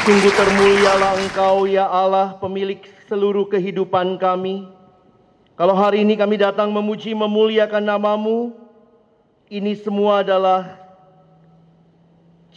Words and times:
Sungguh 0.00 0.32
termulialah 0.32 1.12
Engkau 1.20 1.68
ya 1.68 1.84
Allah 1.92 2.40
pemilik 2.40 2.80
seluruh 3.04 3.44
kehidupan 3.52 4.16
kami. 4.16 4.64
Kalau 5.60 5.76
hari 5.76 6.00
ini 6.00 6.16
kami 6.16 6.40
datang 6.40 6.72
memuji 6.72 7.12
memuliakan 7.12 7.84
namamu, 7.84 8.56
ini 9.52 9.76
semua 9.76 10.24
adalah 10.24 10.80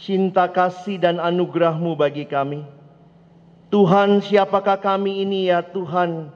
cinta 0.00 0.48
kasih 0.48 0.96
dan 0.96 1.20
anugerahmu 1.20 1.92
bagi 1.92 2.24
kami. 2.24 2.83
Tuhan 3.74 4.22
siapakah 4.22 4.78
kami 4.78 5.26
ini 5.26 5.50
ya 5.50 5.58
Tuhan, 5.58 6.30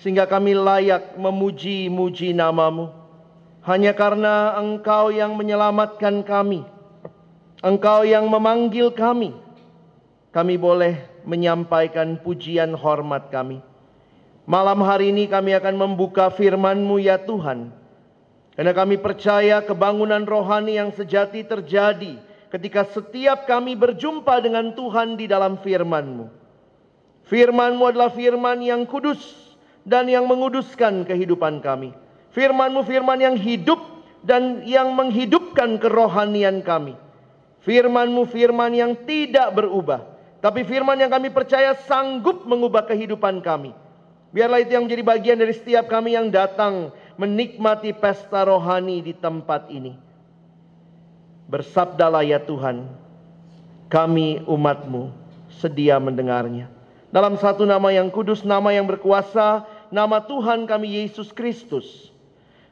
sehingga 0.00 0.24
kami 0.24 0.56
layak 0.56 1.20
memuji-muji 1.20 2.32
namamu. 2.32 2.88
Hanya 3.60 3.92
karena 3.92 4.56
Engkau 4.56 5.12
yang 5.12 5.36
menyelamatkan 5.36 6.24
kami, 6.24 6.64
Engkau 7.60 8.08
yang 8.08 8.24
memanggil 8.24 8.88
kami, 8.88 9.36
kami 10.32 10.56
boleh 10.56 10.96
menyampaikan 11.28 12.16
pujian 12.24 12.72
hormat 12.72 13.28
kami. 13.28 13.60
Malam 14.48 14.80
hari 14.80 15.12
ini 15.12 15.28
kami 15.28 15.52
akan 15.60 15.76
membuka 15.76 16.32
firman-Mu 16.32 17.04
ya 17.04 17.20
Tuhan. 17.20 17.68
Karena 18.56 18.72
kami 18.72 18.96
percaya 18.96 19.60
kebangunan 19.60 20.24
rohani 20.24 20.80
yang 20.80 20.88
sejati 20.96 21.44
terjadi 21.44 22.16
ketika 22.48 22.88
setiap 22.96 23.44
kami 23.44 23.76
berjumpa 23.76 24.40
dengan 24.40 24.72
Tuhan 24.72 25.20
di 25.20 25.28
dalam 25.28 25.60
firman-Mu. 25.60 26.47
Firman-Mu 27.28 27.84
adalah 27.92 28.08
firman 28.08 28.64
yang 28.64 28.88
kudus 28.88 29.20
dan 29.84 30.08
yang 30.08 30.24
menguduskan 30.24 31.04
kehidupan 31.04 31.60
kami. 31.60 31.92
Firman-Mu 32.32 32.80
firman 32.88 33.20
yang 33.20 33.36
hidup 33.36 33.80
dan 34.24 34.64
yang 34.64 34.96
menghidupkan 34.96 35.76
kerohanian 35.76 36.64
kami. 36.64 36.96
Firman-Mu 37.68 38.24
firman 38.32 38.72
yang 38.72 38.96
tidak 39.04 39.52
berubah. 39.52 40.08
Tapi 40.40 40.64
firman 40.64 40.96
yang 40.96 41.12
kami 41.12 41.28
percaya 41.28 41.76
sanggup 41.84 42.48
mengubah 42.48 42.88
kehidupan 42.88 43.44
kami. 43.44 43.76
Biarlah 44.32 44.64
itu 44.64 44.76
yang 44.76 44.88
menjadi 44.88 45.02
bagian 45.04 45.36
dari 45.40 45.52
setiap 45.52 45.88
kami 45.88 46.16
yang 46.16 46.32
datang 46.32 46.92
menikmati 47.20 47.92
pesta 47.92 48.44
rohani 48.48 49.04
di 49.04 49.12
tempat 49.12 49.68
ini. 49.68 49.96
Bersabdalah 51.48 52.24
ya 52.24 52.40
Tuhan, 52.40 52.88
kami 53.88 54.44
umatmu 54.44 55.10
sedia 55.48 55.96
mendengarnya. 55.96 56.77
Dalam 57.08 57.40
satu 57.40 57.64
nama 57.64 57.88
yang 57.88 58.12
kudus, 58.12 58.44
nama 58.44 58.68
yang 58.68 58.84
berkuasa, 58.84 59.64
nama 59.88 60.20
Tuhan 60.20 60.68
kami 60.68 61.00
Yesus 61.00 61.32
Kristus. 61.32 62.12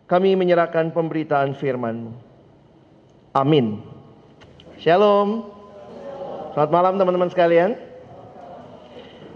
Kami 0.04 0.36
menyerahkan 0.36 0.92
pemberitaan 0.92 1.56
firman-Mu. 1.56 2.12
Amin. 3.32 3.80
Shalom. 4.76 5.48
Selamat 6.52 6.72
malam 6.72 6.94
teman-teman 7.00 7.32
sekalian. 7.32 7.80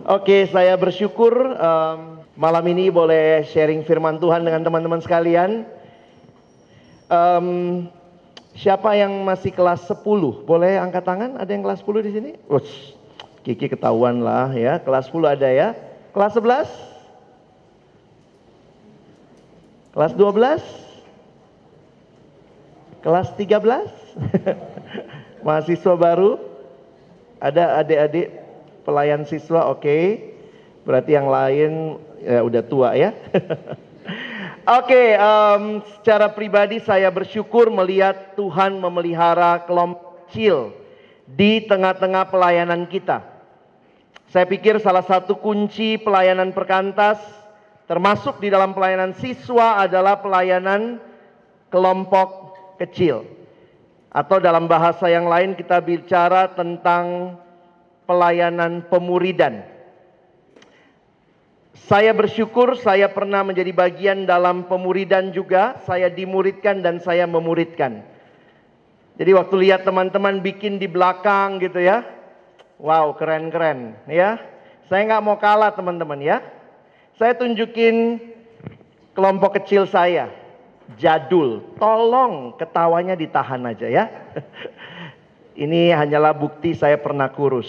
Oke, 0.05 0.45
saya 0.53 0.77
bersyukur 0.77 1.33
um, 1.57 2.21
malam 2.37 2.65
ini 2.69 2.93
boleh 2.93 3.45
sharing 3.49 3.81
firman 3.85 4.21
Tuhan 4.21 4.45
dengan 4.45 4.65
teman-teman 4.65 5.01
sekalian. 5.01 5.65
Um, 7.09 7.89
siapa 8.53 9.01
yang 9.01 9.25
masih 9.25 9.53
kelas 9.53 9.89
10? 9.89 10.01
Boleh 10.45 10.77
angkat 10.77 11.09
tangan? 11.09 11.41
Ada 11.41 11.57
yang 11.57 11.65
kelas 11.65 11.81
10 11.85 12.07
di 12.09 12.13
sini? 12.13 12.31
Ush, 12.49 13.00
Kiki 13.41 13.73
ketahuan 13.73 14.21
lah 14.21 14.53
ya. 14.53 14.77
Kelas 14.81 15.09
10 15.09 15.37
ada 15.37 15.49
ya. 15.49 15.73
Kelas 16.13 16.37
11? 16.37 16.69
Kelas 19.97 20.13
12? 20.13 20.61
Kelas 23.01 23.29
13? 23.35 23.89
Mahasiswa 25.47 25.95
baru? 25.97 26.37
Ada 27.41 27.81
adik-adik 27.81 28.29
pelayan 28.85 29.25
siswa, 29.25 29.73
oke. 29.73 30.21
Berarti 30.85 31.17
yang 31.17 31.33
lain 31.33 31.97
ya 32.21 32.45
udah 32.45 32.61
tua 32.61 32.93
ya. 32.93 33.17
oke, 34.79 35.03
em, 35.17 35.81
secara 35.97 36.29
pribadi 36.29 36.77
saya 36.85 37.09
bersyukur 37.09 37.73
melihat 37.73 38.37
Tuhan 38.37 38.77
memelihara 38.77 39.65
kelompok 39.65 40.29
kecil 40.29 40.77
di 41.25 41.65
tengah-tengah 41.65 42.29
pelayanan 42.29 42.85
kita. 42.85 43.30
Saya 44.31 44.47
pikir 44.47 44.79
salah 44.79 45.03
satu 45.03 45.35
kunci 45.43 45.99
pelayanan 45.99 46.55
perkantas 46.55 47.19
termasuk 47.91 48.39
di 48.39 48.47
dalam 48.47 48.71
pelayanan 48.71 49.11
siswa 49.19 49.83
adalah 49.83 50.23
pelayanan 50.23 51.03
kelompok 51.67 52.55
kecil. 52.79 53.27
Atau 54.15 54.39
dalam 54.39 54.71
bahasa 54.71 55.11
yang 55.11 55.27
lain 55.27 55.59
kita 55.59 55.83
bicara 55.83 56.47
tentang 56.55 57.35
pelayanan 58.07 58.87
pemuridan. 58.87 59.67
Saya 61.91 62.15
bersyukur 62.15 62.79
saya 62.79 63.11
pernah 63.11 63.43
menjadi 63.43 63.75
bagian 63.75 64.31
dalam 64.31 64.71
pemuridan 64.71 65.35
juga, 65.35 65.83
saya 65.83 66.07
dimuridkan 66.07 66.87
dan 66.87 67.03
saya 67.03 67.27
memuridkan. 67.27 68.07
Jadi 69.19 69.31
waktu 69.35 69.55
lihat 69.67 69.83
teman-teman 69.83 70.39
bikin 70.39 70.79
di 70.79 70.87
belakang 70.87 71.59
gitu 71.59 71.83
ya, 71.83 72.20
wow 72.81 73.13
keren-keren 73.15 73.95
ya. 74.09 74.41
Saya 74.89 75.07
nggak 75.07 75.23
mau 75.23 75.39
kalah 75.39 75.71
teman-teman 75.71 76.19
ya. 76.19 76.43
Saya 77.15 77.37
tunjukin 77.37 78.19
kelompok 79.15 79.61
kecil 79.61 79.87
saya, 79.87 80.33
jadul. 80.97 81.63
Tolong 81.79 82.57
ketawanya 82.57 83.15
ditahan 83.15 83.61
aja 83.69 83.87
ya. 83.87 84.05
Ini 85.65 85.93
hanyalah 85.93 86.33
bukti 86.33 86.73
saya 86.73 86.97
pernah 86.97 87.29
kurus. 87.29 87.69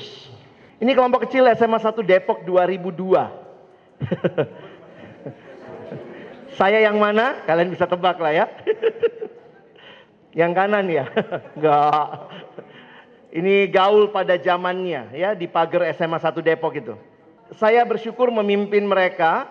Ini 0.81 0.97
kelompok 0.97 1.29
kecil 1.29 1.45
SMA 1.53 1.77
1 1.77 1.93
Depok 2.01 2.41
2002. 2.47 4.01
saya 6.57 6.81
yang 6.81 6.97
mana? 6.97 7.45
Kalian 7.45 7.69
bisa 7.69 7.85
tebak 7.85 8.17
lah 8.17 8.33
ya. 8.33 8.45
yang 10.39 10.55
kanan 10.55 10.87
ya? 10.87 11.05
Enggak. 11.53 12.31
Ini 13.31 13.71
gaul 13.71 14.11
pada 14.11 14.35
zamannya 14.35 15.15
ya 15.15 15.31
di 15.31 15.47
pagar 15.47 15.87
SMA 15.95 16.19
1 16.19 16.35
Depok 16.43 16.75
itu. 16.75 16.99
Saya 17.55 17.87
bersyukur 17.87 18.27
memimpin 18.27 18.83
mereka. 18.83 19.47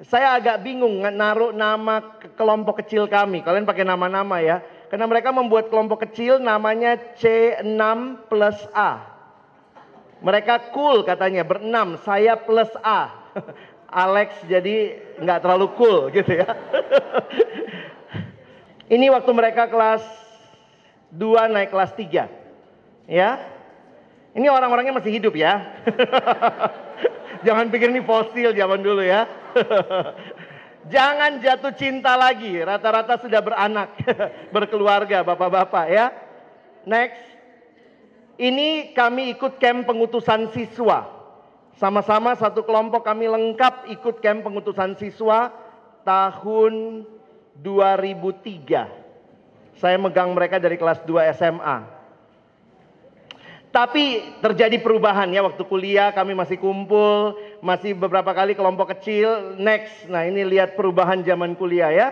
Saya 0.00 0.36
agak 0.36 0.64
bingung 0.64 1.00
naruh 1.00 1.52
nama 1.52 2.20
ke 2.20 2.32
kelompok 2.36 2.84
kecil 2.84 3.08
kami. 3.08 3.40
Kalian 3.40 3.64
pakai 3.64 3.84
nama-nama 3.84 4.44
ya. 4.44 4.60
Karena 4.92 5.08
mereka 5.08 5.32
membuat 5.32 5.72
kelompok 5.72 6.04
kecil 6.08 6.36
namanya 6.40 7.00
C6 7.16 7.80
plus 8.28 8.56
A. 8.76 9.08
Mereka 10.20 10.72
cool 10.76 11.00
katanya 11.00 11.40
berenam, 11.44 11.96
saya 12.04 12.36
plus 12.36 12.68
A. 12.84 13.08
Alex 14.04 14.36
jadi 14.44 15.00
nggak 15.16 15.40
terlalu 15.40 15.66
cool 15.80 16.08
gitu 16.16 16.44
ya. 16.44 16.48
Ini 18.90 19.08
waktu 19.14 19.30
mereka 19.32 19.64
kelas 19.68 20.04
2 21.12 21.54
naik 21.54 21.72
kelas 21.72 21.92
3. 21.96 22.39
Ya. 23.10 23.42
Ini 24.30 24.46
orang-orangnya 24.46 25.02
masih 25.02 25.18
hidup 25.18 25.34
ya. 25.34 25.82
Jangan 27.46 27.66
pikir 27.74 27.90
ini 27.90 28.06
fosil 28.06 28.54
zaman 28.54 28.78
dulu 28.78 29.02
ya. 29.02 29.26
Jangan 30.94 31.42
jatuh 31.42 31.74
cinta 31.74 32.14
lagi. 32.14 32.54
Rata-rata 32.62 33.18
sudah 33.18 33.42
beranak, 33.42 33.98
berkeluarga, 34.54 35.26
bapak-bapak 35.26 35.86
ya. 35.90 36.14
Next. 36.86 37.26
Ini 38.40 38.96
kami 38.96 39.36
ikut 39.36 39.60
camp 39.60 39.84
pengutusan 39.84 40.48
siswa. 40.54 41.04
Sama-sama 41.76 42.32
satu 42.38 42.64
kelompok 42.64 43.04
kami 43.04 43.28
lengkap 43.28 43.92
ikut 43.92 44.24
camp 44.24 44.46
pengutusan 44.46 44.96
siswa 44.96 45.52
tahun 46.06 47.04
2003. 47.60 49.76
Saya 49.76 49.96
megang 50.00 50.32
mereka 50.32 50.56
dari 50.56 50.80
kelas 50.80 51.04
2 51.04 51.36
SMA. 51.36 51.99
Tapi 53.70 54.34
terjadi 54.42 54.82
perubahan 54.82 55.30
ya 55.30 55.46
waktu 55.46 55.62
kuliah 55.62 56.10
kami 56.10 56.34
masih 56.34 56.58
kumpul, 56.58 57.38
masih 57.62 57.94
beberapa 57.94 58.34
kali 58.34 58.58
kelompok 58.58 58.98
kecil. 58.98 59.54
Next, 59.62 60.10
nah 60.10 60.26
ini 60.26 60.42
lihat 60.42 60.74
perubahan 60.74 61.22
zaman 61.22 61.54
kuliah 61.54 61.94
ya. 61.94 62.08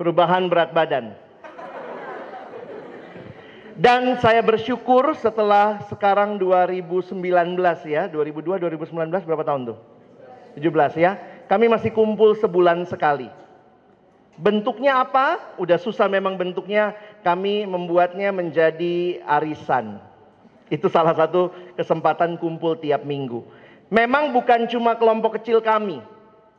Perubahan 0.00 0.48
berat 0.48 0.72
badan. 0.72 1.12
Dan 3.78 4.16
saya 4.18 4.42
bersyukur 4.42 5.14
setelah 5.14 5.84
sekarang 5.86 6.40
2019 6.40 7.14
ya, 7.86 8.08
2002 8.10 8.58
2019 8.58 9.22
berapa 9.22 9.44
tahun 9.44 9.70
tuh? 9.70 9.78
17 10.56 10.96
ya. 10.96 11.14
Kami 11.44 11.68
masih 11.68 11.92
kumpul 11.92 12.34
sebulan 12.40 12.88
sekali. 12.88 13.30
Bentuknya 14.38 15.02
apa? 15.02 15.58
Udah 15.58 15.82
susah 15.82 16.06
memang 16.06 16.38
bentuknya. 16.38 16.94
Kami 17.26 17.66
membuatnya 17.66 18.30
menjadi 18.30 19.18
arisan. 19.26 19.98
Itu 20.70 20.86
salah 20.86 21.18
satu 21.18 21.50
kesempatan 21.74 22.38
kumpul 22.38 22.78
tiap 22.78 23.02
minggu. 23.02 23.42
Memang 23.90 24.30
bukan 24.30 24.68
cuma 24.68 24.94
kelompok 24.94 25.40
kecil 25.40 25.64
kami, 25.64 26.04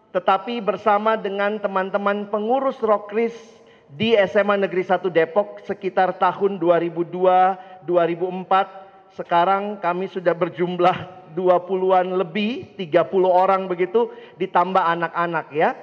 tetapi 0.10 0.58
bersama 0.66 1.14
dengan 1.14 1.62
teman-teman 1.62 2.26
pengurus 2.26 2.82
Rokris 2.82 3.38
di 3.86 4.18
SMA 4.26 4.58
Negeri 4.58 4.82
1 4.82 5.06
Depok 5.14 5.62
sekitar 5.62 6.18
tahun 6.18 6.58
2002, 6.58 7.86
2004. 7.86 9.14
Sekarang 9.14 9.78
kami 9.78 10.10
sudah 10.10 10.34
berjumlah 10.34 11.30
20-an 11.38 12.18
lebih, 12.18 12.74
30 12.78 13.30
orang 13.30 13.70
begitu, 13.70 14.10
ditambah 14.42 14.82
anak-anak 14.82 15.54
ya. 15.54 15.78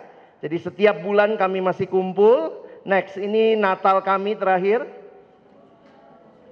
Jadi 0.47 0.63
setiap 0.63 1.03
bulan 1.03 1.35
kami 1.35 1.59
masih 1.59 1.91
kumpul. 1.91 2.55
Next, 2.87 3.19
ini 3.19 3.59
Natal 3.59 3.99
kami 3.99 4.39
terakhir. 4.39 4.87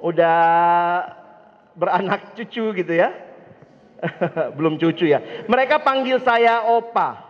Udah 0.03 0.43
beranak 1.79 2.35
cucu 2.35 2.75
gitu 2.75 2.91
ya. 2.91 3.15
Belum 4.59 4.75
cucu 4.83 5.07
ya. 5.07 5.47
Mereka 5.47 5.79
panggil 5.87 6.19
saya 6.27 6.67
opa, 6.67 7.23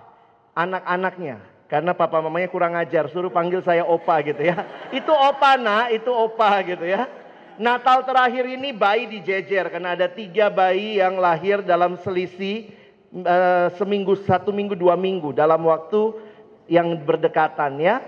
anak-anaknya. 0.57 1.37
Karena 1.69 1.93
papa 1.93 2.25
mamanya 2.25 2.49
kurang 2.49 2.81
ajar, 2.81 3.13
suruh 3.13 3.29
panggil 3.29 3.61
saya 3.61 3.85
opa 3.85 4.25
gitu 4.25 4.41
ya. 4.41 4.65
Itu 4.89 5.13
opa 5.13 5.61
nak, 5.61 5.93
itu 5.93 6.09
opa 6.09 6.65
gitu 6.65 6.89
ya. 6.89 7.13
Natal 7.61 8.09
terakhir 8.09 8.49
ini 8.49 8.73
bayi 8.73 9.05
dijejer 9.05 9.69
karena 9.69 9.93
ada 9.93 10.09
tiga 10.09 10.49
bayi 10.49 10.97
yang 10.97 11.21
lahir 11.21 11.61
dalam 11.61 12.01
selisih 12.01 12.73
uh, 13.21 13.69
seminggu, 13.77 14.17
satu 14.25 14.49
minggu, 14.49 14.73
dua 14.73 14.97
minggu 14.97 15.37
dalam 15.37 15.61
waktu 15.69 16.24
yang 16.71 16.97
berdekatan 17.05 17.81
ya. 17.81 18.01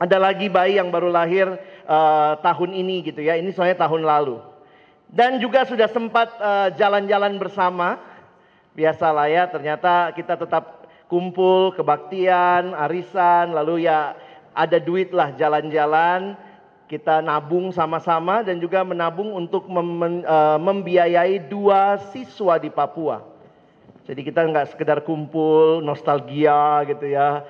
Ada 0.00 0.16
lagi 0.16 0.48
bayi 0.48 0.80
yang 0.80 0.88
baru 0.88 1.12
lahir 1.12 1.44
uh, 1.84 2.32
tahun 2.40 2.72
ini 2.72 3.04
gitu 3.04 3.20
ya. 3.20 3.36
Ini 3.36 3.52
soalnya 3.52 3.84
tahun 3.84 4.00
lalu. 4.00 4.40
Dan 5.10 5.42
juga 5.42 5.66
sudah 5.66 5.90
sempat 5.90 6.30
eh, 6.38 6.68
jalan-jalan 6.78 7.34
uh, 7.34 7.40
bersama. 7.42 7.98
Biasalah 8.78 9.26
ya, 9.26 9.50
ternyata 9.50 10.14
kita 10.14 10.38
tetap 10.38 10.86
kumpul, 11.10 11.74
kebaktian, 11.74 12.70
arisan, 12.78 13.50
lalu 13.50 13.90
ya 13.90 14.14
ada 14.54 14.78
duit 14.78 15.10
lah 15.10 15.34
jalan-jalan. 15.34 16.38
Kita 16.86 17.18
nabung 17.22 17.74
sama-sama 17.74 18.46
dan 18.46 18.62
juga 18.62 18.86
menabung 18.86 19.34
untuk 19.34 19.66
mem 19.66 20.22
uh, 20.22 20.58
membiayai 20.62 21.42
dua 21.42 21.98
siswa 22.14 22.54
di 22.62 22.70
Papua. 22.70 23.26
Jadi 24.10 24.20
kita 24.26 24.42
nggak 24.42 24.74
sekedar 24.74 25.06
kumpul 25.06 25.78
nostalgia 25.86 26.82
gitu 26.90 27.06
ya, 27.06 27.46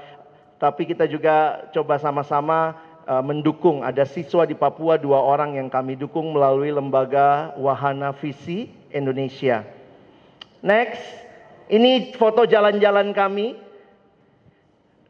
tapi 0.60 0.84
kita 0.84 1.08
juga 1.08 1.64
coba 1.72 1.96
sama-sama 1.96 2.76
Eh, 3.10 3.24
mendukung. 3.26 3.82
Ada 3.82 4.06
siswa 4.06 4.46
di 4.46 4.54
Papua 4.54 4.94
dua 4.94 5.18
orang 5.18 5.58
yang 5.58 5.66
kami 5.66 5.98
dukung 5.98 6.30
melalui 6.30 6.70
lembaga 6.70 7.50
Wahana 7.58 8.14
Visi 8.14 8.70
Indonesia. 8.94 9.66
Next, 10.62 11.02
ini 11.66 12.14
foto 12.14 12.46
jalan-jalan 12.46 13.10
kami. 13.10 13.58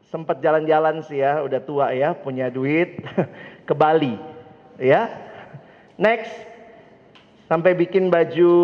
Sempat 0.09 0.41
jalan-jalan 0.41 1.05
sih 1.05 1.21
ya, 1.21 1.45
udah 1.45 1.61
tua 1.61 1.93
ya, 1.93 2.17
punya 2.17 2.49
duit 2.49 3.05
ke 3.69 3.73
Bali, 3.77 4.17
ya. 4.81 5.05
Next, 5.93 6.33
sampai 7.45 7.77
bikin 7.77 8.09
baju. 8.09 8.57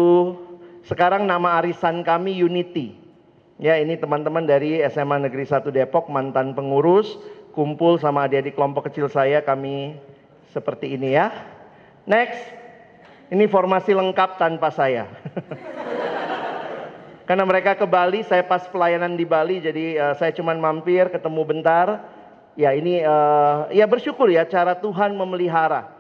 Sekarang 0.88 1.28
nama 1.28 1.60
arisan 1.60 2.00
kami 2.00 2.40
Unity. 2.40 2.96
Ya, 3.60 3.76
ini 3.76 4.00
teman-teman 4.00 4.48
dari 4.48 4.80
SMA 4.88 5.20
Negeri 5.20 5.44
1 5.44 5.68
Depok, 5.68 6.08
mantan 6.08 6.56
pengurus, 6.56 7.20
kumpul 7.52 8.00
sama 8.00 8.24
adik-adik 8.24 8.56
kelompok 8.56 8.88
kecil 8.88 9.12
saya 9.12 9.44
kami 9.44 10.00
seperti 10.56 10.96
ini 10.96 11.20
ya. 11.20 11.28
Next, 12.08 12.40
ini 13.28 13.52
formasi 13.52 13.92
lengkap 13.92 14.40
tanpa 14.40 14.72
saya. 14.72 15.12
Karena 17.28 17.44
mereka 17.44 17.76
ke 17.76 17.84
Bali, 17.84 18.24
saya 18.24 18.48
pas 18.48 18.64
pelayanan 18.72 19.20
di 19.20 19.28
Bali, 19.28 19.60
jadi 19.60 20.00
uh, 20.00 20.14
saya 20.16 20.32
cuma 20.32 20.56
mampir, 20.56 21.12
ketemu 21.12 21.44
bentar. 21.44 22.08
Ya 22.56 22.72
ini, 22.72 23.04
uh, 23.04 23.68
ya 23.76 23.84
bersyukur 23.92 24.32
ya 24.32 24.48
cara 24.48 24.72
Tuhan 24.72 25.12
memelihara. 25.20 25.97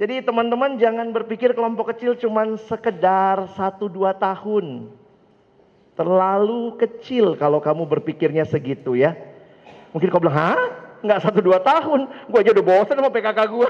Jadi 0.00 0.24
teman-teman 0.24 0.80
jangan 0.80 1.12
berpikir 1.12 1.52
kelompok 1.52 1.92
kecil 1.92 2.16
cuma 2.16 2.48
sekedar 2.64 3.44
satu 3.52 3.92
dua 3.92 4.16
tahun. 4.16 4.88
Terlalu 5.92 6.80
kecil 6.80 7.36
kalau 7.36 7.60
kamu 7.60 7.84
berpikirnya 7.84 8.48
segitu 8.48 8.96
ya. 8.96 9.12
Mungkin 9.92 10.08
kau 10.08 10.24
bilang, 10.24 10.38
hah? 10.40 10.60
Nggak 11.04 11.20
satu 11.28 11.44
dua 11.44 11.60
tahun. 11.60 12.08
Gue 12.32 12.38
aja 12.40 12.56
udah 12.56 12.64
bosan 12.64 12.96
sama 12.96 13.12
PKK 13.12 13.40
gue. 13.52 13.68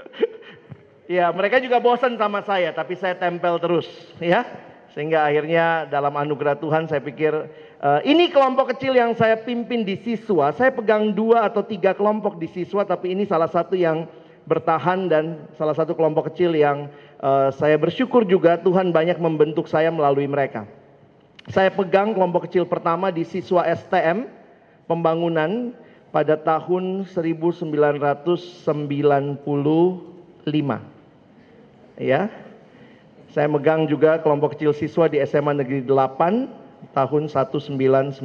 ya 1.20 1.28
mereka 1.36 1.60
juga 1.60 1.76
bosan 1.76 2.16
sama 2.16 2.40
saya. 2.40 2.72
Tapi 2.72 2.96
saya 2.96 3.12
tempel 3.12 3.60
terus. 3.60 3.84
ya 4.16 4.48
Sehingga 4.96 5.28
akhirnya 5.28 5.84
dalam 5.84 6.16
anugerah 6.16 6.56
Tuhan 6.56 6.88
saya 6.88 7.04
pikir. 7.04 7.36
Uh, 7.80 8.00
ini 8.08 8.32
kelompok 8.32 8.72
kecil 8.72 8.96
yang 8.96 9.12
saya 9.12 9.36
pimpin 9.36 9.84
di 9.84 10.00
siswa. 10.00 10.56
Saya 10.56 10.72
pegang 10.72 11.12
dua 11.12 11.44
atau 11.44 11.60
tiga 11.60 11.92
kelompok 11.92 12.40
di 12.40 12.48
siswa. 12.48 12.88
Tapi 12.88 13.12
ini 13.12 13.28
salah 13.28 13.52
satu 13.52 13.76
yang 13.76 14.08
bertahan 14.50 15.06
dan 15.06 15.46
salah 15.54 15.78
satu 15.78 15.94
kelompok 15.94 16.34
kecil 16.34 16.50
yang 16.58 16.90
uh, 17.22 17.54
saya 17.54 17.78
bersyukur 17.78 18.26
juga 18.26 18.58
Tuhan 18.58 18.90
banyak 18.90 19.22
membentuk 19.22 19.70
saya 19.70 19.94
melalui 19.94 20.26
mereka. 20.26 20.66
Saya 21.46 21.70
pegang 21.70 22.18
kelompok 22.18 22.50
kecil 22.50 22.66
pertama 22.66 23.14
di 23.14 23.22
siswa 23.22 23.62
STM 23.70 24.26
pembangunan 24.90 25.70
pada 26.10 26.34
tahun 26.34 27.06
1995. 27.06 28.66
Ya. 32.02 32.26
Saya 33.30 33.46
megang 33.46 33.86
juga 33.86 34.18
kelompok 34.18 34.58
kecil 34.58 34.74
siswa 34.74 35.06
di 35.06 35.22
SMA 35.22 35.54
Negeri 35.54 35.86
8 35.86 36.90
tahun 36.90 37.30
1995. 37.30 38.18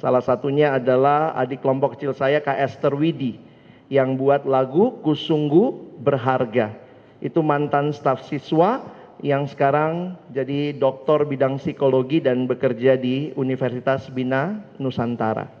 Salah 0.00 0.24
satunya 0.24 0.72
adalah 0.72 1.36
adik 1.36 1.60
kelompok 1.60 2.00
kecil 2.00 2.16
saya 2.16 2.40
Kak 2.40 2.56
Esther 2.56 2.96
Widi 2.96 3.51
yang 3.92 4.16
buat 4.16 4.48
lagu 4.48 5.04
Kusunggu 5.04 5.92
Berharga. 6.00 6.72
Itu 7.20 7.44
mantan 7.44 7.92
staf 7.92 8.24
siswa 8.24 8.80
yang 9.20 9.44
sekarang 9.44 10.16
jadi 10.32 10.72
doktor 10.72 11.28
bidang 11.28 11.60
psikologi 11.60 12.24
dan 12.24 12.48
bekerja 12.48 12.96
di 12.96 13.36
Universitas 13.36 14.08
Bina 14.08 14.64
Nusantara. 14.80 15.60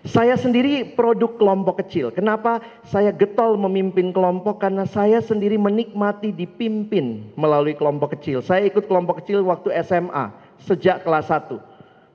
Saya 0.00 0.32
sendiri 0.34 0.96
produk 0.96 1.36
kelompok 1.36 1.84
kecil. 1.84 2.08
Kenapa 2.08 2.58
saya 2.88 3.12
getol 3.12 3.54
memimpin 3.60 4.16
kelompok? 4.16 4.64
Karena 4.64 4.88
saya 4.88 5.20
sendiri 5.20 5.60
menikmati 5.60 6.32
dipimpin 6.32 7.30
melalui 7.36 7.76
kelompok 7.76 8.16
kecil. 8.16 8.40
Saya 8.40 8.64
ikut 8.64 8.88
kelompok 8.88 9.20
kecil 9.20 9.44
waktu 9.44 9.70
SMA 9.84 10.32
sejak 10.64 11.04
kelas 11.04 11.28
1. 11.28 11.52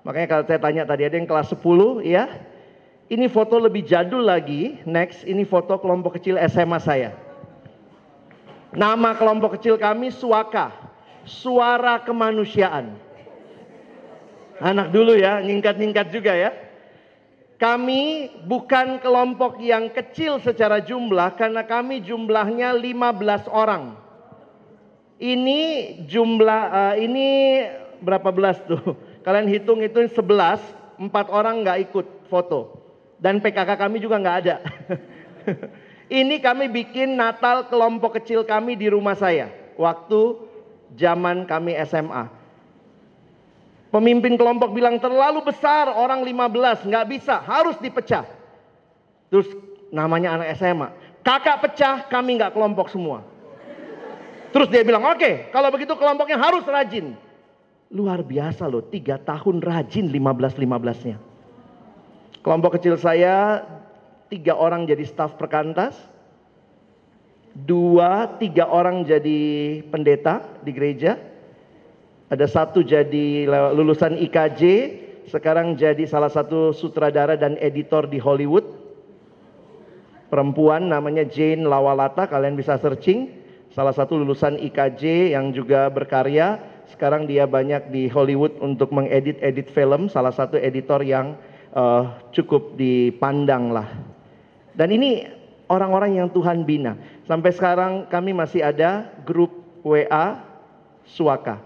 Makanya 0.02 0.28
kalau 0.28 0.44
saya 0.50 0.60
tanya 0.62 0.84
tadi 0.86 1.06
ada 1.06 1.14
yang 1.14 1.30
kelas 1.30 1.54
10 1.54 2.02
ya. 2.02 2.26
Ini 3.06 3.30
foto 3.30 3.62
lebih 3.62 3.86
jadul 3.86 4.26
lagi. 4.26 4.82
Next, 4.82 5.22
ini 5.30 5.46
foto 5.46 5.78
kelompok 5.78 6.18
kecil 6.18 6.42
SMA 6.50 6.82
saya. 6.82 7.14
Nama 8.74 9.14
kelompok 9.14 9.56
kecil 9.56 9.78
kami 9.78 10.10
Suaka, 10.10 10.74
Suara 11.22 12.02
Kemanusiaan. 12.02 12.98
Anak 14.58 14.90
dulu 14.90 15.14
ya, 15.14 15.38
nyingkat-nyingkat 15.40 16.08
juga 16.10 16.34
ya. 16.34 16.52
Kami 17.56 18.34
bukan 18.44 19.00
kelompok 19.00 19.64
yang 19.64 19.88
kecil 19.94 20.44
secara 20.44 20.84
jumlah 20.84 21.40
karena 21.40 21.64
kami 21.64 22.04
jumlahnya 22.04 22.76
15 22.76 23.48
orang. 23.48 23.96
Ini 25.16 25.60
jumlah 26.04 26.62
uh, 26.68 26.96
ini 27.00 27.28
berapa 28.04 28.28
belas 28.36 28.60
tuh? 28.68 29.00
Kalian 29.26 29.48
hitung 29.48 29.80
itu 29.80 30.04
11, 30.04 30.20
empat 31.00 31.32
orang 31.32 31.64
nggak 31.64 31.80
ikut 31.88 32.08
foto. 32.28 32.85
Dan 33.26 33.42
PKK 33.42 33.74
kami 33.74 33.98
juga 33.98 34.22
nggak 34.22 34.38
ada. 34.46 34.62
Ini 36.22 36.38
kami 36.46 36.70
bikin 36.70 37.18
Natal 37.18 37.66
kelompok 37.66 38.22
kecil 38.22 38.46
kami 38.46 38.78
di 38.78 38.86
rumah 38.86 39.18
saya. 39.18 39.50
Waktu 39.82 40.46
zaman 40.94 41.50
kami 41.50 41.74
SMA. 41.90 42.30
Pemimpin 43.90 44.38
kelompok 44.38 44.78
bilang 44.78 45.02
terlalu 45.02 45.42
besar 45.42 45.90
orang 45.90 46.22
15 46.22 46.86
nggak 46.86 47.06
bisa 47.10 47.42
harus 47.42 47.74
dipecah. 47.82 48.30
Terus 49.34 49.50
namanya 49.90 50.38
anak 50.38 50.54
SMA. 50.62 50.94
Kakak 51.26 51.66
pecah 51.66 52.06
kami 52.06 52.38
nggak 52.38 52.54
kelompok 52.54 52.94
semua. 52.94 53.26
Terus 54.54 54.70
dia 54.70 54.86
bilang 54.86 55.02
oke 55.02 55.18
okay, 55.18 55.50
kalau 55.50 55.74
begitu 55.74 55.98
kelompoknya 55.98 56.38
harus 56.38 56.62
rajin. 56.62 57.18
Luar 57.90 58.22
biasa 58.22 58.70
loh 58.70 58.86
tiga 58.86 59.18
tahun 59.18 59.66
rajin 59.66 60.14
15-15nya. 60.14 61.35
Kelompok 62.46 62.78
kecil 62.78 62.94
saya 63.02 63.66
tiga 64.30 64.54
orang 64.54 64.86
jadi 64.86 65.02
staf 65.02 65.34
perkantas, 65.34 65.98
dua, 67.58 68.38
tiga 68.38 68.70
orang 68.70 69.02
jadi 69.02 69.82
pendeta 69.90 70.46
di 70.62 70.70
gereja, 70.70 71.18
ada 72.30 72.46
satu 72.46 72.86
jadi 72.86 73.50
lulusan 73.74 74.22
IKJ, 74.30 74.62
sekarang 75.26 75.74
jadi 75.74 76.06
salah 76.06 76.30
satu 76.30 76.70
sutradara 76.70 77.34
dan 77.34 77.58
editor 77.58 78.06
di 78.06 78.22
Hollywood. 78.22 78.70
Perempuan 80.30 80.86
namanya 80.86 81.26
Jane 81.26 81.66
Lawalata, 81.66 82.30
kalian 82.30 82.54
bisa 82.54 82.78
searching. 82.78 83.42
salah 83.74 83.92
satu 83.92 84.22
lulusan 84.22 84.62
IKJ 84.62 85.34
yang 85.34 85.50
juga 85.50 85.90
berkarya. 85.90 86.62
Sekarang 86.94 87.26
dia 87.26 87.50
banyak 87.50 87.90
di 87.90 88.06
Hollywood 88.08 88.56
untuk 88.62 88.94
mengedit-edit 88.94 89.68
film, 89.74 90.08
salah 90.08 90.32
satu 90.32 90.56
editor 90.62 91.02
yang 91.02 91.34
uh, 91.76 92.18
cukup 92.32 92.80
dipandang 92.80 93.76
lah. 93.76 93.88
Dan 94.76 94.96
ini 94.96 95.28
orang-orang 95.68 96.18
yang 96.18 96.28
Tuhan 96.32 96.64
bina. 96.64 96.98
Sampai 97.28 97.52
sekarang 97.54 98.08
kami 98.08 98.32
masih 98.32 98.64
ada 98.64 99.12
grup 99.28 99.52
WA 99.84 100.42
Suaka. 101.06 101.62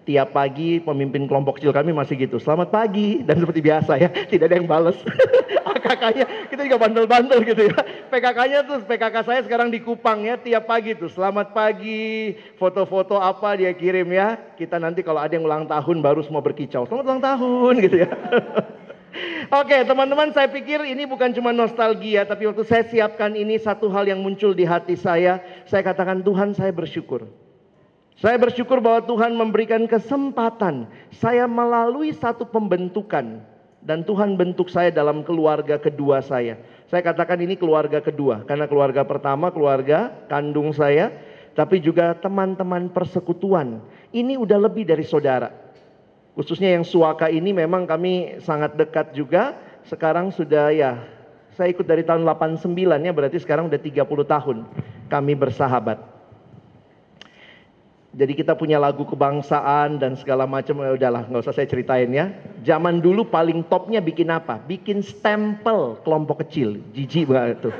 Tiap 0.00 0.32
pagi 0.32 0.80
pemimpin 0.80 1.28
kelompok 1.28 1.60
kecil 1.60 1.76
kami 1.76 1.92
masih 1.92 2.16
gitu. 2.16 2.40
Selamat 2.40 2.72
pagi 2.72 3.20
dan 3.20 3.36
seperti 3.36 3.60
biasa 3.60 4.00
ya, 4.00 4.08
tidak 4.32 4.48
ada 4.48 4.56
yang 4.56 4.68
bales. 4.68 4.96
AKK-nya 5.80 6.24
kita 6.48 6.62
juga 6.64 6.78
bandel-bandel 6.80 7.40
gitu 7.44 7.62
ya. 7.68 7.76
PKK-nya 8.08 8.58
tuh 8.64 8.78
PKK 8.84 9.16
saya 9.26 9.40
sekarang 9.44 9.68
di 9.68 9.80
Kupang 9.82 10.24
ya 10.24 10.40
tiap 10.40 10.68
pagi 10.68 10.96
tuh. 10.96 11.12
Selamat 11.12 11.52
pagi, 11.52 12.34
foto-foto 12.56 13.20
apa 13.20 13.60
dia 13.60 13.72
kirim 13.76 14.08
ya. 14.08 14.40
Kita 14.56 14.80
nanti 14.80 15.04
kalau 15.04 15.20
ada 15.20 15.32
yang 15.36 15.44
ulang 15.44 15.68
tahun 15.68 16.00
baru 16.00 16.24
semua 16.24 16.40
berkicau. 16.40 16.88
Selamat 16.88 17.04
ulang 17.04 17.22
tahun 17.22 17.74
gitu 17.84 17.96
ya. 18.06 18.10
Oke 19.60 19.82
teman-teman 19.82 20.30
saya 20.30 20.46
pikir 20.46 20.86
ini 20.86 21.02
bukan 21.02 21.34
cuma 21.34 21.50
nostalgia 21.50 22.22
tapi 22.22 22.46
waktu 22.46 22.62
saya 22.62 22.86
siapkan 22.86 23.34
ini 23.34 23.58
satu 23.58 23.90
hal 23.90 24.06
yang 24.06 24.22
muncul 24.22 24.54
di 24.54 24.62
hati 24.62 24.94
saya. 24.94 25.42
Saya 25.66 25.82
katakan 25.82 26.22
Tuhan 26.22 26.54
saya 26.54 26.70
bersyukur. 26.70 27.26
Saya 28.20 28.36
bersyukur 28.36 28.84
bahwa 28.84 29.00
Tuhan 29.00 29.32
memberikan 29.32 29.88
kesempatan 29.88 30.84
saya 31.08 31.48
melalui 31.48 32.12
satu 32.12 32.44
pembentukan. 32.44 33.40
Dan 33.80 34.04
Tuhan 34.04 34.36
bentuk 34.36 34.68
saya 34.68 34.92
dalam 34.92 35.24
keluarga 35.24 35.80
kedua 35.80 36.20
saya. 36.20 36.60
Saya 36.92 37.00
katakan 37.00 37.40
ini 37.40 37.56
keluarga 37.56 37.96
kedua. 38.04 38.44
Karena 38.44 38.68
keluarga 38.68 39.08
pertama 39.08 39.48
keluarga 39.48 40.12
kandung 40.28 40.68
saya. 40.76 41.08
Tapi 41.56 41.80
juga 41.80 42.12
teman-teman 42.12 42.92
persekutuan. 42.92 43.80
Ini 44.12 44.36
udah 44.36 44.68
lebih 44.68 44.84
dari 44.84 45.00
saudara. 45.00 45.48
Khususnya 46.36 46.76
yang 46.76 46.84
suaka 46.84 47.32
ini 47.32 47.56
memang 47.56 47.88
kami 47.88 48.36
sangat 48.44 48.76
dekat 48.76 49.16
juga. 49.16 49.56
Sekarang 49.88 50.28
sudah 50.28 50.68
ya 50.76 51.00
saya 51.56 51.72
ikut 51.72 51.88
dari 51.88 52.04
tahun 52.04 52.28
89 52.28 52.68
ya 52.84 53.12
berarti 53.16 53.40
sekarang 53.40 53.72
udah 53.72 53.80
30 53.80 54.04
tahun 54.04 54.56
kami 55.08 55.32
bersahabat. 55.40 56.09
Jadi 58.20 58.36
kita 58.36 58.52
punya 58.52 58.76
lagu 58.76 59.00
kebangsaan 59.08 59.96
dan 59.96 60.12
segala 60.12 60.44
macam. 60.44 60.84
Ya 60.84 60.92
udahlah, 60.92 61.24
nggak 61.24 61.40
usah 61.40 61.56
saya 61.56 61.64
ceritain 61.64 62.12
ya. 62.12 62.28
Zaman 62.60 63.00
dulu 63.00 63.24
paling 63.24 63.64
topnya 63.64 64.04
bikin 64.04 64.28
apa? 64.28 64.60
Bikin 64.60 65.00
stempel 65.00 65.96
kelompok 66.04 66.44
kecil. 66.44 66.84
Jijik 66.92 67.32
banget 67.32 67.64
tuh. 67.64 67.74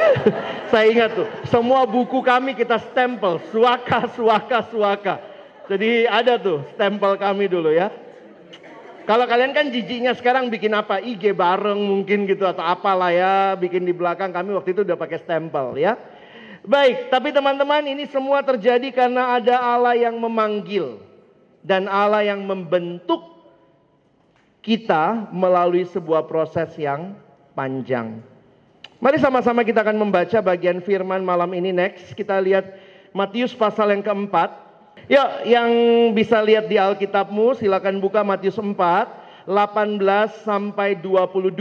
saya 0.72 0.88
ingat 0.88 1.12
tuh, 1.12 1.28
semua 1.52 1.84
buku 1.84 2.24
kami 2.24 2.56
kita 2.56 2.80
stempel. 2.80 3.36
Suaka, 3.52 4.08
suaka, 4.16 4.64
suaka. 4.72 5.14
Jadi 5.68 6.08
ada 6.08 6.40
tuh 6.40 6.64
stempel 6.72 7.20
kami 7.20 7.52
dulu 7.52 7.68
ya. 7.68 7.92
Kalau 9.04 9.28
kalian 9.28 9.52
kan 9.52 9.68
jijiknya 9.68 10.16
sekarang 10.16 10.48
bikin 10.48 10.72
apa? 10.72 10.96
IG 10.96 11.36
bareng 11.36 11.76
mungkin 11.76 12.24
gitu 12.24 12.48
atau 12.48 12.64
apalah 12.64 13.12
ya. 13.12 13.52
Bikin 13.52 13.84
di 13.84 13.92
belakang 13.92 14.32
kami 14.32 14.56
waktu 14.56 14.72
itu 14.72 14.80
udah 14.80 14.96
pakai 14.96 15.20
stempel 15.20 15.76
ya. 15.76 15.92
Baik, 16.64 17.12
tapi 17.12 17.28
teman-teman 17.28 17.84
ini 17.84 18.08
semua 18.08 18.40
terjadi 18.40 18.88
karena 18.88 19.36
ada 19.36 19.60
Allah 19.60 20.00
yang 20.00 20.16
memanggil 20.16 20.96
dan 21.60 21.84
Allah 21.84 22.24
yang 22.24 22.40
membentuk 22.40 23.20
kita 24.64 25.28
melalui 25.28 25.84
sebuah 25.84 26.24
proses 26.24 26.72
yang 26.80 27.12
panjang. 27.52 28.24
Mari 28.96 29.20
sama-sama 29.20 29.60
kita 29.60 29.84
akan 29.84 30.08
membaca 30.08 30.40
bagian 30.40 30.80
firman 30.80 31.20
malam 31.20 31.52
ini 31.52 31.68
next. 31.68 32.16
Kita 32.16 32.40
lihat 32.40 32.80
Matius 33.12 33.52
pasal 33.52 33.92
yang 33.92 34.00
keempat. 34.00 34.64
Ya, 35.04 35.44
yang 35.44 35.68
bisa 36.16 36.40
lihat 36.40 36.64
di 36.64 36.80
Alkitabmu 36.80 37.60
silakan 37.60 38.00
buka 38.00 38.24
Matius 38.24 38.56
4 38.56 38.72
18 39.44 40.48
sampai 40.48 40.96
22. 40.96 41.52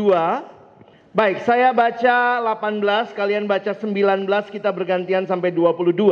Baik, 1.14 1.46
saya 1.46 1.70
baca 1.70 2.42
18, 2.42 3.14
kalian 3.14 3.46
baca 3.46 3.70
19, 3.78 4.26
kita 4.50 4.74
bergantian 4.74 5.30
sampai 5.30 5.54
22. 5.54 6.10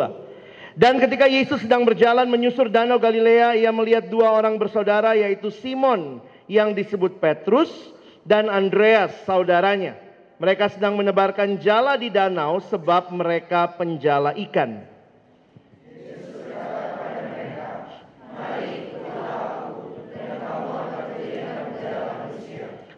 Dan 0.77 1.01
ketika 1.01 1.25
Yesus 1.25 1.65
sedang 1.65 1.89
berjalan 1.89 2.29
menyusur 2.29 2.69
danau 2.69 3.01
Galilea, 3.01 3.57
ia 3.57 3.73
melihat 3.73 4.05
dua 4.13 4.29
orang 4.29 4.61
bersaudara 4.61 5.17
yaitu 5.17 5.49
Simon 5.49 6.21
yang 6.45 6.77
disebut 6.77 7.17
Petrus 7.17 7.73
dan 8.29 8.45
Andreas 8.45 9.09
saudaranya. 9.25 9.97
Mereka 10.37 10.69
sedang 10.77 10.93
menebarkan 10.93 11.57
jala 11.57 11.97
di 11.97 12.13
danau 12.13 12.61
sebab 12.61 13.09
mereka 13.09 13.73
penjala 13.73 14.37
ikan. 14.37 14.85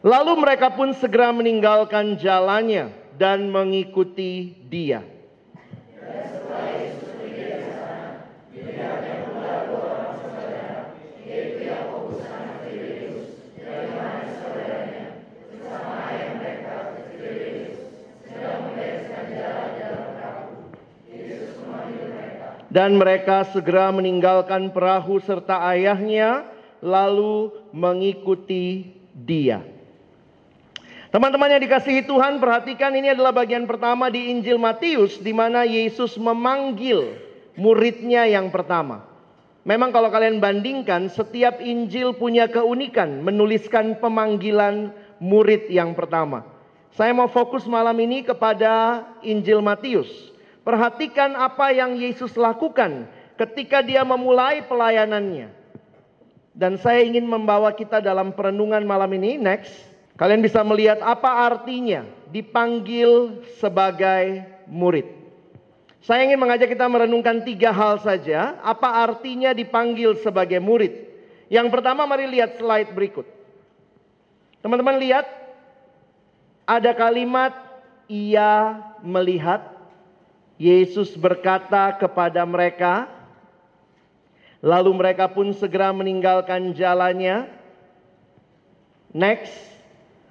Lalu 0.03 0.35
mereka 0.35 0.67
pun 0.67 0.91
segera 0.91 1.31
meninggalkan 1.31 2.19
jalannya 2.19 2.91
dan 3.15 3.47
mengikuti 3.47 4.51
dia. 4.67 4.99
Dan 22.73 22.97
mereka 22.99 23.47
segera 23.53 23.93
meninggalkan 23.93 24.73
perahu 24.73 25.21
serta 25.23 25.63
ayahnya, 25.71 26.43
lalu 26.81 27.53
mengikuti 27.71 28.97
dia. 29.13 29.72
Teman-teman 31.13 31.45
yang 31.45 31.61
dikasihi 31.61 32.09
Tuhan, 32.09 32.41
perhatikan 32.41 32.89
ini 32.97 33.13
adalah 33.13 33.29
bagian 33.29 33.69
pertama 33.69 34.09
di 34.09 34.33
Injil 34.33 34.57
Matius 34.57 35.21
di 35.21 35.29
mana 35.29 35.61
Yesus 35.61 36.17
memanggil 36.17 37.21
muridnya 37.53 38.25
yang 38.25 38.49
pertama. 38.49 39.05
Memang 39.61 39.93
kalau 39.93 40.09
kalian 40.09 40.41
bandingkan, 40.41 41.13
setiap 41.13 41.61
Injil 41.61 42.17
punya 42.17 42.49
keunikan 42.49 43.21
menuliskan 43.21 44.01
pemanggilan 44.01 44.89
murid 45.21 45.69
yang 45.69 45.93
pertama. 45.93 46.49
Saya 46.97 47.13
mau 47.13 47.29
fokus 47.29 47.69
malam 47.69 47.93
ini 48.01 48.25
kepada 48.25 49.05
Injil 49.21 49.61
Matius. 49.61 50.09
Perhatikan 50.65 51.37
apa 51.37 51.69
yang 51.77 51.93
Yesus 51.93 52.33
lakukan 52.33 53.05
ketika 53.37 53.85
dia 53.85 54.01
memulai 54.01 54.65
pelayanannya. 54.65 55.53
Dan 56.57 56.81
saya 56.81 57.05
ingin 57.05 57.29
membawa 57.29 57.69
kita 57.69 58.01
dalam 58.01 58.33
perenungan 58.33 58.81
malam 58.81 59.13
ini, 59.13 59.37
next 59.37 59.92
Kalian 60.13 60.45
bisa 60.45 60.61
melihat 60.61 61.01
apa 61.01 61.49
artinya 61.49 62.05
dipanggil 62.29 63.41
sebagai 63.57 64.45
murid. 64.69 65.09
Saya 66.03 66.27
ingin 66.27 66.37
mengajak 66.37 66.69
kita 66.69 66.85
merenungkan 66.85 67.41
tiga 67.47 67.71
hal 67.73 67.97
saja. 68.03 68.59
Apa 68.61 69.07
artinya 69.07 69.55
dipanggil 69.55 70.19
sebagai 70.19 70.59
murid? 70.59 70.91
Yang 71.47 71.71
pertama 71.71 72.03
mari 72.03 72.27
lihat 72.27 72.59
slide 72.59 72.91
berikut. 72.91 73.25
Teman-teman 74.59 74.99
lihat. 74.99 75.25
Ada 76.63 76.95
kalimat 76.95 77.55
ia 78.07 78.79
melihat. 78.99 79.63
Yesus 80.59 81.15
berkata 81.17 81.95
kepada 81.95 82.43
mereka. 82.43 83.07
Lalu 84.63 84.91
mereka 84.95 85.27
pun 85.27 85.55
segera 85.55 85.89
meninggalkan 85.95 86.71
jalannya. 86.75 87.47
Next. 89.11 89.72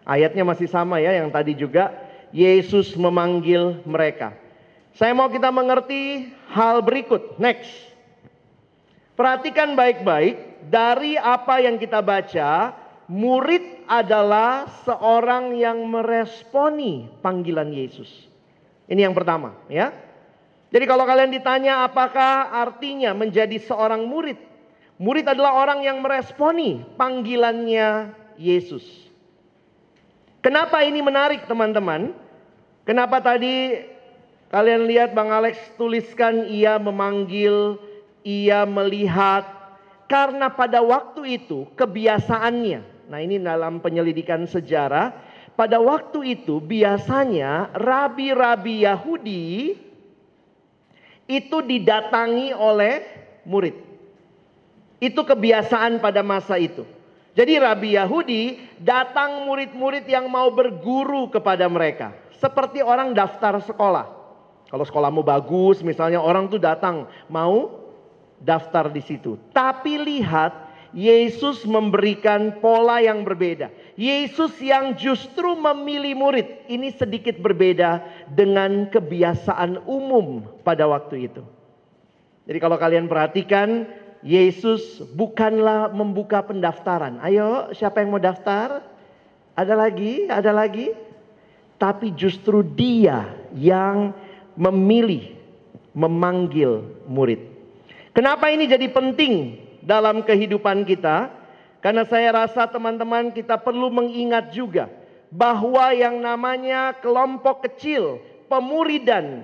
Ayatnya 0.02 0.42
masih 0.42 0.66
sama 0.66 0.98
ya 0.98 1.14
yang 1.14 1.30
tadi 1.30 1.54
juga. 1.54 1.94
Yesus 2.32 2.96
memanggil 2.96 3.84
mereka. 3.84 4.32
Saya 4.96 5.12
mau 5.12 5.28
kita 5.28 5.52
mengerti 5.52 6.32
hal 6.52 6.80
berikut. 6.80 7.36
Next. 7.36 7.68
Perhatikan 9.12 9.76
baik-baik 9.76 10.64
dari 10.72 11.20
apa 11.20 11.60
yang 11.60 11.76
kita 11.76 12.00
baca, 12.00 12.72
murid 13.04 13.84
adalah 13.84 14.68
seorang 14.88 15.52
yang 15.60 15.84
meresponi 15.84 17.12
panggilan 17.20 17.68
Yesus. 17.68 18.08
Ini 18.88 19.04
yang 19.08 19.14
pertama, 19.16 19.52
ya. 19.68 19.92
Jadi 20.72 20.84
kalau 20.88 21.04
kalian 21.04 21.28
ditanya 21.28 21.84
apakah 21.84 22.48
artinya 22.48 23.12
menjadi 23.12 23.60
seorang 23.60 24.08
murid? 24.08 24.40
Murid 24.96 25.28
adalah 25.28 25.60
orang 25.60 25.84
yang 25.84 26.00
meresponi 26.00 26.80
panggilannya 26.96 28.16
Yesus. 28.40 29.01
Kenapa 30.42 30.82
ini 30.82 30.98
menarik 30.98 31.46
teman-teman? 31.46 32.10
Kenapa 32.82 33.22
tadi 33.22 33.78
kalian 34.50 34.90
lihat 34.90 35.14
Bang 35.14 35.30
Alex 35.30 35.54
tuliskan 35.78 36.50
ia 36.50 36.82
memanggil, 36.82 37.78
ia 38.26 38.66
melihat. 38.66 39.46
Karena 40.10 40.50
pada 40.50 40.82
waktu 40.82 41.38
itu 41.38 41.70
kebiasaannya. 41.78 43.06
Nah 43.06 43.18
ini 43.22 43.38
dalam 43.38 43.78
penyelidikan 43.78 44.42
sejarah. 44.44 45.14
Pada 45.54 45.78
waktu 45.78 46.42
itu 46.42 46.58
biasanya 46.58 47.70
rabi-rabi 47.78 48.82
Yahudi 48.82 49.78
itu 51.30 51.56
didatangi 51.62 52.50
oleh 52.50 53.04
murid. 53.46 53.78
Itu 54.98 55.22
kebiasaan 55.22 56.02
pada 56.02 56.26
masa 56.26 56.58
itu. 56.58 56.82
Jadi 57.32 57.56
Rabi 57.56 57.96
Yahudi 57.96 58.42
datang 58.76 59.48
murid-murid 59.48 60.04
yang 60.04 60.28
mau 60.28 60.52
berguru 60.52 61.32
kepada 61.32 61.64
mereka. 61.64 62.12
Seperti 62.36 62.84
orang 62.84 63.16
daftar 63.16 63.56
sekolah. 63.64 64.06
Kalau 64.68 64.84
sekolahmu 64.84 65.24
bagus 65.24 65.80
misalnya 65.80 66.20
orang 66.20 66.48
tuh 66.48 66.60
datang 66.60 67.08
mau 67.32 67.82
daftar 68.36 68.92
di 68.92 69.00
situ. 69.00 69.40
Tapi 69.56 69.96
lihat 69.96 70.52
Yesus 70.92 71.64
memberikan 71.64 72.60
pola 72.60 73.00
yang 73.00 73.24
berbeda. 73.24 73.72
Yesus 73.96 74.52
yang 74.60 74.92
justru 74.92 75.56
memilih 75.56 76.12
murid. 76.12 76.68
Ini 76.68 76.92
sedikit 76.92 77.40
berbeda 77.40 78.04
dengan 78.28 78.92
kebiasaan 78.92 79.88
umum 79.88 80.44
pada 80.60 80.84
waktu 80.84 81.32
itu. 81.32 81.40
Jadi 82.44 82.58
kalau 82.60 82.76
kalian 82.76 83.08
perhatikan 83.08 83.88
Yesus 84.22 85.02
bukanlah 85.18 85.90
membuka 85.90 86.46
pendaftaran. 86.46 87.18
Ayo, 87.26 87.74
siapa 87.74 88.00
yang 88.00 88.14
mau 88.14 88.22
daftar? 88.22 88.86
Ada 89.58 89.74
lagi? 89.74 90.30
Ada 90.30 90.54
lagi? 90.54 90.94
Tapi 91.74 92.14
justru 92.14 92.62
dia 92.62 93.26
yang 93.50 94.14
memilih, 94.54 95.34
memanggil 95.90 96.86
murid. 97.10 97.42
Kenapa 98.14 98.48
ini 98.54 98.70
jadi 98.70 98.86
penting 98.86 99.58
dalam 99.82 100.22
kehidupan 100.22 100.86
kita? 100.86 101.26
Karena 101.82 102.06
saya 102.06 102.30
rasa 102.30 102.70
teman-teman 102.70 103.34
kita 103.34 103.58
perlu 103.58 103.90
mengingat 103.90 104.54
juga 104.54 104.86
bahwa 105.34 105.90
yang 105.90 106.22
namanya 106.22 106.94
kelompok 107.02 107.66
kecil, 107.66 108.22
pemuridan, 108.46 109.42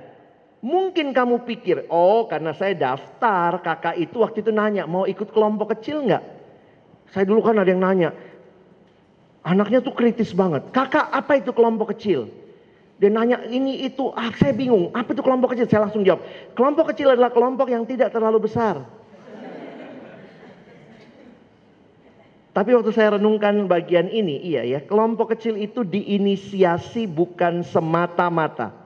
Mungkin 0.59 1.15
kamu 1.15 1.47
pikir, 1.47 1.87
oh 1.87 2.27
karena 2.27 2.51
saya 2.51 2.75
daftar, 2.75 3.63
kakak 3.63 3.95
itu 3.95 4.19
waktu 4.19 4.43
itu 4.43 4.51
nanya, 4.51 4.91
mau 4.91 5.07
ikut 5.07 5.31
kelompok 5.31 5.79
kecil 5.79 6.03
nggak? 6.03 6.25
Saya 7.15 7.23
dulu 7.31 7.47
kan 7.47 7.63
ada 7.63 7.71
yang 7.71 7.79
nanya, 7.79 8.11
anaknya 9.47 9.79
tuh 9.79 9.95
kritis 9.95 10.35
banget. 10.35 10.67
Kakak 10.75 11.15
apa 11.15 11.39
itu 11.39 11.55
kelompok 11.55 11.95
kecil? 11.95 12.27
Dia 12.99 13.07
nanya 13.07 13.47
ini 13.47 13.87
itu, 13.87 14.11
ah 14.19 14.35
saya 14.35 14.51
bingung, 14.51 14.91
apa 14.91 15.15
itu 15.15 15.23
kelompok 15.23 15.55
kecil? 15.55 15.71
Saya 15.71 15.87
langsung 15.87 16.03
jawab, 16.03 16.27
kelompok 16.59 16.91
kecil 16.91 17.15
adalah 17.15 17.31
kelompok 17.31 17.71
yang 17.71 17.87
tidak 17.87 18.11
terlalu 18.11 18.51
besar. 18.51 18.83
Tapi 22.51 22.75
waktu 22.75 22.91
saya 22.91 23.15
renungkan 23.15 23.71
bagian 23.71 24.11
ini, 24.11 24.43
iya 24.43 24.67
ya, 24.67 24.83
kelompok 24.83 25.39
kecil 25.39 25.55
itu 25.55 25.87
diinisiasi 25.87 27.07
bukan 27.07 27.63
semata-mata 27.63 28.78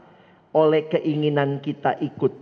oleh 0.53 0.89
keinginan 0.89 1.61
kita 1.61 1.97
ikut. 2.01 2.33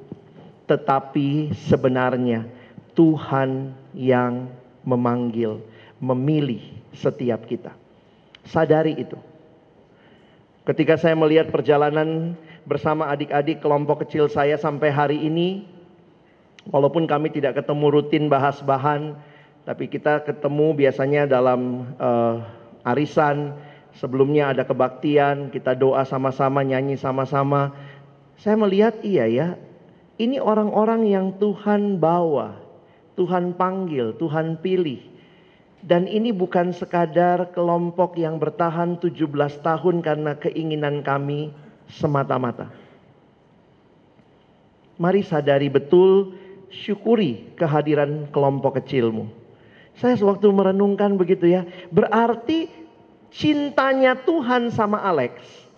Tetapi 0.66 1.55
sebenarnya 1.66 2.46
Tuhan 2.94 3.75
yang 3.94 4.51
memanggil, 4.87 5.62
memilih 5.99 6.62
setiap 6.94 7.46
kita. 7.46 7.75
Sadari 8.46 8.99
itu. 8.99 9.18
Ketika 10.66 10.94
saya 10.94 11.16
melihat 11.18 11.51
perjalanan 11.51 12.38
bersama 12.68 13.11
adik-adik 13.11 13.59
kelompok 13.59 14.07
kecil 14.07 14.31
saya 14.31 14.55
sampai 14.55 14.92
hari 14.92 15.18
ini, 15.18 15.66
walaupun 16.70 17.09
kami 17.09 17.33
tidak 17.35 17.59
ketemu 17.59 17.87
rutin 17.90 18.31
bahas 18.31 18.62
bahan, 18.62 19.18
tapi 19.66 19.90
kita 19.90 20.23
ketemu 20.23 20.77
biasanya 20.77 21.27
dalam 21.27 21.90
uh, 21.99 22.44
arisan, 22.87 23.57
sebelumnya 23.96 24.55
ada 24.55 24.62
kebaktian, 24.62 25.51
kita 25.51 25.75
doa 25.75 26.07
sama-sama, 26.07 26.62
nyanyi 26.62 26.96
sama-sama. 26.96 27.75
Saya 28.40 28.57
melihat 28.57 28.96
iya 29.05 29.29
ya, 29.29 29.48
ini 30.16 30.40
orang-orang 30.40 31.05
yang 31.05 31.37
Tuhan 31.37 32.00
bawa, 32.00 32.57
Tuhan 33.12 33.53
panggil, 33.53 34.16
Tuhan 34.16 34.57
pilih. 34.64 35.12
Dan 35.85 36.09
ini 36.09 36.33
bukan 36.33 36.72
sekadar 36.72 37.53
kelompok 37.53 38.16
yang 38.16 38.40
bertahan 38.40 38.96
17 38.96 39.24
tahun 39.61 39.96
karena 40.00 40.37
keinginan 40.40 41.05
kami 41.05 41.53
semata-mata. 41.88 42.68
Mari 45.00 45.20
sadari 45.24 45.68
betul, 45.72 46.37
syukuri 46.72 47.57
kehadiran 47.57 48.29
kelompok 48.33 48.81
kecilmu. 48.81 49.29
Saya 49.96 50.16
sewaktu 50.16 50.48
merenungkan 50.48 51.16
begitu 51.16 51.48
ya, 51.48 51.64
berarti 51.92 52.72
cintanya 53.33 54.16
Tuhan 54.16 54.72
sama 54.72 55.00
Alex 55.00 55.69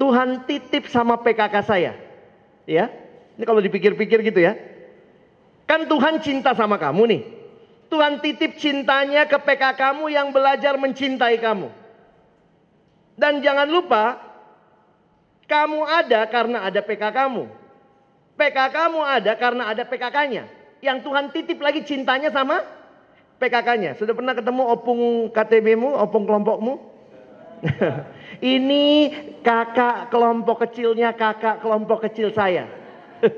Tuhan 0.00 0.44
titip 0.48 0.88
sama 0.88 1.20
PKK 1.20 1.54
saya. 1.64 1.92
Ya. 2.68 2.90
Ini 3.36 3.44
kalau 3.48 3.60
dipikir-pikir 3.64 4.20
gitu 4.22 4.40
ya. 4.44 4.56
Kan 5.64 5.88
Tuhan 5.88 6.20
cinta 6.20 6.52
sama 6.52 6.76
kamu 6.76 7.02
nih. 7.08 7.22
Tuhan 7.88 8.24
titip 8.24 8.56
cintanya 8.56 9.28
ke 9.28 9.36
PKK 9.36 9.76
kamu 9.76 10.12
yang 10.12 10.32
belajar 10.32 10.80
mencintai 10.80 11.36
kamu. 11.40 11.68
Dan 13.16 13.44
jangan 13.44 13.68
lupa, 13.68 14.16
kamu 15.44 15.84
ada 15.84 16.24
karena 16.28 16.64
ada 16.64 16.80
PKK 16.80 17.12
kamu. 17.12 17.44
PKK 18.36 18.68
kamu 18.72 19.00
ada 19.04 19.32
karena 19.36 19.62
ada 19.68 19.82
PKK-nya. 19.84 20.44
Yang 20.80 20.98
Tuhan 21.04 21.26
titip 21.30 21.58
lagi 21.60 21.84
cintanya 21.84 22.32
sama 22.32 22.64
PKK-nya. 23.36 23.94
Sudah 24.00 24.16
pernah 24.16 24.32
ketemu 24.32 24.62
opung 24.72 25.28
KTB-mu, 25.30 25.92
opung 25.94 26.24
kelompokmu? 26.24 26.91
Ini 28.54 28.84
kakak 29.46 30.10
kelompok 30.10 30.66
kecilnya 30.66 31.14
kakak 31.14 31.62
kelompok 31.62 32.10
kecil 32.10 32.34
saya. 32.34 32.66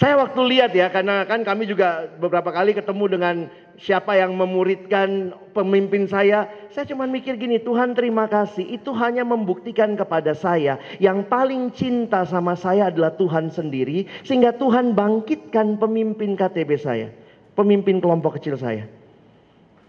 saya 0.00 0.14
waktu 0.18 0.40
lihat 0.42 0.74
ya 0.74 0.90
karena 0.90 1.22
kan 1.26 1.46
kami 1.46 1.70
juga 1.70 2.10
beberapa 2.18 2.50
kali 2.50 2.74
ketemu 2.74 3.04
dengan 3.06 3.36
siapa 3.78 4.18
yang 4.18 4.34
memuridkan 4.34 5.34
pemimpin 5.54 6.10
saya. 6.10 6.50
Saya 6.74 6.86
cuma 6.90 7.06
mikir 7.06 7.38
gini, 7.38 7.62
Tuhan 7.62 7.94
terima 7.94 8.26
kasih. 8.26 8.66
Itu 8.66 8.90
hanya 8.98 9.22
membuktikan 9.22 9.94
kepada 9.94 10.34
saya 10.34 10.82
yang 10.98 11.22
paling 11.30 11.70
cinta 11.70 12.26
sama 12.26 12.58
saya 12.58 12.90
adalah 12.90 13.14
Tuhan 13.14 13.54
sendiri 13.54 14.06
sehingga 14.26 14.50
Tuhan 14.58 14.98
bangkitkan 14.98 15.78
pemimpin 15.78 16.34
KTB 16.34 16.70
saya, 16.74 17.08
pemimpin 17.54 18.02
kelompok 18.02 18.42
kecil 18.42 18.58
saya. 18.58 18.99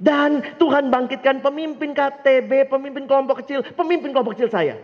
Dan 0.01 0.41
Tuhan 0.57 0.89
bangkitkan 0.89 1.45
pemimpin 1.45 1.93
KTB, 1.93 2.73
pemimpin 2.73 3.05
kelompok 3.05 3.45
kecil, 3.45 3.61
pemimpin 3.77 4.09
kelompok 4.09 4.33
kecil 4.33 4.49
saya. 4.49 4.81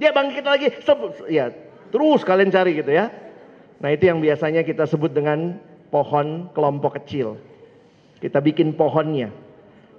Dia 0.00 0.16
bangkit 0.16 0.44
lagi, 0.48 0.72
ya 1.28 1.52
terus 1.92 2.24
kalian 2.24 2.48
cari 2.48 2.80
gitu 2.80 2.88
ya. 2.88 3.12
Nah 3.84 3.92
itu 3.92 4.08
yang 4.08 4.24
biasanya 4.24 4.64
kita 4.64 4.88
sebut 4.88 5.12
dengan 5.12 5.60
pohon 5.92 6.48
kelompok 6.56 6.96
kecil. 7.04 7.36
Kita 8.16 8.40
bikin 8.40 8.72
pohonnya. 8.72 9.28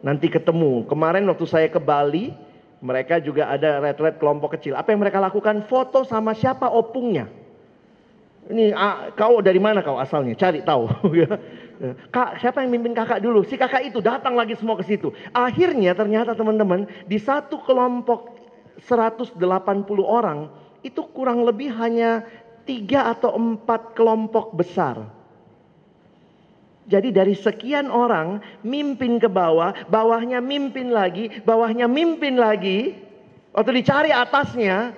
Nanti 0.02 0.26
ketemu. 0.26 0.90
Kemarin 0.90 1.30
waktu 1.30 1.46
saya 1.46 1.70
ke 1.70 1.78
Bali, 1.78 2.34
mereka 2.82 3.22
juga 3.22 3.54
ada 3.54 3.78
red-red 3.78 4.18
kelompok 4.18 4.58
kecil. 4.58 4.74
Apa 4.74 4.90
yang 4.90 5.06
mereka 5.06 5.22
lakukan? 5.22 5.70
Foto 5.70 6.02
sama 6.02 6.34
siapa 6.34 6.66
opungnya. 6.66 7.30
Ini 8.48 8.74
ah, 8.74 9.14
kau 9.14 9.38
dari 9.44 9.62
mana 9.62 9.86
kau 9.86 10.02
asalnya? 10.02 10.34
Cari 10.34 10.66
tahu. 10.66 10.90
Ya. 11.78 11.94
Kak, 12.10 12.42
siapa 12.42 12.66
yang 12.66 12.74
mimpin 12.74 12.98
kakak 12.98 13.22
dulu? 13.22 13.46
Si 13.46 13.54
kakak 13.54 13.86
itu 13.86 14.02
datang 14.02 14.34
lagi 14.34 14.58
semua 14.58 14.78
ke 14.82 14.86
situ. 14.86 15.14
Akhirnya 15.30 15.94
ternyata 15.94 16.34
teman-teman 16.34 16.90
di 17.06 17.22
satu 17.22 17.62
kelompok 17.62 18.34
180 18.82 19.38
orang 20.02 20.50
itu 20.82 21.06
kurang 21.14 21.46
lebih 21.46 21.70
hanya 21.78 22.26
tiga 22.66 23.14
atau 23.14 23.38
empat 23.38 23.94
kelompok 23.94 24.58
besar. 24.58 25.06
Jadi 26.88 27.12
dari 27.12 27.36
sekian 27.36 27.92
orang 27.92 28.40
mimpin 28.64 29.20
ke 29.20 29.28
bawah, 29.28 29.76
bawahnya 29.92 30.40
mimpin 30.40 30.90
lagi, 30.90 31.30
bawahnya 31.44 31.86
mimpin 31.86 32.40
lagi. 32.40 32.96
Waktu 33.52 33.84
dicari 33.84 34.10
atasnya 34.10 34.96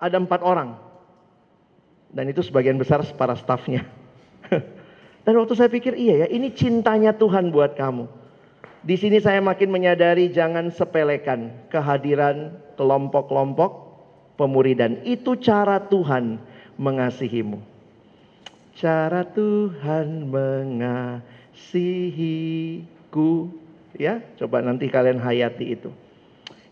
ada 0.00 0.16
empat 0.16 0.40
orang. 0.40 0.78
Dan 2.08 2.32
itu 2.32 2.40
sebagian 2.40 2.80
besar 2.80 3.04
para 3.14 3.36
stafnya. 3.36 3.84
Dan 5.28 5.44
waktu 5.44 5.60
saya 5.60 5.68
pikir 5.68 5.92
iya 5.92 6.24
ya, 6.24 6.26
ini 6.32 6.48
cintanya 6.56 7.12
Tuhan 7.12 7.52
buat 7.52 7.76
kamu. 7.76 8.08
Di 8.80 8.96
sini 8.96 9.20
saya 9.20 9.44
makin 9.44 9.68
menyadari 9.68 10.32
jangan 10.32 10.72
sepelekan 10.72 11.52
kehadiran 11.68 12.56
kelompok-kelompok 12.80 13.92
pemuridan. 14.40 15.04
Itu 15.04 15.36
cara 15.36 15.84
Tuhan 15.84 16.40
mengasihimu. 16.80 17.60
Cara 18.72 19.20
Tuhan 19.28 20.32
mengasihiku. 20.32 21.20
Ya, 24.00 24.24
coba 24.40 24.64
nanti 24.64 24.88
kalian 24.88 25.20
hayati 25.20 25.76
itu. 25.76 25.92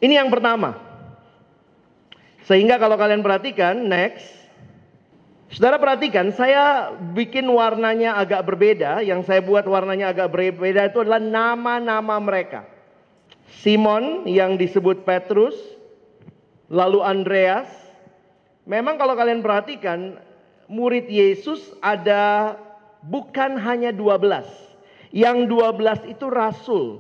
Ini 0.01 0.25
yang 0.25 0.33
pertama. 0.33 0.81
Sehingga 2.49 2.81
kalau 2.81 2.97
kalian 2.97 3.21
perhatikan, 3.21 3.85
next. 3.85 4.46
Saudara 5.47 5.79
perhatikan, 5.79 6.35
saya 6.35 6.91
bikin 7.15 7.47
warnanya 7.47 8.19
agak 8.19 8.43
berbeda. 8.47 9.01
Yang 9.01 9.31
saya 9.31 9.41
buat 9.41 9.63
warnanya 9.65 10.11
agak 10.11 10.35
berbeda 10.35 10.91
itu 10.91 11.03
adalah 11.03 11.23
nama-nama 11.23 12.19
mereka. 12.19 12.67
Simon 13.63 14.27
yang 14.27 14.59
disebut 14.59 15.07
Petrus, 15.07 15.55
lalu 16.67 16.99
Andreas, 16.99 17.87
Memang 18.67 18.99
kalau 18.99 19.15
kalian 19.15 19.47
perhatikan, 19.47 20.19
murid 20.67 21.07
Yesus 21.07 21.71
ada 21.79 22.59
bukan 23.07 23.55
hanya 23.63 23.95
12. 23.95 24.43
Yang 25.15 25.39
12 25.55 26.11
itu 26.11 26.27
rasul. 26.27 26.99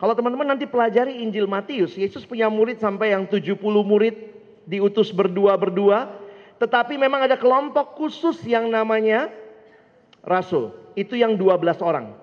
Kalau 0.00 0.16
teman-teman 0.16 0.56
nanti 0.56 0.64
pelajari 0.64 1.20
Injil 1.20 1.44
Matius, 1.44 1.94
Yesus 2.00 2.24
punya 2.24 2.48
murid 2.48 2.80
sampai 2.80 3.12
yang 3.12 3.28
70 3.28 3.60
murid 3.84 4.16
diutus 4.64 5.12
berdua-berdua. 5.12 6.16
Tetapi 6.62 6.94
memang 6.94 7.26
ada 7.26 7.34
kelompok 7.34 7.98
khusus 7.98 8.38
yang 8.46 8.70
namanya 8.70 9.26
rasul. 10.22 10.70
Itu 10.94 11.18
yang 11.18 11.34
12 11.34 11.82
orang. 11.82 12.14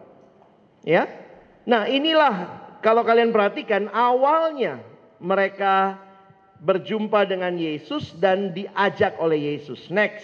Ya. 0.87 1.11
Nah, 1.67 1.91
inilah 1.91 2.47
kalau 2.79 3.03
kalian 3.03 3.35
perhatikan 3.35 3.91
awalnya 3.91 4.79
mereka 5.19 5.99
berjumpa 6.63 7.27
dengan 7.27 7.51
Yesus 7.59 8.15
dan 8.15 8.55
diajak 8.55 9.19
oleh 9.19 9.59
Yesus. 9.59 9.91
Next. 9.91 10.23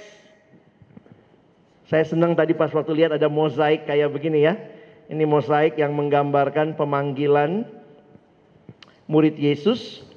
Saya 1.91 2.08
senang 2.08 2.39
tadi 2.39 2.56
pas 2.56 2.71
waktu 2.71 2.95
lihat 2.95 3.19
ada 3.19 3.28
mozaik 3.28 3.84
kayak 3.84 4.15
begini 4.15 4.47
ya. 4.47 4.56
Ini 5.12 5.28
mozaik 5.28 5.75
yang 5.75 5.91
menggambarkan 5.91 6.80
pemanggilan 6.80 7.67
murid 9.12 9.36
Yesus. 9.36 10.08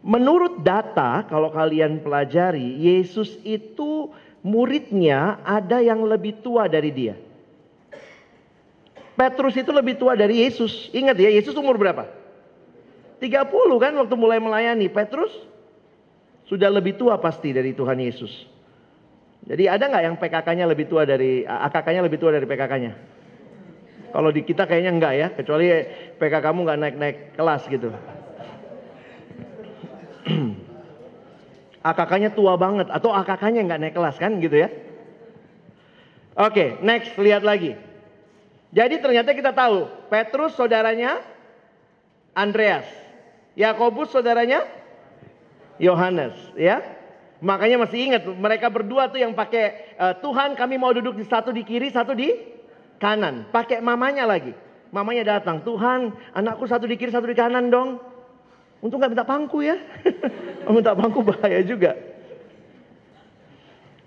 Menurut 0.00 0.64
data 0.64 1.28
kalau 1.28 1.52
kalian 1.52 2.00
pelajari, 2.00 2.80
Yesus 2.80 3.36
itu 3.44 4.08
muridnya 4.40 5.36
ada 5.44 5.84
yang 5.84 6.00
lebih 6.08 6.40
tua 6.40 6.64
dari 6.64 6.88
dia. 6.88 7.16
Petrus 9.12 9.52
itu 9.60 9.68
lebih 9.68 10.00
tua 10.00 10.16
dari 10.16 10.40
Yesus. 10.40 10.88
Ingat 10.96 11.20
ya, 11.20 11.28
Yesus 11.28 11.52
umur 11.52 11.76
berapa? 11.76 12.08
30 13.20 13.52
kan 13.76 13.92
waktu 14.00 14.14
mulai 14.16 14.40
melayani. 14.40 14.88
Petrus 14.88 15.28
sudah 16.48 16.72
lebih 16.72 16.96
tua 16.96 17.20
pasti 17.20 17.52
dari 17.52 17.76
Tuhan 17.76 18.00
Yesus. 18.00 18.32
Jadi 19.44 19.68
ada 19.68 19.84
nggak 19.84 20.04
yang 20.04 20.16
PKK-nya 20.16 20.64
lebih 20.64 20.88
tua 20.88 21.04
dari 21.04 21.44
AKK-nya 21.44 22.00
lebih 22.00 22.16
tua 22.16 22.32
dari 22.32 22.48
PKK-nya? 22.48 22.92
Kalau 24.10 24.32
di 24.32 24.40
kita 24.42 24.64
kayaknya 24.64 24.92
enggak 24.96 25.14
ya, 25.14 25.28
kecuali 25.36 25.66
PK 26.16 26.34
kamu 26.40 26.58
nggak 26.64 26.78
naik-naik 26.80 27.16
kelas 27.36 27.62
gitu. 27.68 27.92
AKK-nya 31.80 32.36
tua 32.36 32.60
banget 32.60 32.92
atau 32.92 33.12
AKK-nya 33.16 33.64
nggak 33.64 33.80
naik 33.80 33.94
kelas 33.96 34.16
kan 34.20 34.36
gitu 34.40 34.56
ya. 34.60 34.68
Oke, 36.36 36.52
okay, 36.52 36.68
next 36.84 37.16
lihat 37.16 37.40
lagi. 37.40 37.76
Jadi 38.70 39.02
ternyata 39.02 39.34
kita 39.34 39.50
tahu 39.50 39.88
Petrus 40.06 40.54
saudaranya 40.54 41.18
Andreas, 42.36 42.86
Yakobus 43.58 44.14
saudaranya 44.14 44.62
Yohanes, 45.82 46.36
ya. 46.54 46.84
Makanya 47.40 47.80
masih 47.80 48.12
ingat 48.12 48.22
mereka 48.28 48.68
berdua 48.68 49.08
tuh 49.08 49.16
yang 49.16 49.32
pakai 49.32 49.96
uh, 49.96 50.14
Tuhan 50.20 50.52
kami 50.54 50.76
mau 50.76 50.92
duduk 50.92 51.16
di 51.16 51.24
satu 51.24 51.50
di 51.50 51.64
kiri, 51.64 51.88
satu 51.88 52.12
di 52.12 52.28
kanan. 53.00 53.48
Pakai 53.48 53.80
mamanya 53.80 54.28
lagi. 54.28 54.52
Mamanya 54.92 55.38
datang, 55.38 55.64
Tuhan 55.64 56.12
anakku 56.36 56.68
satu 56.68 56.84
di 56.84 57.00
kiri, 57.00 57.08
satu 57.08 57.24
di 57.24 57.34
kanan 57.34 57.72
dong. 57.72 57.96
Untung 58.80 58.96
gak 59.00 59.12
minta 59.12 59.28
pangku 59.28 59.60
ya. 59.60 59.76
minta 60.74 60.96
pangku 60.96 61.20
bahaya 61.20 61.60
juga. 61.60 61.96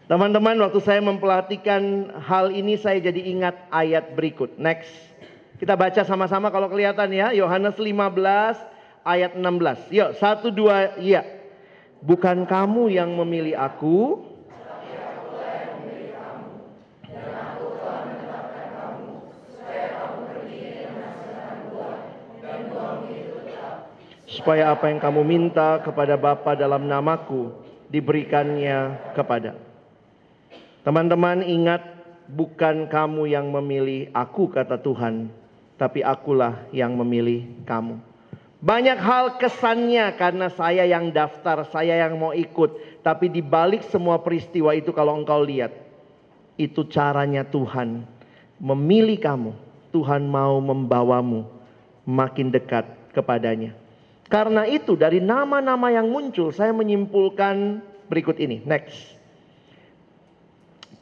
Teman-teman 0.10 0.58
waktu 0.60 0.80
saya 0.84 1.00
memperhatikan 1.00 2.12
hal 2.20 2.52
ini 2.52 2.76
saya 2.76 3.00
jadi 3.00 3.22
ingat 3.34 3.56
ayat 3.70 4.18
berikut. 4.18 4.58
Next. 4.58 4.92
Kita 5.62 5.78
baca 5.78 6.02
sama-sama 6.04 6.50
kalau 6.50 6.68
kelihatan 6.68 7.14
ya. 7.14 7.32
Yohanes 7.32 7.78
15 7.78 7.94
ayat 9.06 9.32
16. 9.38 9.94
Yuk 9.94 10.10
satu 10.18 10.50
dua 10.50 10.98
iya. 11.00 11.24
Bukan 12.04 12.44
kamu 12.44 12.92
yang 12.92 13.16
memilih 13.16 13.56
aku, 13.56 14.28
supaya 24.34 24.74
apa 24.74 24.90
yang 24.90 24.98
kamu 24.98 25.22
minta 25.22 25.78
kepada 25.86 26.18
Bapa 26.18 26.58
dalam 26.58 26.90
namaku 26.90 27.54
diberikannya 27.94 29.14
kepada. 29.14 29.54
Teman-teman 30.82 31.46
ingat 31.46 31.86
bukan 32.26 32.90
kamu 32.90 33.30
yang 33.30 33.54
memilih 33.54 34.10
aku 34.10 34.50
kata 34.50 34.82
Tuhan, 34.82 35.30
tapi 35.78 36.02
akulah 36.02 36.66
yang 36.74 36.98
memilih 36.98 37.46
kamu. 37.70 38.02
Banyak 38.64 38.96
hal 38.98 39.38
kesannya 39.38 40.16
karena 40.18 40.48
saya 40.50 40.88
yang 40.88 41.14
daftar, 41.14 41.68
saya 41.68 42.00
yang 42.00 42.16
mau 42.18 42.34
ikut, 42.34 43.04
tapi 43.06 43.30
di 43.30 43.44
balik 43.44 43.86
semua 43.92 44.18
peristiwa 44.24 44.72
itu 44.74 44.90
kalau 44.96 45.20
engkau 45.20 45.44
lihat, 45.44 45.76
itu 46.58 46.82
caranya 46.88 47.46
Tuhan 47.46 48.08
memilih 48.58 49.20
kamu. 49.20 49.52
Tuhan 49.94 50.26
mau 50.26 50.58
membawamu 50.58 51.46
makin 52.02 52.50
dekat 52.50 52.88
kepadanya. 53.14 53.83
Karena 54.34 54.66
itu 54.66 54.98
dari 54.98 55.22
nama-nama 55.22 55.94
yang 55.94 56.10
muncul 56.10 56.50
saya 56.50 56.74
menyimpulkan 56.74 57.86
berikut 58.10 58.42
ini. 58.42 58.66
Next. 58.66 59.14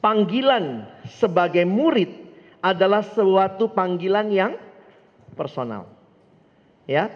Panggilan 0.03 0.83
sebagai 1.07 1.63
murid 1.63 2.11
adalah 2.59 2.99
suatu 2.99 3.71
panggilan 3.71 4.27
yang 4.35 4.59
personal. 5.39 5.87
Ya. 6.83 7.07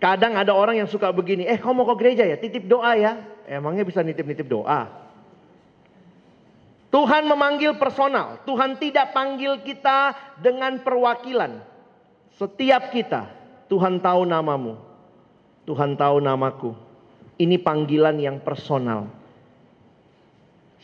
Kadang 0.00 0.32
ada 0.32 0.56
orang 0.56 0.80
yang 0.80 0.88
suka 0.88 1.12
begini, 1.12 1.44
eh 1.44 1.60
kamu 1.60 1.84
mau 1.84 1.88
ke 1.92 2.00
gereja 2.00 2.24
ya, 2.24 2.40
titip 2.40 2.64
doa 2.64 2.96
ya. 2.96 3.20
Emangnya 3.44 3.84
bisa 3.84 4.00
nitip-nitip 4.00 4.48
doa? 4.48 4.88
Tuhan 6.88 7.28
memanggil 7.28 7.76
personal. 7.76 8.40
Tuhan 8.48 8.80
tidak 8.80 9.12
panggil 9.12 9.60
kita 9.60 10.16
dengan 10.40 10.80
perwakilan. 10.80 11.60
Setiap 12.40 12.88
kita 12.88 13.43
Tuhan 13.68 14.00
tahu 14.00 14.28
namamu. 14.28 14.76
Tuhan 15.64 15.96
tahu 15.96 16.20
namaku. 16.20 16.76
Ini 17.40 17.56
panggilan 17.58 18.20
yang 18.20 18.38
personal. 18.44 19.08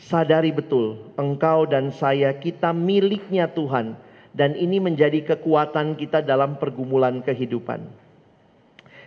Sadari 0.00 0.48
betul, 0.50 1.12
engkau 1.20 1.68
dan 1.68 1.92
saya 1.92 2.32
kita 2.32 2.72
miliknya 2.72 3.46
Tuhan. 3.52 3.94
Dan 4.32 4.54
ini 4.56 4.80
menjadi 4.80 5.26
kekuatan 5.34 5.98
kita 5.98 6.22
dalam 6.24 6.56
pergumulan 6.56 7.20
kehidupan. 7.20 7.82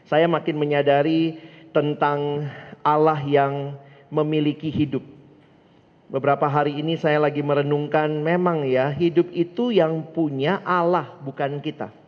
Saya 0.03 0.27
makin 0.27 0.59
menyadari 0.59 1.39
tentang 1.71 2.45
Allah 2.83 3.23
yang 3.23 3.79
memiliki 4.11 4.67
hidup. 4.67 5.01
Beberapa 6.11 6.45
hari 6.45 6.77
ini 6.77 6.93
saya 6.99 7.17
lagi 7.17 7.41
merenungkan 7.41 8.21
memang 8.21 8.67
ya 8.69 8.93
hidup 8.93 9.33
itu 9.33 9.73
yang 9.73 10.13
punya 10.13 10.61
Allah 10.61 11.17
bukan 11.25 11.57
kita. 11.63 12.02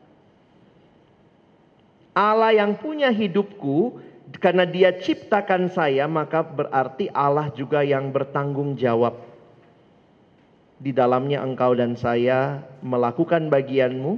Allah 2.15 2.55
yang 2.55 2.79
punya 2.79 3.11
hidupku 3.11 3.99
karena 4.39 4.63
dia 4.63 4.95
ciptakan 4.95 5.67
saya 5.67 6.07
maka 6.07 6.39
berarti 6.41 7.11
Allah 7.11 7.51
juga 7.51 7.83
yang 7.83 8.15
bertanggung 8.15 8.79
jawab. 8.79 9.19
Di 10.79 10.95
dalamnya 10.95 11.43
engkau 11.43 11.75
dan 11.75 11.99
saya 11.99 12.63
melakukan 12.79 13.51
bagianmu 13.51 14.15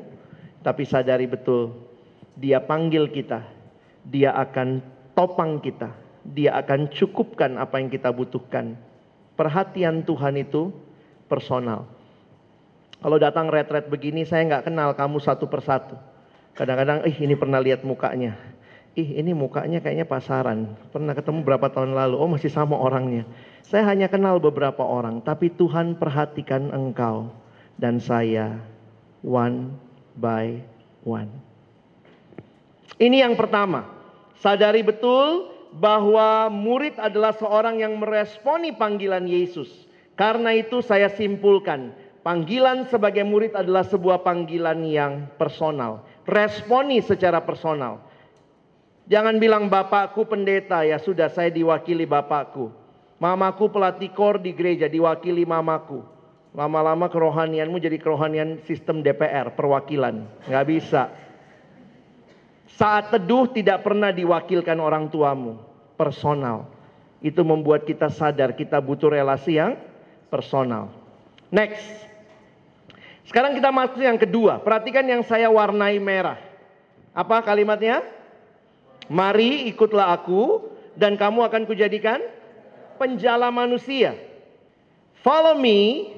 tapi 0.61 0.85
sadari 0.85 1.25
betul 1.25 1.73
dia 2.37 2.61
panggil 2.61 3.09
kita. 3.09 3.41
Dia 4.07 4.37
akan 4.37 4.79
topang 5.17 5.57
kita. 5.59 5.89
Dia 6.21 6.53
akan 6.61 6.93
cukupkan 6.93 7.57
apa 7.57 7.81
yang 7.81 7.89
kita 7.89 8.13
butuhkan. 8.13 8.77
Perhatian 9.33 10.05
Tuhan 10.05 10.37
itu 10.37 10.69
personal. 11.25 11.89
Kalau 12.97 13.17
datang 13.17 13.49
retret 13.49 13.89
begini 13.89 14.25
saya 14.25 14.45
nggak 14.45 14.69
kenal 14.69 14.93
kamu 14.93 15.17
satu 15.17 15.49
persatu. 15.49 15.97
Kadang-kadang, 16.57 17.05
ih 17.05 17.17
ini 17.21 17.37
pernah 17.37 17.61
lihat 17.61 17.85
mukanya. 17.85 18.33
Ih 18.97 19.21
ini 19.21 19.29
mukanya 19.37 19.77
kayaknya 19.77 20.09
pasaran. 20.09 20.73
Pernah 20.89 21.13
ketemu 21.13 21.45
berapa 21.45 21.69
tahun 21.69 21.93
lalu. 21.93 22.17
Oh 22.17 22.25
masih 22.25 22.49
sama 22.49 22.73
orangnya. 22.73 23.29
Saya 23.61 23.85
hanya 23.93 24.09
kenal 24.09 24.41
beberapa 24.41 24.81
orang. 24.81 25.21
Tapi 25.21 25.53
Tuhan 25.53 26.01
perhatikan 26.01 26.73
engkau 26.73 27.29
dan 27.77 28.01
saya 28.01 28.57
one 29.21 29.69
by 30.17 30.57
one. 31.05 31.29
Ini 32.97 33.21
yang 33.21 33.37
pertama. 33.37 33.85
Sadari 34.41 34.81
betul 34.81 35.53
bahwa 35.77 36.49
murid 36.49 36.97
adalah 36.97 37.37
seorang 37.37 37.77
yang 37.77 38.01
meresponi 38.01 38.73
panggilan 38.73 39.29
Yesus. 39.29 39.69
Karena 40.17 40.57
itu 40.57 40.81
saya 40.81 41.13
simpulkan, 41.13 41.93
panggilan 42.25 42.89
sebagai 42.89 43.21
murid 43.21 43.53
adalah 43.53 43.85
sebuah 43.85 44.25
panggilan 44.25 44.81
yang 44.89 45.29
personal 45.37 46.01
responi 46.27 46.99
secara 46.99 47.39
personal. 47.39 48.03
Jangan 49.07 49.39
bilang 49.39 49.71
bapakku 49.71 50.27
pendeta 50.27 50.83
ya 50.83 50.99
sudah 50.99 51.31
saya 51.31 51.47
diwakili 51.47 52.03
bapakku. 52.03 52.69
Mamaku 53.17 53.71
pelatih 53.71 54.11
kor 54.11 54.37
di 54.37 54.51
gereja 54.51 54.91
diwakili 54.91 55.47
mamaku. 55.47 56.03
Lama-lama 56.53 57.07
kerohanianmu 57.07 57.79
jadi 57.79 57.97
kerohanian 57.97 58.61
sistem 58.67 59.01
DPR, 59.01 59.55
perwakilan. 59.55 60.27
Nggak 60.45 60.65
bisa. 60.67 61.09
Saat 62.77 63.09
teduh 63.15 63.49
tidak 63.49 63.81
pernah 63.87 64.11
diwakilkan 64.11 64.77
orang 64.77 65.07
tuamu. 65.07 65.57
Personal. 65.97 66.69
Itu 67.23 67.41
membuat 67.41 67.89
kita 67.89 68.13
sadar 68.13 68.53
kita 68.53 68.77
butuh 68.77 69.09
relasi 69.09 69.57
yang 69.57 69.79
personal. 70.29 70.93
Next. 71.49 72.06
Sekarang 73.27 73.51
kita 73.51 73.69
masuk 73.75 73.99
yang 73.99 74.15
kedua. 74.15 74.63
Perhatikan 74.63 75.03
yang 75.03 75.19
saya 75.19 75.51
warnai 75.51 75.99
merah. 75.99 76.39
Apa 77.11 77.43
kalimatnya? 77.43 77.99
Mari 79.11 79.67
ikutlah 79.67 80.15
aku 80.15 80.63
dan 80.95 81.19
kamu 81.19 81.43
akan 81.43 81.63
kujadikan 81.67 82.23
penjala 82.95 83.51
manusia. 83.51 84.15
Follow 85.19 85.59
me 85.59 86.11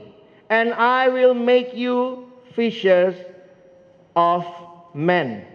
and 0.54 0.70
I 0.78 1.10
will 1.10 1.34
make 1.34 1.74
you 1.74 2.30
fishers 2.54 3.18
of 4.14 4.46
men. 4.94 5.46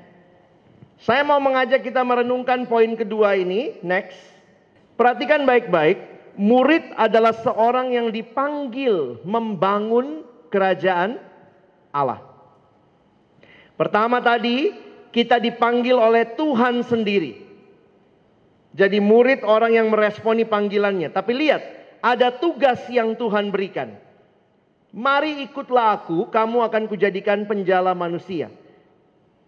Saya 0.99 1.23
mau 1.23 1.39
mengajak 1.39 1.87
kita 1.87 2.03
merenungkan 2.03 2.67
poin 2.67 2.99
kedua 2.99 3.39
ini. 3.39 3.79
Next. 3.85 4.19
Perhatikan 4.99 5.47
baik-baik. 5.47 6.01
Murid 6.35 6.99
adalah 6.99 7.31
seorang 7.31 7.95
yang 7.95 8.11
dipanggil 8.11 9.23
membangun 9.23 10.27
kerajaan 10.51 11.23
Allah. 11.95 12.19
Pertama 13.79 14.19
tadi, 14.19 14.75
kita 15.15 15.39
dipanggil 15.39 15.95
oleh 15.95 16.27
Tuhan 16.35 16.83
sendiri. 16.83 17.47
Jadi 18.75 18.99
murid 18.99 19.47
orang 19.47 19.79
yang 19.79 19.87
meresponi 19.87 20.43
panggilannya. 20.43 21.15
Tapi 21.15 21.31
lihat, 21.31 21.63
ada 22.03 22.35
tugas 22.35 22.83
yang 22.91 23.15
Tuhan 23.15 23.55
berikan. 23.55 23.95
Mari 24.91 25.47
ikutlah 25.47 26.03
aku, 26.03 26.27
kamu 26.31 26.67
akan 26.67 26.83
kujadikan 26.91 27.47
penjala 27.47 27.95
manusia. 27.95 28.51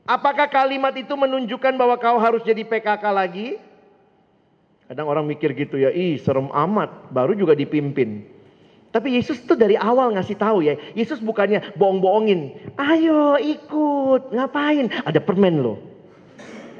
Apakah 0.06 0.46
kalimat 0.46 0.94
itu 0.94 1.10
menunjukkan 1.18 1.74
bahwa 1.74 1.98
kau 1.98 2.18
harus 2.22 2.46
jadi 2.46 2.62
PKK 2.62 3.04
lagi? 3.10 3.58
Kadang 4.86 5.10
orang 5.10 5.26
mikir 5.26 5.50
gitu 5.58 5.82
ya, 5.82 5.90
ih 5.90 6.14
serem 6.22 6.46
amat, 6.54 7.10
baru 7.10 7.34
juga 7.34 7.58
dipimpin. 7.58 8.35
Tapi 8.96 9.12
Yesus 9.12 9.44
tuh 9.44 9.60
dari 9.60 9.76
awal 9.76 10.16
ngasih 10.16 10.40
tahu 10.40 10.64
ya, 10.64 10.80
Yesus 10.96 11.20
bukannya 11.20 11.76
bohong-bohongin. 11.76 12.72
Ayo 12.80 13.36
ikut, 13.36 14.32
ngapain? 14.32 14.88
Ada 15.04 15.20
permen 15.20 15.60
loh. 15.60 15.76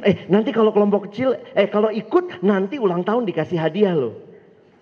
Eh 0.01 0.25
nanti 0.33 0.49
kalau 0.49 0.73
kelompok 0.73 1.13
kecil, 1.13 1.37
eh 1.53 1.69
kalau 1.69 1.93
ikut 1.93 2.41
nanti 2.41 2.81
ulang 2.81 3.05
tahun 3.05 3.29
dikasih 3.29 3.61
hadiah 3.61 3.93
loh. 3.93 4.17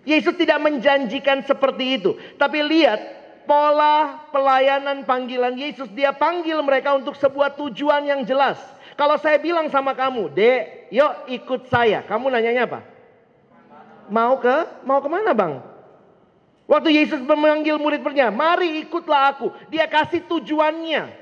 Yesus 0.07 0.39
tidak 0.39 0.63
menjanjikan 0.63 1.43
seperti 1.43 1.99
itu. 1.99 2.15
Tapi 2.39 2.63
lihat 2.71 3.03
pola 3.51 4.23
pelayanan 4.31 5.03
panggilan 5.03 5.59
Yesus. 5.59 5.91
Dia 5.91 6.15
panggil 6.15 6.63
mereka 6.63 6.95
untuk 6.95 7.19
sebuah 7.19 7.59
tujuan 7.59 8.07
yang 8.07 8.23
jelas. 8.23 8.63
Kalau 8.95 9.19
saya 9.19 9.43
bilang 9.43 9.67
sama 9.75 9.91
kamu, 9.91 10.31
dek, 10.31 10.87
yuk 10.95 11.27
ikut 11.35 11.67
saya. 11.67 12.07
Kamu 12.07 12.31
nanyanya 12.31 12.71
apa? 12.71 12.87
Mau 14.07 14.39
ke 14.39 14.87
mau 14.87 15.03
ke 15.03 15.11
mana 15.11 15.35
bang? 15.35 15.74
Waktu 16.65 16.97
Yesus 16.97 17.21
memanggil 17.21 17.77
murid-muridnya, 17.77 18.33
mari 18.33 18.81
ikutlah 18.81 19.37
aku. 19.37 19.53
Dia 19.69 19.85
kasih 19.85 20.25
tujuannya. 20.25 21.13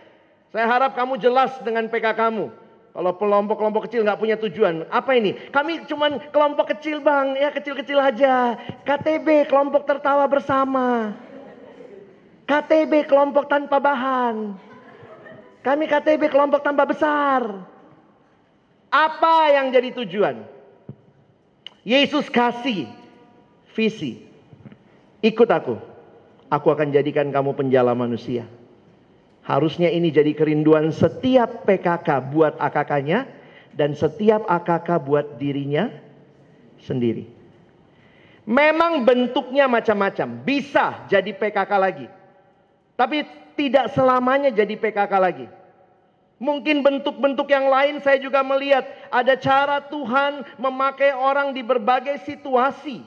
Saya 0.54 0.66
harap 0.70 0.94
kamu 0.94 1.18
jelas 1.18 1.50
dengan 1.66 1.90
PK 1.90 2.14
kamu. 2.14 2.46
Kalau 2.92 3.12
kelompok-kelompok 3.16 3.88
kecil 3.88 4.04
nggak 4.04 4.20
punya 4.20 4.36
tujuan, 4.36 4.84
apa 4.92 5.16
ini? 5.16 5.32
Kami 5.48 5.88
cuman 5.88 6.28
kelompok 6.28 6.76
kecil 6.76 7.00
bang, 7.00 7.40
ya 7.40 7.48
kecil-kecil 7.48 7.96
aja. 7.96 8.60
KTB, 8.84 9.48
kelompok 9.48 9.88
tertawa 9.88 10.28
bersama. 10.28 11.16
KTB, 12.44 13.08
kelompok 13.08 13.48
tanpa 13.48 13.80
bahan. 13.80 14.60
Kami 15.64 15.84
KTB, 15.88 16.28
kelompok 16.28 16.60
tanpa 16.60 16.84
besar. 16.84 17.64
Apa 18.92 19.56
yang 19.56 19.72
jadi 19.72 19.88
tujuan? 20.04 20.44
Yesus 21.80 22.28
kasih 22.28 22.92
visi. 23.72 24.31
Ikut 25.22 25.48
aku. 25.48 25.78
Aku 26.52 26.68
akan 26.68 26.90
jadikan 26.92 27.30
kamu 27.32 27.54
penjala 27.56 27.94
manusia. 27.94 28.44
Harusnya 29.42 29.88
ini 29.88 30.10
jadi 30.10 30.34
kerinduan 30.36 30.90
setiap 30.92 31.64
PKK 31.64 32.30
buat 32.30 32.54
AKK-nya 32.58 33.24
dan 33.74 33.96
setiap 33.96 34.44
AKK 34.46 34.88
buat 35.02 35.40
dirinya 35.40 35.88
sendiri. 36.82 37.26
Memang 38.42 39.06
bentuknya 39.06 39.70
macam-macam, 39.70 40.42
bisa 40.42 41.06
jadi 41.06 41.30
PKK 41.30 41.72
lagi. 41.78 42.06
Tapi 42.98 43.22
tidak 43.54 43.94
selamanya 43.94 44.50
jadi 44.50 44.74
PKK 44.74 45.12
lagi. 45.16 45.46
Mungkin 46.42 46.82
bentuk-bentuk 46.82 47.46
yang 47.54 47.70
lain 47.70 48.02
saya 48.02 48.18
juga 48.18 48.42
melihat 48.42 48.82
ada 49.14 49.38
cara 49.38 49.78
Tuhan 49.86 50.42
memakai 50.58 51.14
orang 51.14 51.54
di 51.54 51.62
berbagai 51.62 52.18
situasi 52.26 52.98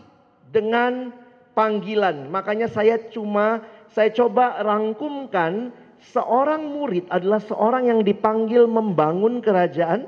dengan 0.55 1.11
panggilan. 1.55 2.27
Makanya 2.29 2.67
saya 2.67 2.99
cuma 3.09 3.63
saya 3.95 4.11
coba 4.11 4.59
rangkumkan 4.61 5.71
seorang 6.11 6.67
murid 6.67 7.07
adalah 7.07 7.39
seorang 7.41 7.89
yang 7.89 8.03
dipanggil 8.03 8.67
membangun 8.67 9.39
kerajaan 9.39 10.05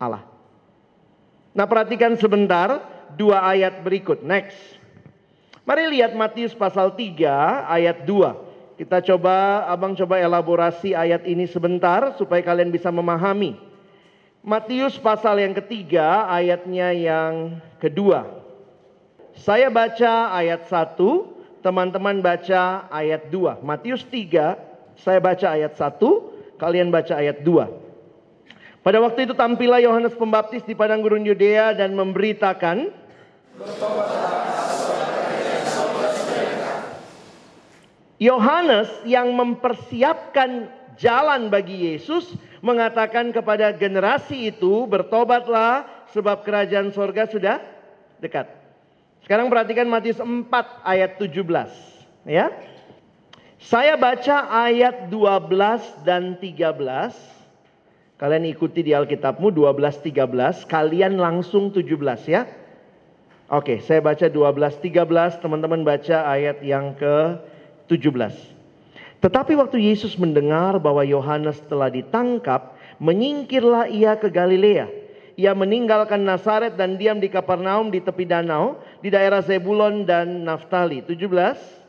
Allah. 0.00 0.24
Nah, 1.54 1.70
perhatikan 1.70 2.18
sebentar 2.18 2.82
dua 3.14 3.44
ayat 3.46 3.84
berikut. 3.84 4.26
Next. 4.26 4.58
Mari 5.64 5.96
lihat 5.96 6.12
Matius 6.12 6.52
pasal 6.52 6.92
3 6.92 7.64
ayat 7.64 8.04
2. 8.04 8.76
Kita 8.76 8.98
coba, 9.00 9.64
abang 9.70 9.94
coba 9.94 10.18
elaborasi 10.20 10.92
ayat 10.92 11.24
ini 11.24 11.46
sebentar 11.46 12.12
supaya 12.18 12.42
kalian 12.42 12.74
bisa 12.74 12.90
memahami. 12.90 13.56
Matius 14.44 15.00
pasal 15.00 15.40
yang 15.40 15.54
ketiga, 15.56 16.28
ayatnya 16.28 16.92
yang 16.92 17.62
kedua. 17.80 18.33
Saya 19.34 19.66
baca 19.66 20.30
ayat 20.30 20.70
1, 20.70 20.94
teman-teman 21.58 22.22
baca 22.22 22.86
ayat 22.86 23.26
2. 23.34 23.66
Matius 23.66 24.06
3, 24.06 24.54
saya 24.94 25.18
baca 25.18 25.46
ayat 25.58 25.74
1, 25.74 25.98
kalian 26.54 26.94
baca 26.94 27.18
ayat 27.18 27.42
2. 27.42 28.84
Pada 28.84 28.98
waktu 29.02 29.26
itu 29.26 29.34
tampillah 29.34 29.82
Yohanes 29.82 30.14
Pembaptis 30.14 30.62
di 30.62 30.76
padang 30.78 31.02
gurun 31.02 31.26
Yudea 31.26 31.74
dan 31.74 31.96
memberitakan, 31.98 32.94
Yohanes 38.22 38.88
yang 39.02 39.34
mempersiapkan 39.34 40.70
jalan 40.94 41.50
bagi 41.50 41.90
Yesus 41.90 42.38
mengatakan 42.62 43.34
kepada 43.34 43.74
generasi 43.74 44.54
itu 44.54 44.86
bertobatlah 44.86 45.84
sebab 46.14 46.46
kerajaan 46.46 46.94
sorga 46.94 47.26
sudah 47.26 47.58
dekat. 48.22 48.63
Sekarang 49.24 49.48
perhatikan 49.48 49.88
Matius 49.88 50.20
4 50.20 50.52
ayat 50.84 51.16
17 51.16 51.32
ya. 52.28 52.52
Saya 53.56 53.96
baca 53.96 54.52
ayat 54.68 55.08
12 55.08 56.04
dan 56.04 56.36
13. 56.36 58.20
Kalian 58.20 58.44
ikuti 58.44 58.84
di 58.84 58.92
Alkitabmu 58.92 59.48
12 59.48 60.04
13, 60.04 60.68
kalian 60.68 61.16
langsung 61.16 61.72
17 61.72 61.88
ya. 62.28 62.44
Oke, 63.48 63.80
saya 63.80 64.04
baca 64.04 64.28
12 64.28 64.92
13, 64.92 65.40
teman-teman 65.40 65.80
baca 65.80 66.28
ayat 66.28 66.60
yang 66.60 66.92
ke 66.92 67.40
17. 67.88 68.04
Tetapi 69.24 69.56
waktu 69.56 69.88
Yesus 69.88 70.20
mendengar 70.20 70.76
bahwa 70.76 71.00
Yohanes 71.00 71.64
telah 71.64 71.88
ditangkap, 71.88 72.76
menyingkirlah 73.00 73.88
ia 73.88 74.20
ke 74.20 74.28
Galilea. 74.28 75.03
Ia 75.34 75.50
meninggalkan 75.50 76.22
Nazaret 76.22 76.78
dan 76.78 76.94
diam 76.94 77.18
di 77.18 77.26
Kapernaum 77.26 77.90
di 77.90 77.98
tepi 77.98 78.22
danau, 78.22 78.78
di 79.02 79.10
daerah 79.10 79.42
Zebulon 79.42 80.06
dan 80.06 80.46
Naftali. 80.46 81.02
17. 81.02 81.82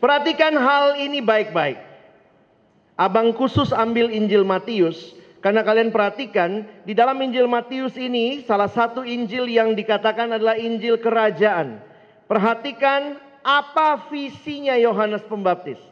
Perhatikan 0.00 0.54
hal 0.54 0.96
ini 1.02 1.18
baik-baik. 1.18 1.76
Abang 2.94 3.34
khusus 3.34 3.74
ambil 3.74 4.08
Injil 4.08 4.46
Matius 4.46 5.18
karena 5.42 5.66
kalian 5.66 5.90
perhatikan 5.90 6.62
di 6.86 6.94
dalam 6.94 7.18
Injil 7.18 7.50
Matius 7.50 7.98
ini 7.98 8.44
salah 8.46 8.68
satu 8.70 9.02
Injil 9.02 9.50
yang 9.50 9.74
dikatakan 9.74 10.30
adalah 10.36 10.54
Injil 10.54 11.00
kerajaan. 11.00 11.82
Perhatikan 12.30 13.18
apa 13.42 14.06
visinya 14.12 14.78
Yohanes 14.78 15.24
Pembaptis. 15.26 15.89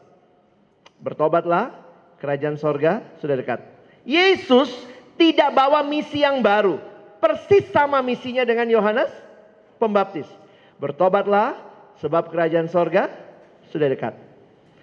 Bertobatlah, 0.99 1.75
kerajaan 2.19 2.59
sorga 2.59 3.03
sudah 3.23 3.39
dekat. 3.39 3.63
Yesus 4.03 4.71
tidak 5.15 5.55
bawa 5.55 5.87
misi 5.87 6.23
yang 6.23 6.43
baru. 6.43 6.79
Persis 7.19 7.67
sama 7.75 7.99
misinya 8.03 8.47
dengan 8.47 8.71
Yohanes 8.71 9.11
Pembaptis. 9.79 10.27
Bertobatlah 10.79 11.59
sebab 11.99 12.31
kerajaan 12.31 12.71
sorga 12.71 13.11
sudah 13.71 13.91
dekat. 13.91 14.15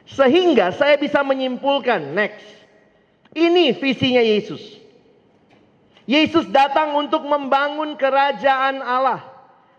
Sehingga 0.06 0.76
saya 0.76 1.00
bisa 1.00 1.24
menyimpulkan 1.24 2.14
next 2.14 2.46
ini 3.36 3.76
visinya 3.76 4.24
Yesus. 4.24 4.64
Yesus 6.08 6.48
datang 6.48 6.96
untuk 6.96 7.28
membangun 7.28 8.00
kerajaan 8.00 8.80
Allah. 8.80 9.35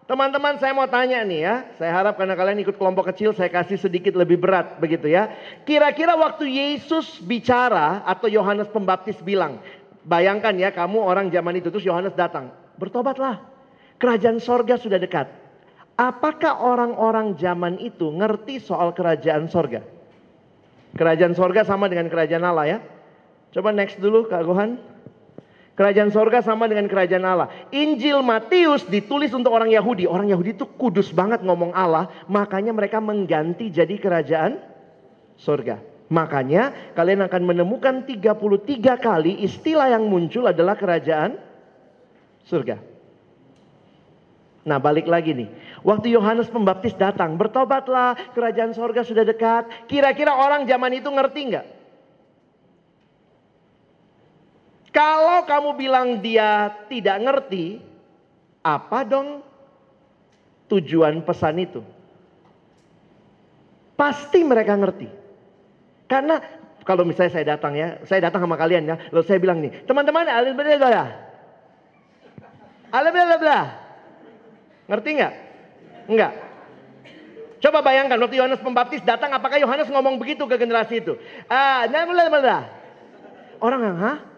Teman-teman 0.06 0.54
saya 0.62 0.70
mau 0.70 0.86
tanya 0.86 1.18
nih 1.26 1.40
ya. 1.42 1.54
Saya 1.82 1.90
harap 1.90 2.14
karena 2.14 2.38
kalian 2.38 2.62
ikut 2.62 2.78
kelompok 2.78 3.10
kecil 3.10 3.34
saya 3.34 3.50
kasih 3.50 3.74
sedikit 3.74 4.14
lebih 4.14 4.38
berat 4.38 4.78
begitu 4.78 5.10
ya. 5.10 5.34
Kira-kira 5.66 6.14
waktu 6.14 6.46
Yesus 6.46 7.18
bicara 7.18 8.06
atau 8.06 8.30
Yohanes 8.30 8.70
Pembaptis 8.70 9.18
bilang. 9.18 9.58
Bayangkan 10.06 10.54
ya 10.54 10.70
kamu 10.70 11.02
orang 11.02 11.26
zaman 11.34 11.58
itu 11.58 11.74
terus 11.74 11.82
Yohanes 11.82 12.14
datang. 12.14 12.54
Bertobatlah. 12.78 13.42
Kerajaan 13.98 14.38
sorga 14.38 14.78
sudah 14.78 15.02
dekat. 15.02 15.26
Apakah 15.98 16.62
orang-orang 16.62 17.34
zaman 17.34 17.82
itu 17.82 18.06
ngerti 18.14 18.62
soal 18.62 18.94
kerajaan 18.94 19.50
sorga? 19.50 19.82
Kerajaan 20.94 21.34
sorga 21.34 21.66
sama 21.66 21.90
dengan 21.90 22.06
kerajaan 22.06 22.46
Allah 22.46 22.66
ya. 22.70 22.78
Coba 23.50 23.74
next 23.74 23.98
dulu 23.98 24.30
Kak 24.30 24.46
Gohan. 24.46 24.78
Kerajaan 25.76 26.08
sorga 26.08 26.40
sama 26.40 26.64
dengan 26.72 26.88
kerajaan 26.88 27.20
Allah. 27.28 27.52
Injil 27.68 28.24
Matius 28.24 28.88
ditulis 28.88 29.28
untuk 29.36 29.52
orang 29.52 29.68
Yahudi. 29.68 30.08
Orang 30.08 30.24
Yahudi 30.24 30.56
itu 30.56 30.64
kudus 30.64 31.12
banget 31.12 31.44
ngomong 31.44 31.76
Allah. 31.76 32.08
Makanya 32.32 32.72
mereka 32.72 32.96
mengganti 32.96 33.68
jadi 33.68 33.92
kerajaan 34.00 34.56
sorga. 35.36 35.84
Makanya 36.08 36.96
kalian 36.96 37.28
akan 37.28 37.42
menemukan 37.44 38.08
33 38.08 38.24
kali 38.96 39.44
istilah 39.44 39.92
yang 39.92 40.08
muncul 40.08 40.48
adalah 40.48 40.80
kerajaan 40.80 41.36
surga. 42.48 42.80
Nah 44.64 44.80
balik 44.80 45.04
lagi 45.04 45.36
nih. 45.36 45.52
Waktu 45.84 46.08
Yohanes 46.08 46.48
Pembaptis 46.48 46.96
datang. 46.96 47.36
Bertobatlah 47.36 48.32
kerajaan 48.32 48.72
sorga 48.72 49.04
sudah 49.04 49.28
dekat. 49.28 49.68
Kira-kira 49.92 50.32
orang 50.32 50.64
zaman 50.64 50.96
itu 50.96 51.12
ngerti 51.12 51.52
nggak? 51.52 51.75
Kalau 54.96 55.44
kamu 55.44 55.70
bilang 55.76 56.08
dia 56.24 56.72
tidak 56.88 57.20
ngerti, 57.20 57.84
apa 58.64 59.04
dong 59.04 59.44
tujuan 60.72 61.20
pesan 61.20 61.60
itu? 61.60 61.84
Pasti 63.92 64.40
mereka 64.40 64.72
ngerti. 64.72 65.12
Karena 66.08 66.40
kalau 66.88 67.04
misalnya 67.04 67.28
saya 67.36 67.44
datang 67.44 67.76
ya, 67.76 68.00
saya 68.08 68.24
datang 68.24 68.40
sama 68.40 68.56
kalian 68.56 68.88
ya, 68.88 68.96
lalu 69.12 69.24
saya 69.28 69.36
bilang 69.36 69.60
nih, 69.60 69.84
teman-teman, 69.84 70.32
alif 70.32 70.56
bla 70.56 70.64
bla 70.64 70.88
alif 72.96 73.12
Ngerti 74.88 75.08
nggak? 75.12 75.34
Enggak. 76.08 76.32
Coba 77.60 77.84
bayangkan 77.84 78.16
waktu 78.16 78.40
Yohanes 78.40 78.64
Pembaptis 78.64 79.04
datang, 79.04 79.28
apakah 79.36 79.60
Yohanes 79.60 79.92
ngomong 79.92 80.16
begitu 80.16 80.48
ke 80.48 80.56
generasi 80.56 81.04
itu? 81.04 81.20
Ah, 81.52 81.84
bla 81.84 82.56
Orang 83.60 83.80
yang, 83.84 83.98
hah? 84.00 84.35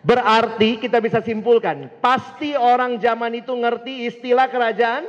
Berarti 0.00 0.80
kita 0.80 0.96
bisa 0.96 1.20
simpulkan, 1.20 1.92
pasti 2.00 2.56
orang 2.56 2.96
zaman 2.96 3.36
itu 3.36 3.52
ngerti 3.52 4.08
istilah 4.08 4.48
kerajaan 4.48 5.04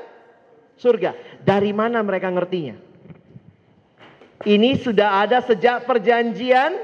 surga. 0.75 1.15
Dari 1.39 1.71
mana 1.71 2.03
mereka 2.03 2.27
ngertinya? 2.27 2.75
Ini 4.43 4.75
sudah 4.81 5.23
ada 5.23 5.39
sejak 5.39 5.87
perjanjian 5.87 6.75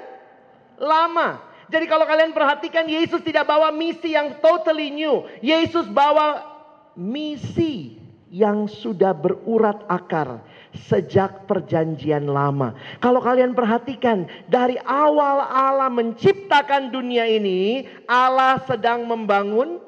lama. 0.79 1.43
Jadi 1.67 1.83
kalau 1.89 2.07
kalian 2.07 2.31
perhatikan 2.31 2.87
Yesus 2.87 3.19
tidak 3.27 3.43
bawa 3.43 3.75
misi 3.75 4.15
yang 4.15 4.39
totally 4.39 4.87
new. 4.87 5.27
Yesus 5.43 5.83
bawa 5.91 6.47
misi 6.95 7.99
yang 8.31 8.71
sudah 8.71 9.11
berurat 9.11 9.83
akar 9.91 10.39
sejak 10.85 11.49
perjanjian 11.49 12.29
lama. 12.29 12.77
Kalau 13.01 13.17
kalian 13.19 13.57
perhatikan 13.57 14.29
dari 14.45 14.77
awal 14.85 15.41
Allah 15.41 15.89
menciptakan 15.89 16.93
dunia 16.93 17.25
ini, 17.25 17.89
Allah 18.05 18.61
sedang 18.63 19.09
membangun 19.09 19.81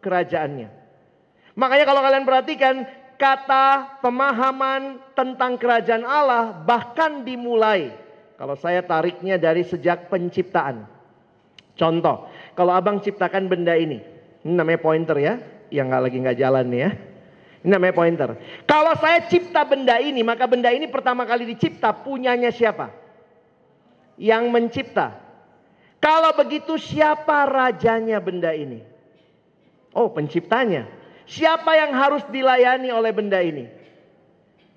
kerajaannya. 0.00 0.68
Makanya 1.52 1.84
kalau 1.84 2.00
kalian 2.00 2.24
perhatikan 2.24 2.74
kata 3.20 4.00
pemahaman 4.00 4.98
tentang 5.14 5.54
kerajaan 5.60 6.02
Allah 6.02 6.64
bahkan 6.64 7.22
dimulai 7.22 7.94
kalau 8.40 8.58
saya 8.58 8.82
tariknya 8.82 9.38
dari 9.38 9.62
sejak 9.62 10.10
penciptaan. 10.10 10.88
Contoh, 11.78 12.26
kalau 12.58 12.74
abang 12.74 12.98
ciptakan 12.98 13.46
benda 13.46 13.78
ini, 13.78 14.02
ini 14.42 14.52
namanya 14.52 14.82
pointer 14.82 15.16
ya, 15.22 15.38
yang 15.70 15.88
nggak 15.88 16.02
lagi 16.10 16.16
nggak 16.18 16.38
jalan 16.42 16.66
nih 16.68 16.80
ya. 16.82 16.90
Ini 17.62 17.70
namanya 17.78 17.94
pointer. 17.94 18.30
Kalau 18.66 18.90
saya 18.98 19.22
cipta 19.30 19.62
benda 19.62 19.94
ini, 20.02 20.26
maka 20.26 20.50
benda 20.50 20.74
ini 20.74 20.90
pertama 20.90 21.22
kali 21.22 21.46
dicipta 21.46 21.94
punyanya 21.94 22.50
siapa? 22.50 22.90
Yang 24.18 24.44
mencipta. 24.50 25.14
Kalau 26.02 26.34
begitu 26.34 26.74
siapa 26.74 27.46
rajanya 27.46 28.18
benda 28.18 28.50
ini? 28.50 28.82
Oh 29.94 30.10
penciptanya. 30.10 30.90
Siapa 31.22 31.78
yang 31.78 31.94
harus 31.94 32.26
dilayani 32.34 32.90
oleh 32.90 33.14
benda 33.14 33.38
ini? 33.38 33.70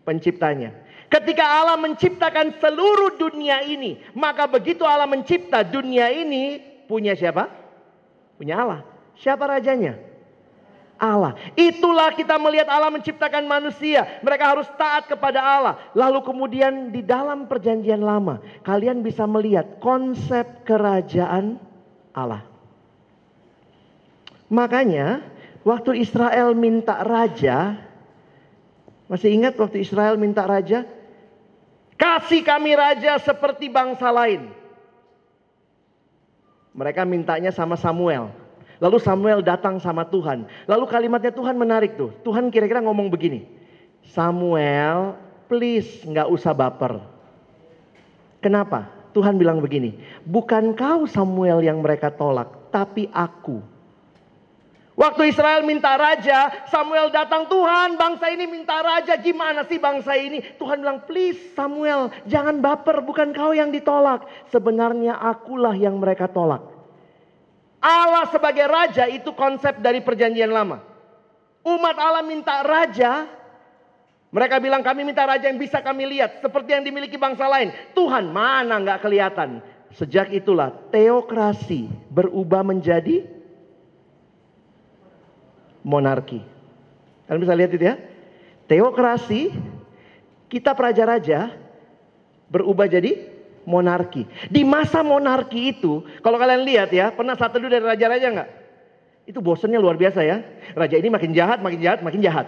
Penciptanya. 0.06 0.70
Ketika 1.10 1.42
Allah 1.42 1.82
menciptakan 1.82 2.62
seluruh 2.62 3.18
dunia 3.18 3.66
ini, 3.66 3.98
maka 4.14 4.46
begitu 4.46 4.86
Allah 4.86 5.10
mencipta 5.10 5.66
dunia 5.66 6.14
ini 6.14 6.62
punya 6.86 7.18
siapa? 7.18 7.50
Punya 8.38 8.62
Allah. 8.62 8.82
Siapa 9.18 9.50
rajanya? 9.50 9.98
Allah. 11.06 11.34
Itulah 11.54 12.10
kita 12.18 12.42
melihat 12.42 12.66
Allah 12.66 12.90
menciptakan 12.90 13.46
manusia. 13.46 14.20
Mereka 14.26 14.44
harus 14.44 14.68
taat 14.74 15.06
kepada 15.06 15.38
Allah. 15.38 15.78
Lalu 15.94 16.26
kemudian 16.26 16.90
di 16.90 17.06
dalam 17.06 17.46
perjanjian 17.46 18.02
lama. 18.02 18.42
Kalian 18.66 19.06
bisa 19.06 19.30
melihat 19.30 19.78
konsep 19.78 20.66
kerajaan 20.66 21.62
Allah. 22.12 22.44
Makanya 24.50 25.22
waktu 25.62 26.02
Israel 26.02 26.58
minta 26.58 27.02
raja. 27.06 27.78
Masih 29.06 29.30
ingat 29.38 29.54
waktu 29.62 29.86
Israel 29.86 30.18
minta 30.18 30.42
raja? 30.50 30.86
Kasih 31.96 32.42
kami 32.42 32.74
raja 32.74 33.22
seperti 33.22 33.70
bangsa 33.70 34.10
lain. 34.10 34.50
Mereka 36.76 37.08
mintanya 37.08 37.56
sama 37.56 37.80
Samuel. 37.80 38.45
Lalu 38.84 38.98
Samuel 39.00 39.40
datang 39.40 39.80
sama 39.80 40.04
Tuhan. 40.08 40.44
Lalu 40.68 40.86
kalimatnya 40.88 41.32
Tuhan 41.32 41.56
menarik 41.56 41.96
tuh. 41.96 42.12
Tuhan 42.28 42.52
kira-kira 42.52 42.84
ngomong 42.84 43.08
begini. 43.08 43.48
Samuel, 44.12 45.16
please 45.48 46.04
nggak 46.04 46.28
usah 46.28 46.52
baper. 46.52 47.00
Kenapa? 48.44 48.92
Tuhan 49.16 49.40
bilang 49.40 49.64
begini. 49.64 49.96
Bukan 50.28 50.76
kau 50.76 51.08
Samuel 51.08 51.64
yang 51.64 51.80
mereka 51.80 52.12
tolak, 52.12 52.70
tapi 52.70 53.08
aku. 53.16 53.64
Waktu 54.96 55.32
Israel 55.32 55.64
minta 55.68 55.96
raja, 56.00 56.68
Samuel 56.72 57.12
datang, 57.12 57.48
Tuhan 57.52 58.00
bangsa 58.00 58.32
ini 58.32 58.48
minta 58.48 58.80
raja, 58.80 59.16
gimana 59.20 59.68
sih 59.68 59.76
bangsa 59.76 60.16
ini? 60.16 60.40
Tuhan 60.56 60.80
bilang, 60.80 61.04
please 61.04 61.52
Samuel, 61.52 62.12
jangan 62.28 62.64
baper, 62.64 63.04
bukan 63.04 63.36
kau 63.36 63.52
yang 63.52 63.76
ditolak. 63.76 64.24
Sebenarnya 64.52 65.20
akulah 65.20 65.76
yang 65.76 66.00
mereka 66.00 66.32
tolak. 66.32 66.75
Allah 67.86 68.26
sebagai 68.34 68.66
raja 68.66 69.06
itu 69.06 69.30
konsep 69.38 69.78
dari 69.78 70.02
perjanjian 70.02 70.50
lama. 70.50 70.82
Umat 71.62 71.94
Allah 72.02 72.26
minta 72.26 72.66
raja, 72.66 73.30
mereka 74.34 74.58
bilang 74.58 74.82
kami 74.82 75.06
minta 75.06 75.22
raja 75.22 75.46
yang 75.46 75.62
bisa 75.62 75.86
kami 75.86 76.10
lihat 76.18 76.42
seperti 76.42 76.74
yang 76.74 76.82
dimiliki 76.82 77.14
bangsa 77.14 77.46
lain. 77.46 77.70
Tuhan 77.94 78.34
mana 78.34 78.82
nggak 78.82 79.06
kelihatan. 79.06 79.62
Sejak 79.94 80.34
itulah 80.34 80.74
teokrasi 80.90 81.86
berubah 82.10 82.66
menjadi 82.66 83.30
monarki. 85.86 86.42
Kalian 87.30 87.42
bisa 87.46 87.54
lihat 87.54 87.72
itu 87.78 87.86
ya. 87.86 87.96
Teokrasi 88.66 89.54
kita 90.50 90.74
praja-raja 90.74 91.54
berubah 92.50 92.90
jadi 92.90 93.35
monarki. 93.66 94.26
Di 94.48 94.62
masa 94.64 95.02
monarki 95.02 95.76
itu, 95.76 96.06
kalau 96.22 96.38
kalian 96.38 96.64
lihat 96.64 96.90
ya, 96.94 97.12
pernah 97.12 97.34
satu 97.36 97.60
dulu 97.60 97.70
dari 97.70 97.86
raja-raja 97.86 98.28
nggak? 98.32 98.50
Itu 99.26 99.42
bosannya 99.42 99.82
luar 99.82 99.98
biasa 99.98 100.22
ya. 100.22 100.42
Raja 100.78 100.96
ini 100.96 101.10
makin 101.10 101.34
jahat, 101.34 101.60
makin 101.60 101.82
jahat, 101.82 102.00
makin 102.06 102.22
jahat. 102.22 102.48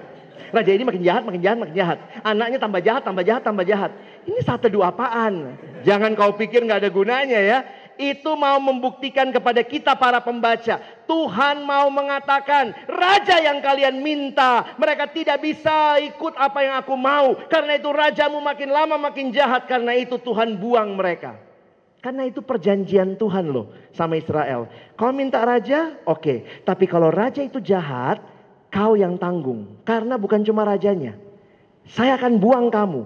Raja 0.54 0.72
ini 0.72 0.84
makin 0.88 1.04
jahat, 1.04 1.24
makin 1.28 1.42
jahat, 1.44 1.58
makin 1.60 1.76
jahat. 1.76 1.98
Anaknya 2.24 2.58
tambah 2.62 2.80
jahat, 2.80 3.04
tambah 3.04 3.24
jahat, 3.26 3.44
tambah 3.44 3.66
jahat. 3.68 3.92
Ini 4.24 4.40
satu 4.46 4.72
dua 4.72 4.94
apaan? 4.96 5.60
Jangan 5.84 6.16
kau 6.16 6.38
pikir 6.38 6.64
nggak 6.64 6.86
ada 6.86 6.90
gunanya 6.94 7.40
ya 7.42 7.60
itu 7.98 8.32
mau 8.38 8.58
membuktikan 8.62 9.30
kepada 9.34 9.62
kita 9.66 9.98
para 9.98 10.22
pembaca. 10.22 10.80
Tuhan 11.10 11.66
mau 11.66 11.90
mengatakan, 11.90 12.74
raja 12.86 13.42
yang 13.42 13.60
kalian 13.60 14.00
minta, 14.02 14.78
mereka 14.78 15.10
tidak 15.10 15.42
bisa 15.42 15.98
ikut 16.02 16.34
apa 16.38 16.60
yang 16.64 16.76
aku 16.78 16.96
mau. 16.96 17.36
Karena 17.50 17.76
itu 17.76 17.90
rajamu 17.90 18.40
makin 18.40 18.70
lama 18.70 18.96
makin 18.96 19.34
jahat, 19.34 19.66
karena 19.66 19.98
itu 19.98 20.16
Tuhan 20.22 20.56
buang 20.58 20.96
mereka. 20.96 21.36
Karena 21.98 22.30
itu 22.30 22.46
perjanjian 22.46 23.18
Tuhan 23.18 23.50
loh 23.50 23.74
sama 23.92 24.16
Israel. 24.16 24.70
Kau 24.94 25.10
minta 25.12 25.42
raja, 25.44 25.98
oke. 26.06 26.22
Okay. 26.22 26.38
Tapi 26.62 26.86
kalau 26.86 27.10
raja 27.10 27.42
itu 27.42 27.58
jahat, 27.58 28.22
kau 28.70 28.94
yang 28.94 29.18
tanggung. 29.18 29.82
Karena 29.82 30.16
bukan 30.16 30.46
cuma 30.46 30.64
rajanya. 30.64 31.18
Saya 31.90 32.16
akan 32.16 32.38
buang 32.38 32.68
kamu. 32.70 33.02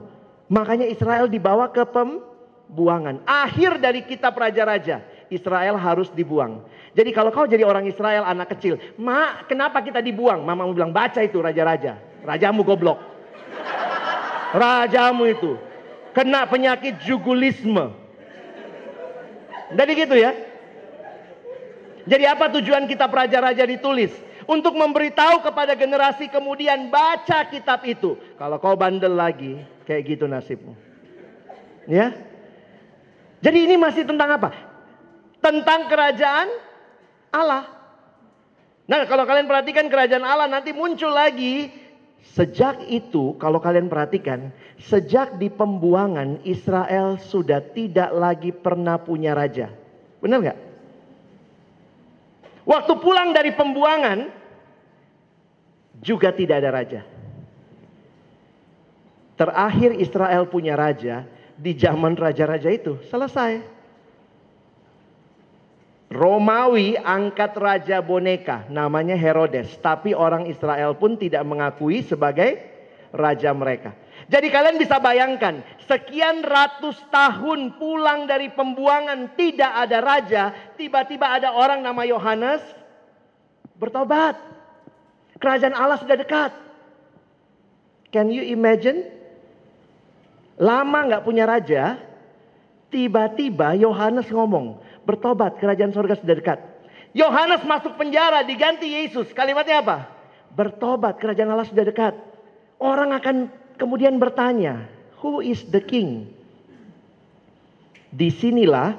Makanya 0.51 0.83
Israel 0.85 1.31
dibawa 1.31 1.71
ke 1.71 1.81
pem, 1.87 2.19
buangan. 2.71 3.21
Akhir 3.27 3.77
dari 3.77 4.07
kitab 4.07 4.39
raja-raja. 4.39 5.03
Israel 5.31 5.79
harus 5.79 6.11
dibuang. 6.11 6.67
Jadi 6.91 7.15
kalau 7.15 7.31
kau 7.31 7.47
jadi 7.47 7.63
orang 7.63 7.87
Israel 7.87 8.27
anak 8.27 8.51
kecil. 8.57 8.75
Ma 8.99 9.47
kenapa 9.47 9.79
kita 9.79 10.03
dibuang? 10.03 10.43
Mama 10.43 10.67
mau 10.67 10.75
bilang 10.75 10.91
baca 10.91 11.23
itu 11.23 11.39
raja-raja. 11.39 11.95
Rajamu 12.27 12.67
goblok. 12.67 12.99
Rajamu 14.51 15.23
itu. 15.31 15.55
Kena 16.11 16.43
penyakit 16.51 16.99
jugulisme. 17.07 17.95
Jadi 19.71 19.91
gitu 19.95 20.15
ya. 20.19 20.35
Jadi 22.03 22.23
apa 22.27 22.51
tujuan 22.59 22.83
kitab 22.91 23.15
raja-raja 23.15 23.63
ditulis? 23.63 24.11
Untuk 24.43 24.75
memberitahu 24.75 25.47
kepada 25.47 25.79
generasi 25.79 26.27
kemudian 26.27 26.91
baca 26.91 27.47
kitab 27.47 27.87
itu. 27.87 28.19
Kalau 28.35 28.59
kau 28.59 28.75
bandel 28.75 29.15
lagi, 29.15 29.63
kayak 29.87 30.17
gitu 30.17 30.25
nasibmu. 30.27 30.75
Ya. 31.87 32.30
Jadi 33.41 33.57
ini 33.65 33.75
masih 33.77 34.05
tentang 34.05 34.37
apa? 34.37 34.49
Tentang 35.41 35.89
kerajaan 35.89 36.47
Allah. 37.33 37.65
Nah, 38.85 39.05
kalau 39.09 39.25
kalian 39.25 39.49
perhatikan 39.49 39.89
kerajaan 39.89 40.25
Allah 40.25 40.45
nanti 40.45 40.69
muncul 40.73 41.09
lagi 41.09 41.81
Sejak 42.21 42.85
itu 42.85 43.33
kalau 43.41 43.57
kalian 43.57 43.89
perhatikan, 43.89 44.53
sejak 44.77 45.41
di 45.41 45.49
pembuangan 45.49 46.39
Israel 46.45 47.17
sudah 47.17 47.59
tidak 47.73 48.13
lagi 48.13 48.53
pernah 48.53 49.01
punya 49.01 49.33
raja. 49.33 49.73
Benar 50.21 50.37
nggak? 50.39 50.59
Waktu 52.61 52.93
pulang 53.01 53.33
dari 53.33 53.51
pembuangan 53.57 54.29
juga 55.99 56.29
tidak 56.31 56.61
ada 56.61 56.69
raja. 56.71 57.01
Terakhir 59.35 59.97
Israel 59.97 60.45
punya 60.45 60.77
raja 60.77 61.25
di 61.61 61.77
zaman 61.77 62.17
raja-raja 62.17 62.73
itu 62.73 62.97
selesai. 63.13 63.61
Romawi 66.11 66.99
angkat 66.99 67.55
raja 67.55 68.03
boneka 68.03 68.67
namanya 68.67 69.15
Herodes. 69.15 69.71
Tapi 69.79 70.11
orang 70.11 70.49
Israel 70.49 70.97
pun 70.97 71.15
tidak 71.15 71.45
mengakui 71.47 72.03
sebagai 72.03 72.59
raja 73.15 73.55
mereka. 73.55 73.95
Jadi 74.27 74.51
kalian 74.51 74.75
bisa 74.75 74.99
bayangkan 74.99 75.63
sekian 75.87 76.43
ratus 76.43 76.99
tahun 77.07 77.79
pulang 77.79 78.27
dari 78.27 78.51
pembuangan 78.51 79.39
tidak 79.39 79.71
ada 79.71 79.97
raja. 80.03 80.43
Tiba-tiba 80.75 81.31
ada 81.31 81.55
orang 81.55 81.79
nama 81.79 82.03
Yohanes 82.03 82.59
bertobat. 83.79 84.35
Kerajaan 85.39 85.73
Allah 85.73 85.95
sudah 85.95 86.19
dekat. 86.19 86.51
Can 88.11 88.27
you 88.27 88.43
imagine? 88.43 89.20
Lama 90.61 91.09
nggak 91.09 91.25
punya 91.25 91.49
raja, 91.49 91.97
tiba-tiba 92.93 93.73
Yohanes 93.73 94.29
ngomong, 94.29 94.77
bertobat, 95.09 95.57
kerajaan 95.57 95.89
surga 95.89 96.21
sudah 96.21 96.37
dekat. 96.37 96.59
Yohanes 97.17 97.65
masuk 97.65 97.97
penjara, 97.97 98.45
diganti 98.45 98.85
Yesus. 98.85 99.33
Kalimatnya 99.33 99.81
apa? 99.81 100.05
Bertobat, 100.53 101.17
kerajaan 101.17 101.49
Allah 101.49 101.65
sudah 101.65 101.81
dekat. 101.81 102.13
Orang 102.77 103.09
akan 103.09 103.49
kemudian 103.81 104.21
bertanya, 104.21 104.85
who 105.25 105.41
is 105.41 105.65
the 105.73 105.81
king? 105.81 106.29
Di 108.13 108.29
sinilah 108.29 108.95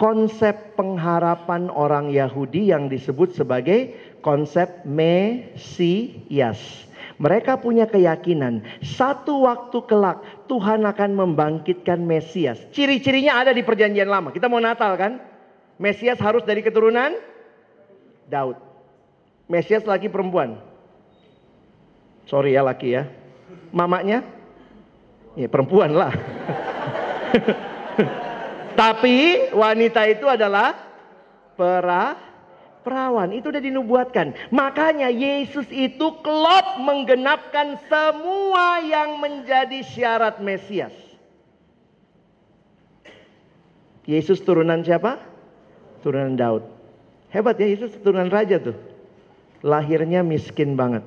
konsep 0.00 0.74
pengharapan 0.74 1.70
orang 1.70 2.10
Yahudi 2.10 2.74
yang 2.74 2.88
disebut 2.90 3.36
sebagai 3.36 3.94
konsep 4.26 4.84
Mesias. 4.88 6.58
Mereka 7.16 7.64
punya 7.64 7.88
keyakinan 7.88 8.60
satu 8.84 9.48
waktu 9.48 9.78
kelak 9.88 10.20
Tuhan 10.52 10.84
akan 10.84 11.16
membangkitkan 11.16 12.04
Mesias. 12.04 12.60
Ciri-cirinya 12.76 13.40
ada 13.40 13.56
di 13.56 13.64
perjanjian 13.64 14.08
lama. 14.08 14.28
Kita 14.32 14.52
mau 14.52 14.60
Natal 14.60 14.96
kan? 15.00 15.16
Mesias 15.80 16.20
harus 16.20 16.44
dari 16.44 16.60
keturunan 16.60 17.16
Daud. 18.28 18.60
Mesias 19.48 19.88
laki 19.88 20.12
perempuan. 20.12 20.60
Sorry 22.28 22.58
ya 22.58 22.66
laki 22.66 23.00
ya. 23.00 23.08
Mamanya? 23.72 24.20
Ya 25.38 25.48
perempuan 25.48 25.96
lah. 25.96 26.12
Tapi 28.80 29.48
wanita 29.56 30.04
itu 30.04 30.28
adalah 30.28 30.76
pera 31.56 32.25
perawan. 32.86 33.34
Itu 33.34 33.50
udah 33.50 33.58
dinubuatkan. 33.58 34.54
Makanya 34.54 35.10
Yesus 35.10 35.66
itu 35.74 36.14
klop 36.22 36.78
menggenapkan 36.78 37.82
semua 37.90 38.78
yang 38.86 39.18
menjadi 39.18 39.82
syarat 39.82 40.38
Mesias. 40.38 40.94
Yesus 44.06 44.38
turunan 44.46 44.86
siapa? 44.86 45.18
turunan 46.06 46.38
Daud. 46.38 46.62
Hebat 47.34 47.58
ya 47.58 47.66
Yesus 47.66 47.90
turunan 47.98 48.30
raja 48.30 48.62
tuh. 48.62 48.78
Lahirnya 49.66 50.22
miskin 50.22 50.78
banget. 50.78 51.02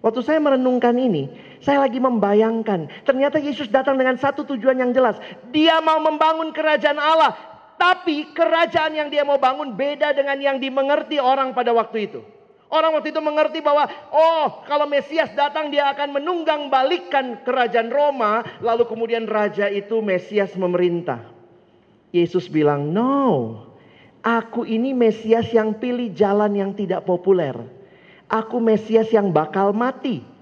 Waktu 0.00 0.24
saya 0.24 0.40
merenungkan 0.40 0.96
ini, 0.96 1.28
saya 1.60 1.84
lagi 1.84 2.00
membayangkan. 2.00 2.88
Ternyata 3.04 3.36
Yesus 3.36 3.68
datang 3.68 4.00
dengan 4.00 4.16
satu 4.16 4.48
tujuan 4.48 4.80
yang 4.80 4.96
jelas. 4.96 5.20
Dia 5.52 5.84
mau 5.84 6.00
membangun 6.00 6.56
kerajaan 6.56 6.96
Allah. 6.96 7.36
Tapi 7.78 8.34
kerajaan 8.34 8.92
yang 8.98 9.08
dia 9.08 9.22
mau 9.22 9.38
bangun 9.38 9.72
beda 9.78 10.10
dengan 10.10 10.34
yang 10.42 10.58
dimengerti 10.58 11.22
orang 11.22 11.54
pada 11.54 11.70
waktu 11.70 12.10
itu. 12.10 12.20
Orang 12.68 12.92
waktu 12.92 13.16
itu 13.16 13.22
mengerti 13.24 13.64
bahwa, 13.64 13.88
oh 14.12 14.60
kalau 14.68 14.84
Mesias 14.84 15.32
datang 15.32 15.72
dia 15.72 15.88
akan 15.88 16.20
menunggang 16.20 16.68
balikan 16.68 17.40
kerajaan 17.40 17.88
Roma. 17.88 18.44
Lalu 18.60 18.84
kemudian 18.84 19.24
raja 19.24 19.72
itu 19.72 20.04
Mesias 20.04 20.52
memerintah. 20.52 21.22
Yesus 22.12 22.44
bilang, 22.50 22.92
"No. 22.92 23.56
Aku 24.20 24.68
ini 24.68 24.92
Mesias 24.92 25.48
yang 25.54 25.78
pilih 25.80 26.12
jalan 26.12 26.52
yang 26.52 26.70
tidak 26.76 27.08
populer. 27.08 27.56
Aku 28.28 28.60
Mesias 28.60 29.08
yang 29.14 29.32
bakal 29.32 29.72
mati." 29.72 30.37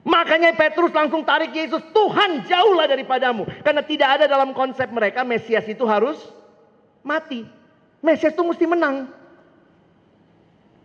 Makanya 0.00 0.56
Petrus 0.56 0.96
langsung 0.96 1.20
tarik 1.28 1.52
Yesus, 1.52 1.84
"Tuhan, 1.92 2.48
jauhlah 2.48 2.88
daripadamu." 2.88 3.44
Karena 3.60 3.84
tidak 3.84 4.08
ada 4.20 4.24
dalam 4.24 4.56
konsep 4.56 4.88
mereka 4.88 5.20
Mesias 5.22 5.68
itu 5.68 5.84
harus 5.84 6.16
mati. 7.04 7.44
Mesias 8.00 8.32
itu 8.32 8.40
mesti 8.40 8.64
menang. 8.64 9.12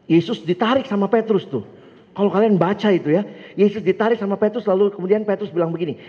Yesus 0.05 0.43
ditarik 0.43 0.86
sama 0.86 1.07
Petrus 1.07 1.47
tuh. 1.47 1.63
Kalau 2.16 2.32
kalian 2.32 2.59
baca 2.59 2.91
itu 2.91 3.11
ya, 3.11 3.24
Yesus 3.55 3.84
ditarik 3.84 4.20
sama 4.20 4.36
Petrus 4.39 4.68
lalu 4.68 4.91
kemudian 4.91 5.24
Petrus 5.28 5.51
bilang 5.51 5.72
begini, 5.72 5.99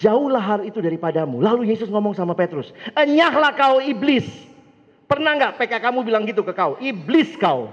Jauhlah 0.00 0.40
hal 0.40 0.60
itu 0.64 0.80
daripadamu. 0.80 1.44
Lalu 1.44 1.68
Yesus 1.68 1.92
ngomong 1.92 2.16
sama 2.16 2.32
Petrus. 2.32 2.72
Enyahlah 2.96 3.52
kau 3.52 3.76
iblis. 3.76 4.24
Pernah 5.04 5.36
nggak 5.36 5.60
PK 5.60 5.72
kamu 5.84 6.00
bilang 6.08 6.24
gitu 6.24 6.40
ke 6.40 6.56
kau? 6.56 6.80
Iblis 6.80 7.36
kau. 7.36 7.68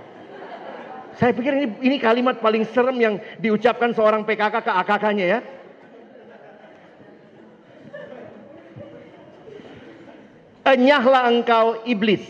Saya 1.19 1.35
pikir 1.35 1.51
ini, 1.51 1.67
ini 1.83 1.97
kalimat 1.99 2.39
paling 2.39 2.63
serem 2.71 2.95
yang 2.95 3.15
diucapkan 3.43 3.91
seorang 3.91 4.23
PKK 4.23 4.63
ke 4.63 4.71
AKK-nya 4.71 5.25
ya. 5.27 5.39
Enyahlah 10.63 11.27
engkau 11.27 11.83
iblis. 11.83 12.23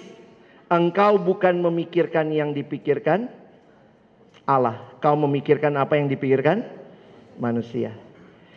Engkau 0.73 1.21
bukan 1.21 1.61
memikirkan 1.61 2.33
yang 2.33 2.49
dipikirkan 2.49 3.29
Allah. 4.49 4.81
Kau 5.05 5.13
memikirkan 5.13 5.77
apa 5.77 5.93
yang 5.93 6.09
dipikirkan 6.09 6.65
manusia. 7.37 7.93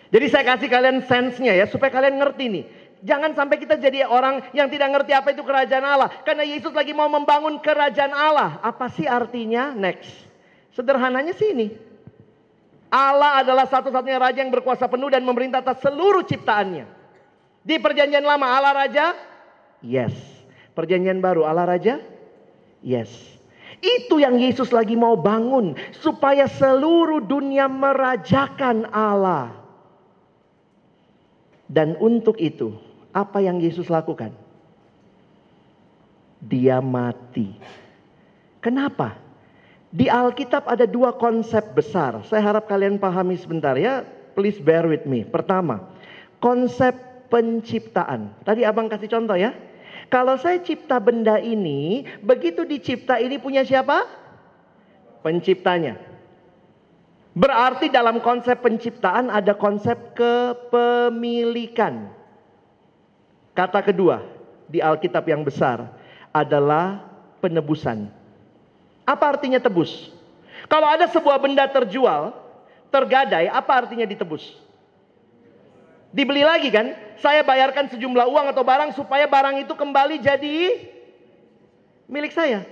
Jadi 0.09 0.33
saya 0.33 0.45
kasih 0.57 0.69
kalian 0.73 1.05
sense-nya 1.05 1.53
ya 1.53 1.69
supaya 1.69 1.93
kalian 1.93 2.17
ngerti 2.17 2.45
nih. 2.49 2.65
Jangan 3.03 3.35
sampai 3.35 3.59
kita 3.59 3.75
jadi 3.83 4.07
orang 4.07 4.47
yang 4.55 4.71
tidak 4.71 4.95
ngerti 4.95 5.11
apa 5.11 5.35
itu 5.35 5.43
kerajaan 5.43 5.83
Allah. 5.83 6.09
Karena 6.23 6.47
Yesus 6.47 6.71
lagi 6.71 6.95
mau 6.95 7.11
membangun 7.11 7.59
kerajaan 7.59 8.15
Allah. 8.15 8.63
Apa 8.63 8.87
sih 8.95 9.11
artinya? 9.11 9.75
Next. 9.75 10.11
Sederhananya 10.71 11.35
sih 11.35 11.51
ini. 11.51 11.75
Allah 12.93 13.43
adalah 13.43 13.67
satu-satunya 13.67 14.23
raja 14.23 14.39
yang 14.39 14.55
berkuasa 14.55 14.87
penuh 14.87 15.11
dan 15.11 15.27
memerintah 15.27 15.59
atas 15.59 15.83
seluruh 15.83 16.23
ciptaannya. 16.23 16.87
Di 17.67 17.83
perjanjian 17.83 18.23
lama 18.23 18.47
Allah 18.47 18.87
raja? 18.87 19.19
Yes. 19.83 20.15
Perjanjian 20.79 21.19
baru 21.19 21.43
Allah 21.43 21.67
raja? 21.67 21.99
Yes. 22.87 23.11
Itu 23.83 24.23
yang 24.23 24.39
Yesus 24.39 24.71
lagi 24.71 24.95
mau 24.95 25.19
bangun 25.19 25.75
supaya 25.99 26.47
seluruh 26.47 27.19
dunia 27.19 27.67
merajakan 27.67 28.87
Allah. 28.95 29.59
Dan 31.67 31.97
untuk 31.99 32.37
itu, 32.39 32.77
apa 33.13 33.45
yang 33.45 33.61
Yesus 33.61 33.93
lakukan? 33.93 34.33
Dia 36.43 36.83
mati. 36.83 37.55
Kenapa? 38.59 39.15
Di 39.93 40.09
Alkitab 40.09 40.65
ada 40.65 40.89
dua 40.89 41.13
konsep 41.15 41.77
besar. 41.77 42.25
Saya 42.27 42.43
harap 42.43 42.67
kalian 42.67 42.97
pahami 42.97 43.37
sebentar 43.37 43.77
ya. 43.77 44.03
Please 44.33 44.57
bear 44.57 44.89
with 44.89 45.05
me. 45.05 45.29
Pertama, 45.29 45.93
konsep 46.41 46.97
penciptaan. 47.29 48.33
Tadi 48.43 48.65
abang 48.65 48.89
kasih 48.89 49.13
contoh 49.13 49.37
ya. 49.37 49.53
Kalau 50.09 50.41
saya 50.41 50.61
cipta 50.61 51.01
benda 51.01 51.41
ini, 51.41 52.05
begitu 52.21 52.65
dicipta 52.65 53.21
ini 53.21 53.37
punya 53.37 53.65
siapa? 53.65 54.05
Penciptanya. 55.21 56.01
Berarti 57.33 57.89
dalam 57.89 58.21
konsep 58.21 58.61
penciptaan 58.61 59.33
ada 59.33 59.57
konsep 59.57 59.97
kepemilikan. 60.13 62.13
Kata 63.53 63.85
kedua 63.85 64.25
di 64.69 64.81
Alkitab 64.81 65.29
yang 65.29 65.45
besar 65.45 65.93
adalah 66.33 67.05
penebusan. 67.45 68.09
Apa 69.05 69.37
artinya 69.37 69.61
tebus? 69.61 70.09
Kalau 70.71 70.87
ada 70.89 71.05
sebuah 71.11 71.37
benda 71.37 71.69
terjual, 71.69 72.33
tergadai, 72.89 73.53
apa 73.53 73.85
artinya 73.85 74.09
ditebus? 74.09 74.57
Dibeli 76.13 76.45
lagi 76.45 76.71
kan? 76.73 76.93
Saya 77.21 77.45
bayarkan 77.45 77.89
sejumlah 77.93 78.27
uang 78.29 78.47
atau 78.53 78.65
barang 78.65 78.93
supaya 78.97 79.29
barang 79.29 79.69
itu 79.69 79.75
kembali 79.77 80.17
jadi 80.25 80.89
milik 82.09 82.33
saya. 82.33 82.65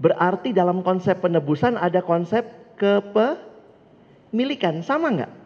Berarti 0.00 0.54
dalam 0.54 0.82
konsep 0.86 1.18
penebusan 1.18 1.76
ada 1.76 2.00
konsep 2.00 2.46
kepemilikan, 2.78 4.80
sama 4.86 5.10
nggak? 5.12 5.39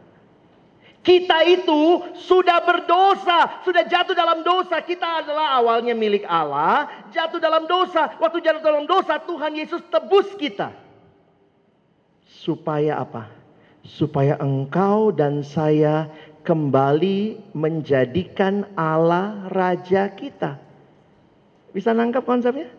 Kita 1.05 1.45
itu 1.45 2.01
sudah 2.17 2.65
berdosa, 2.65 3.61
sudah 3.61 3.85
jatuh 3.85 4.17
dalam 4.17 4.41
dosa. 4.41 4.81
Kita 4.81 5.21
adalah 5.21 5.61
awalnya 5.61 5.93
milik 5.93 6.25
Allah, 6.25 6.89
jatuh 7.13 7.37
dalam 7.37 7.69
dosa. 7.69 8.17
Waktu 8.17 8.41
jatuh 8.41 8.65
dalam 8.65 8.89
dosa, 8.89 9.21
Tuhan 9.21 9.53
Yesus 9.53 9.85
tebus 9.93 10.33
kita. 10.41 10.73
Supaya 12.25 13.05
apa? 13.05 13.29
Supaya 13.85 14.41
engkau 14.41 15.13
dan 15.13 15.45
saya 15.45 16.09
kembali 16.41 17.53
menjadikan 17.53 18.65
Allah 18.73 19.53
Raja 19.53 20.09
kita. 20.09 20.57
Bisa 21.77 21.93
nangkap 21.93 22.25
konsepnya? 22.25 22.73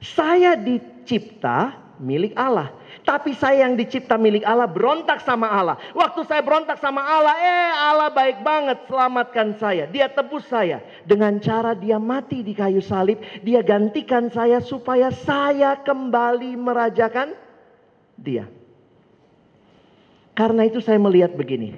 Saya 0.00 0.56
dicipta 0.56 1.76
milik 2.00 2.32
Allah. 2.34 2.72
Tapi 3.04 3.36
saya 3.36 3.68
yang 3.68 3.76
dicipta 3.76 4.16
milik 4.16 4.42
Allah 4.42 4.66
berontak 4.66 5.20
sama 5.22 5.46
Allah. 5.46 5.76
Waktu 5.92 6.24
saya 6.26 6.40
berontak 6.40 6.80
sama 6.80 7.04
Allah, 7.04 7.36
eh 7.36 7.72
Allah 7.76 8.10
baik 8.10 8.40
banget 8.40 8.88
selamatkan 8.88 9.54
saya. 9.60 9.84
Dia 9.86 10.08
tebus 10.08 10.48
saya. 10.48 10.80
Dengan 11.04 11.38
cara 11.38 11.76
dia 11.76 12.00
mati 12.00 12.40
di 12.40 12.56
kayu 12.56 12.80
salib, 12.80 13.20
dia 13.44 13.60
gantikan 13.60 14.32
saya 14.32 14.58
supaya 14.64 15.12
saya 15.12 15.78
kembali 15.80 16.56
merajakan 16.56 17.36
dia. 18.16 18.48
Karena 20.34 20.64
itu 20.64 20.80
saya 20.80 20.96
melihat 20.96 21.36
begini. 21.36 21.76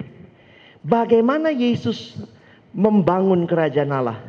Bagaimana 0.83 1.51
Yesus 1.51 2.19
membangun 2.71 3.43
kerajaan 3.47 3.91
Allah? 3.91 4.19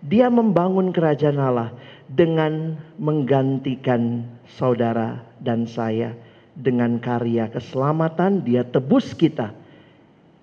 Dia 0.00 0.32
membangun 0.32 0.96
kerajaan 0.96 1.36
Allah 1.36 1.76
dengan 2.10 2.74
menggantikan 2.98 4.26
saudara 4.58 5.22
dan 5.38 5.62
saya 5.64 6.10
dengan 6.58 6.98
karya 6.98 7.46
keselamatan 7.46 8.42
dia 8.42 8.66
tebus 8.66 9.14
kita. 9.14 9.54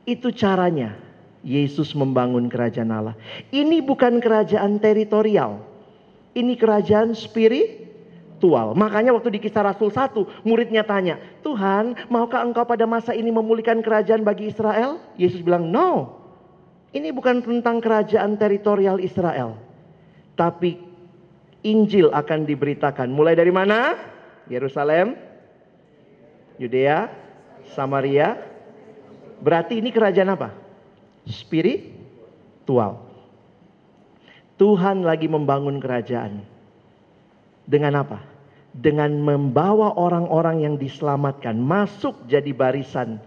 Itu 0.07 0.31
caranya 0.31 0.95
Yesus 1.43 1.91
membangun 1.91 2.47
kerajaan 2.47 2.91
Allah. 2.91 3.15
Ini 3.51 3.83
bukan 3.83 4.23
kerajaan 4.23 4.79
teritorial. 4.79 5.59
Ini 6.31 6.53
kerajaan 6.55 7.11
spiritual. 7.11 8.71
Makanya 8.71 9.11
waktu 9.11 9.35
di 9.35 9.39
kisah 9.43 9.67
Rasul 9.67 9.91
1 9.91 10.47
muridnya 10.47 10.87
tanya, 10.87 11.19
Tuhan 11.43 12.07
maukah 12.07 12.47
engkau 12.47 12.63
pada 12.63 12.87
masa 12.87 13.11
ini 13.11 13.27
memulihkan 13.33 13.83
kerajaan 13.83 14.23
bagi 14.23 14.47
Israel? 14.47 15.03
Yesus 15.19 15.43
bilang, 15.43 15.67
no. 15.67 16.15
Ini 16.95 17.11
bukan 17.11 17.43
tentang 17.43 17.83
kerajaan 17.83 18.39
teritorial 18.39 19.03
Israel. 19.03 19.59
Tapi 20.39 20.86
Injil 21.65 22.13
akan 22.13 22.45
diberitakan. 22.45 23.09
Mulai 23.09 23.33
dari 23.33 23.49
mana? 23.49 23.97
Yerusalem, 24.47 25.17
Yudea, 26.61 27.09
Samaria. 27.73 28.37
Berarti 29.41 29.77
ini 29.81 29.93
kerajaan 29.93 30.33
apa? 30.33 30.49
Spiritual. 31.27 33.05
Tuhan 34.57 35.05
lagi 35.05 35.29
membangun 35.29 35.77
kerajaan. 35.77 36.41
Dengan 37.67 38.01
apa? 38.01 38.25
Dengan 38.73 39.13
membawa 39.21 39.93
orang-orang 39.97 40.65
yang 40.65 40.75
diselamatkan 40.81 41.57
masuk 41.57 42.25
jadi 42.25 42.49
barisan 42.55 43.21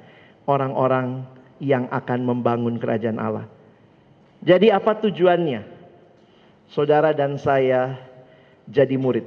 orang-orang 0.51 1.23
yang 1.63 1.87
akan 1.93 2.25
membangun 2.25 2.81
kerajaan 2.81 3.21
Allah. 3.21 3.47
Jadi 4.41 4.73
apa 4.73 4.97
tujuannya? 4.97 5.63
Saudara 6.73 7.13
dan 7.13 7.37
saya 7.37 8.10
jadi 8.71 8.95
murid. 8.95 9.27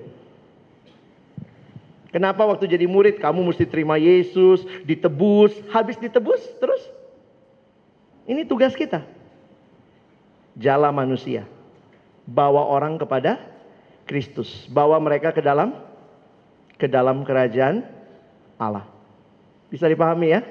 Kenapa 2.13 2.45
waktu 2.45 2.69
jadi 2.69 2.85
murid 2.85 3.17
kamu 3.17 3.41
mesti 3.51 3.65
terima 3.67 3.99
Yesus, 3.99 4.63
ditebus, 4.87 5.51
habis 5.73 5.97
ditebus 5.99 6.39
terus? 6.61 6.81
Ini 8.29 8.47
tugas 8.47 8.77
kita. 8.77 9.03
Jala 10.55 10.93
manusia. 10.93 11.43
Bawa 12.23 12.63
orang 12.69 12.95
kepada 12.95 13.35
Kristus, 14.07 14.69
bawa 14.71 14.95
mereka 15.01 15.35
ke 15.35 15.43
dalam 15.43 15.75
ke 16.79 16.87
dalam 16.87 17.27
kerajaan 17.27 17.83
Allah. 18.55 18.87
Bisa 19.67 19.89
dipahami 19.89 20.31
ya? 20.31 20.41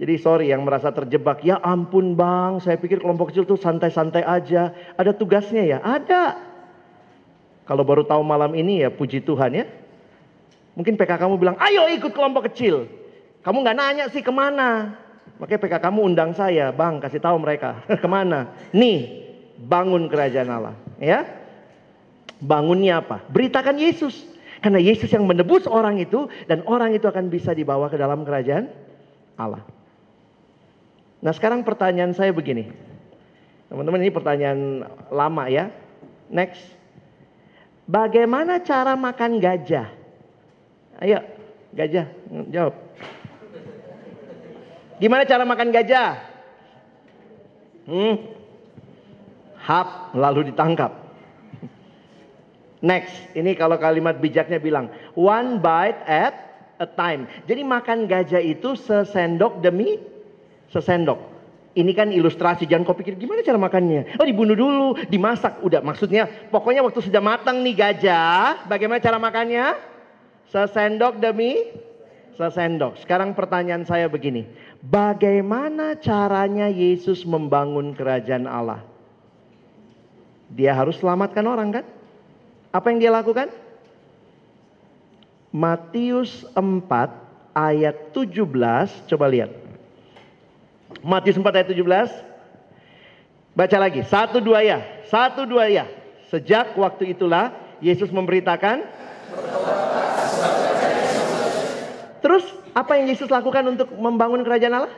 Jadi 0.00 0.16
sorry 0.16 0.48
yang 0.48 0.64
merasa 0.64 0.88
terjebak, 0.88 1.44
ya 1.44 1.60
ampun 1.60 2.16
bang, 2.16 2.56
saya 2.64 2.80
pikir 2.80 3.04
kelompok 3.04 3.30
kecil 3.30 3.44
tuh 3.44 3.60
santai-santai 3.60 4.24
aja. 4.24 4.72
Ada 4.96 5.12
tugasnya 5.12 5.60
ya? 5.68 5.78
Ada. 5.84 6.49
Kalau 7.70 7.86
baru 7.86 8.02
tahu 8.02 8.26
malam 8.26 8.50
ini 8.58 8.82
ya 8.82 8.90
puji 8.90 9.22
Tuhan 9.22 9.54
ya. 9.54 9.70
Mungkin 10.74 10.98
PK 10.98 11.22
kamu 11.22 11.38
bilang, 11.38 11.54
ayo 11.62 11.86
ikut 11.86 12.10
kelompok 12.10 12.50
kecil. 12.50 12.90
Kamu 13.46 13.62
nggak 13.62 13.78
nanya 13.78 14.04
sih 14.10 14.26
ke 14.26 14.32
mana. 14.34 14.98
Makanya 15.38 15.60
PK 15.62 15.74
kamu 15.78 16.10
undang 16.10 16.34
saya, 16.34 16.74
bang 16.74 16.98
kasih 16.98 17.22
tahu 17.22 17.38
mereka 17.38 17.78
ke 18.02 18.08
mana. 18.10 18.50
Nih, 18.74 19.22
bangun 19.54 20.10
kerajaan 20.10 20.50
Allah. 20.50 20.74
Ya, 20.98 21.22
bangunnya 22.42 23.06
apa? 23.06 23.22
Beritakan 23.30 23.78
Yesus. 23.78 24.18
Karena 24.58 24.82
Yesus 24.82 25.06
yang 25.14 25.30
menebus 25.30 25.70
orang 25.70 26.02
itu 26.02 26.26
dan 26.50 26.66
orang 26.66 26.90
itu 26.90 27.06
akan 27.06 27.30
bisa 27.30 27.54
dibawa 27.54 27.86
ke 27.86 27.94
dalam 27.94 28.26
kerajaan 28.26 28.66
Allah. 29.38 29.62
Nah 31.22 31.30
sekarang 31.30 31.62
pertanyaan 31.62 32.18
saya 32.18 32.34
begini. 32.34 32.66
Teman-teman 33.70 34.02
ini 34.02 34.10
pertanyaan 34.10 34.90
lama 35.14 35.46
ya. 35.46 35.70
Next. 36.26 36.79
Bagaimana 37.90 38.62
cara 38.62 38.94
makan 38.94 39.42
gajah? 39.42 39.90
Ayo, 41.02 41.26
gajah, 41.74 42.06
jawab. 42.54 42.74
Gimana 45.02 45.26
cara 45.26 45.42
makan 45.42 45.74
gajah? 45.74 46.10
Hmm. 47.90 48.14
Hap, 49.58 50.14
lalu 50.14 50.54
ditangkap. 50.54 50.94
Next, 52.78 53.12
ini 53.34 53.58
kalau 53.58 53.74
kalimat 53.76 54.22
bijaknya 54.22 54.62
bilang, 54.62 54.88
one 55.18 55.58
bite 55.58 56.00
at 56.06 56.34
a 56.78 56.86
time. 56.86 57.26
Jadi 57.44 57.66
makan 57.66 58.06
gajah 58.06 58.40
itu 58.40 58.78
sesendok 58.78 59.58
demi 59.58 59.98
sesendok. 60.70 61.29
Ini 61.80 61.96
kan 61.96 62.12
ilustrasi, 62.12 62.68
jangan 62.68 62.84
kau 62.84 62.92
pikir 62.92 63.16
gimana 63.16 63.40
cara 63.40 63.56
makannya. 63.56 64.20
Oh 64.20 64.26
dibunuh 64.28 64.52
dulu, 64.52 65.00
dimasak. 65.08 65.64
Udah 65.64 65.80
maksudnya 65.80 66.28
pokoknya 66.52 66.84
waktu 66.84 67.00
sudah 67.00 67.24
matang 67.24 67.64
nih 67.64 67.72
gajah, 67.72 68.68
bagaimana 68.68 69.00
cara 69.00 69.16
makannya? 69.16 69.80
Sesendok 70.52 71.16
demi 71.16 71.56
sesendok. 72.36 73.00
Sekarang 73.00 73.32
pertanyaan 73.32 73.88
saya 73.88 74.12
begini. 74.12 74.44
Bagaimana 74.84 75.96
caranya 75.96 76.68
Yesus 76.68 77.24
membangun 77.24 77.96
kerajaan 77.96 78.44
Allah? 78.44 78.84
Dia 80.52 80.76
harus 80.76 81.00
selamatkan 81.00 81.44
orang 81.46 81.80
kan? 81.80 81.84
Apa 82.72 82.92
yang 82.92 82.98
dia 83.00 83.12
lakukan? 83.12 83.48
Matius 85.50 86.46
4 86.54 86.90
ayat 87.54 88.14
17, 88.14 89.10
coba 89.10 89.26
lihat. 89.26 89.69
Matius 91.00 91.40
4 91.40 91.48
ayat 91.48 91.68
17. 91.72 92.30
Baca 93.56 93.76
lagi. 93.80 94.00
Satu 94.06 94.38
dua 94.38 94.62
ya. 94.62 94.78
Satu 95.08 95.48
dua 95.48 95.66
ya. 95.66 95.88
Sejak 96.30 96.76
waktu 96.78 97.16
itulah 97.16 97.50
Yesus 97.82 98.12
memberitakan. 98.12 98.86
Terus 102.20 102.44
apa 102.76 103.00
yang 103.00 103.10
Yesus 103.10 103.32
lakukan 103.32 103.64
untuk 103.74 103.90
membangun 103.96 104.44
kerajaan 104.46 104.84
Allah? 104.84 104.94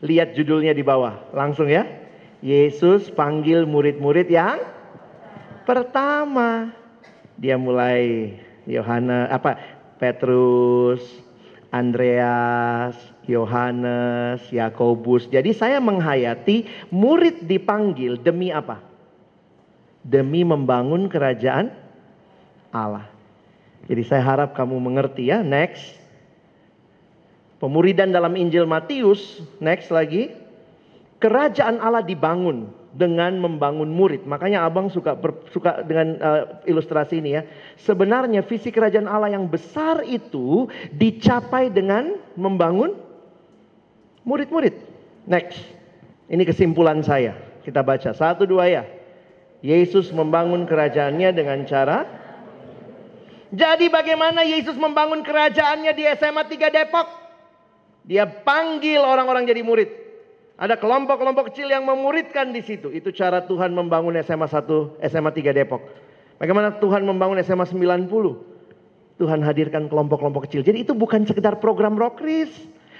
Lihat 0.00 0.32
judulnya 0.32 0.72
di 0.72 0.80
bawah. 0.80 1.28
Langsung 1.36 1.68
ya. 1.68 1.84
Yesus 2.40 3.12
panggil 3.12 3.68
murid-murid 3.68 4.32
yang 4.32 4.64
pertama. 5.68 6.72
Dia 7.36 7.60
mulai 7.60 8.32
Yohana 8.64 9.28
apa 9.28 9.60
Petrus, 10.00 11.04
Andreas, 11.68 12.96
Yohanes, 13.28 14.44
Yakobus. 14.48 15.28
Jadi 15.28 15.52
saya 15.52 15.82
menghayati 15.82 16.88
murid 16.94 17.44
dipanggil 17.44 18.16
demi 18.20 18.48
apa? 18.54 18.80
Demi 20.00 20.46
membangun 20.46 21.10
kerajaan 21.12 21.72
Allah. 22.72 23.10
Jadi 23.90 24.02
saya 24.06 24.22
harap 24.24 24.56
kamu 24.56 24.76
mengerti 24.80 25.28
ya. 25.28 25.44
Next. 25.44 25.98
Pemuridan 27.60 28.08
dalam 28.08 28.32
Injil 28.40 28.64
Matius, 28.64 29.44
next 29.60 29.92
lagi. 29.92 30.32
Kerajaan 31.20 31.76
Allah 31.84 32.00
dibangun 32.00 32.72
dengan 32.96 33.36
membangun 33.36 33.92
murid. 33.92 34.24
Makanya 34.24 34.64
abang 34.64 34.88
suka 34.88 35.12
suka 35.52 35.84
dengan 35.84 36.16
uh, 36.24 36.42
ilustrasi 36.64 37.20
ini 37.20 37.36
ya. 37.36 37.42
Sebenarnya 37.76 38.40
visi 38.40 38.72
kerajaan 38.72 39.04
Allah 39.04 39.36
yang 39.36 39.44
besar 39.44 40.00
itu 40.08 40.72
dicapai 40.96 41.68
dengan 41.68 42.16
membangun 42.34 43.09
murid-murid. 44.24 44.74
Next. 45.28 45.60
Ini 46.30 46.42
kesimpulan 46.46 47.02
saya. 47.02 47.34
Kita 47.66 47.82
baca 47.82 48.14
satu 48.14 48.46
dua 48.46 48.70
ya. 48.70 48.84
Yesus 49.60 50.08
membangun 50.14 50.64
kerajaannya 50.64 51.36
dengan 51.36 51.68
cara 51.68 52.08
Jadi 53.50 53.90
bagaimana 53.90 54.46
Yesus 54.46 54.78
membangun 54.78 55.26
kerajaannya 55.26 55.90
di 55.90 56.06
SMA 56.14 56.46
3 56.46 56.70
Depok? 56.70 57.10
Dia 58.06 58.22
panggil 58.22 59.02
orang-orang 59.02 59.42
jadi 59.42 59.58
murid. 59.66 59.90
Ada 60.54 60.78
kelompok-kelompok 60.78 61.50
kecil 61.50 61.66
yang 61.66 61.82
memuridkan 61.82 62.54
di 62.54 62.62
situ. 62.62 62.94
Itu 62.94 63.10
cara 63.10 63.42
Tuhan 63.42 63.74
membangun 63.74 64.14
SMA 64.22 64.46
1, 64.46 65.02
SMA 65.02 65.34
3 65.34 65.50
Depok. 65.50 65.82
Bagaimana 66.38 66.78
Tuhan 66.78 67.02
membangun 67.02 67.42
SMA 67.42 67.66
90? 67.66 69.18
Tuhan 69.18 69.40
hadirkan 69.42 69.90
kelompok-kelompok 69.90 70.46
kecil. 70.46 70.62
Jadi 70.62 70.86
itu 70.86 70.94
bukan 70.94 71.26
sekedar 71.26 71.58
program 71.58 71.98
Rokris. 71.98 72.54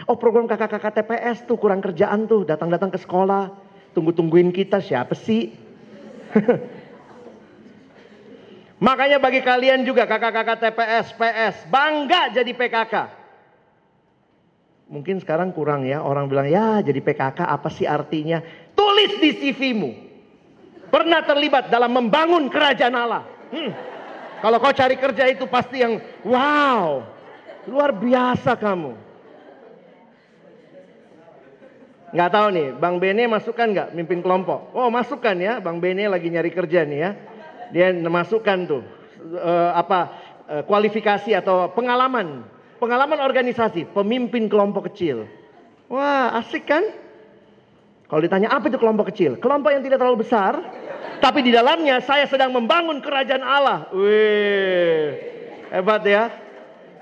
Oh 0.09 0.16
program 0.16 0.48
kakak-kakak 0.48 1.03
TPS 1.03 1.44
tuh 1.44 1.61
kurang 1.61 1.84
kerjaan 1.84 2.24
tuh. 2.24 2.48
Datang-datang 2.48 2.88
ke 2.88 2.98
sekolah. 3.01 3.53
Tunggu-tungguin 3.92 4.55
kita 4.55 4.78
siapa 4.80 5.12
sih? 5.18 5.53
Makanya 8.86 9.20
bagi 9.20 9.44
kalian 9.44 9.84
juga 9.84 10.09
kakak-kakak 10.09 10.57
TPS, 10.57 11.12
PS. 11.12 11.57
Bangga 11.68 12.32
jadi 12.32 12.53
PKK. 12.57 12.94
Mungkin 14.88 15.20
sekarang 15.20 15.53
kurang 15.53 15.84
ya. 15.84 16.01
Orang 16.01 16.32
bilang 16.32 16.48
ya 16.48 16.80
jadi 16.80 16.98
PKK 17.03 17.44
apa 17.44 17.68
sih 17.68 17.84
artinya? 17.84 18.40
Tulis 18.72 19.20
di 19.20 19.30
CV-mu. 19.36 19.90
Pernah 20.90 21.22
terlibat 21.22 21.68
dalam 21.70 21.92
membangun 21.92 22.48
kerajaan 22.51 22.96
Allah. 22.96 23.22
Hmm. 23.53 23.70
Kalau 24.40 24.57
kau 24.57 24.72
cari 24.72 24.96
kerja 24.96 25.28
itu 25.28 25.44
pasti 25.44 25.84
yang 25.84 26.01
wow, 26.24 27.05
luar 27.68 27.92
biasa 27.92 28.57
kamu. 28.57 29.10
Nggak 32.11 32.31
tahu 32.35 32.47
nih, 32.51 32.69
Bang 32.75 32.99
Bene 32.99 33.31
masukkan 33.31 33.71
nggak 33.71 33.89
mimpin 33.95 34.19
kelompok? 34.19 34.75
Oh 34.75 34.91
masukkan 34.91 35.35
ya, 35.39 35.63
Bang 35.63 35.79
Bene 35.79 36.11
lagi 36.11 36.27
nyari 36.27 36.51
kerja 36.51 36.83
nih 36.83 36.99
ya. 36.99 37.11
Dia 37.71 37.95
masukkan 37.95 38.67
tuh 38.67 38.83
uh, 39.39 39.71
apa 39.79 40.11
uh, 40.51 40.63
kualifikasi 40.67 41.31
atau 41.39 41.71
pengalaman, 41.71 42.43
pengalaman 42.83 43.23
organisasi, 43.23 43.87
pemimpin 43.95 44.51
kelompok 44.51 44.91
kecil. 44.91 45.31
Wah 45.87 46.35
asik 46.43 46.67
kan? 46.67 46.83
Kalau 48.11 48.19
ditanya 48.27 48.51
apa 48.51 48.67
itu 48.67 48.79
kelompok 48.83 49.15
kecil? 49.15 49.39
Kelompok 49.39 49.71
yang 49.71 49.87
tidak 49.87 50.03
terlalu 50.03 50.27
besar, 50.27 50.59
tapi 51.23 51.47
di 51.47 51.55
dalamnya 51.55 52.03
saya 52.03 52.27
sedang 52.27 52.51
membangun 52.51 52.99
kerajaan 52.99 53.47
Allah. 53.47 53.87
Wih, 53.95 55.15
hebat 55.71 56.03
ya. 56.03 56.27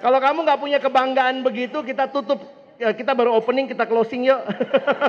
Kalau 0.05 0.21
kamu 0.21 0.45
nggak 0.45 0.61
punya 0.61 0.79
kebanggaan 0.85 1.41
begitu, 1.41 1.81
kita 1.81 2.13
tutup. 2.13 2.58
Ya, 2.79 2.95
kita 2.95 3.11
baru 3.11 3.35
opening, 3.35 3.67
kita 3.67 3.91
closing 3.91 4.31
yuk. 4.31 4.39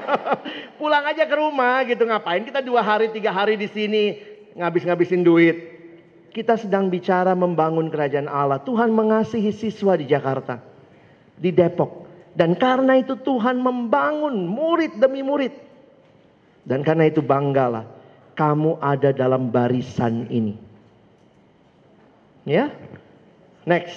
Pulang 0.82 1.06
aja 1.06 1.30
ke 1.30 1.36
rumah 1.38 1.86
gitu. 1.86 2.02
Ngapain 2.02 2.42
kita 2.42 2.66
dua 2.66 2.82
hari, 2.82 3.14
tiga 3.14 3.30
hari 3.30 3.62
di 3.62 3.70
sini 3.70 4.18
ngabis-ngabisin 4.58 5.22
duit. 5.22 5.78
Kita 6.34 6.58
sedang 6.58 6.90
bicara 6.90 7.38
membangun 7.38 7.94
kerajaan 7.94 8.26
Allah. 8.26 8.58
Tuhan 8.66 8.90
mengasihi 8.90 9.54
siswa 9.54 9.94
di 9.94 10.10
Jakarta, 10.10 10.58
di 11.38 11.54
Depok. 11.54 12.10
Dan 12.34 12.58
karena 12.58 12.98
itu 12.98 13.14
Tuhan 13.22 13.62
membangun 13.62 14.50
murid 14.50 14.98
demi 14.98 15.22
murid. 15.22 15.54
Dan 16.66 16.82
karena 16.82 17.06
itu 17.06 17.22
banggalah 17.22 17.86
kamu 18.34 18.82
ada 18.82 19.14
dalam 19.14 19.54
barisan 19.54 20.26
ini. 20.34 20.58
Ya. 22.50 22.74
Next. 23.70 23.94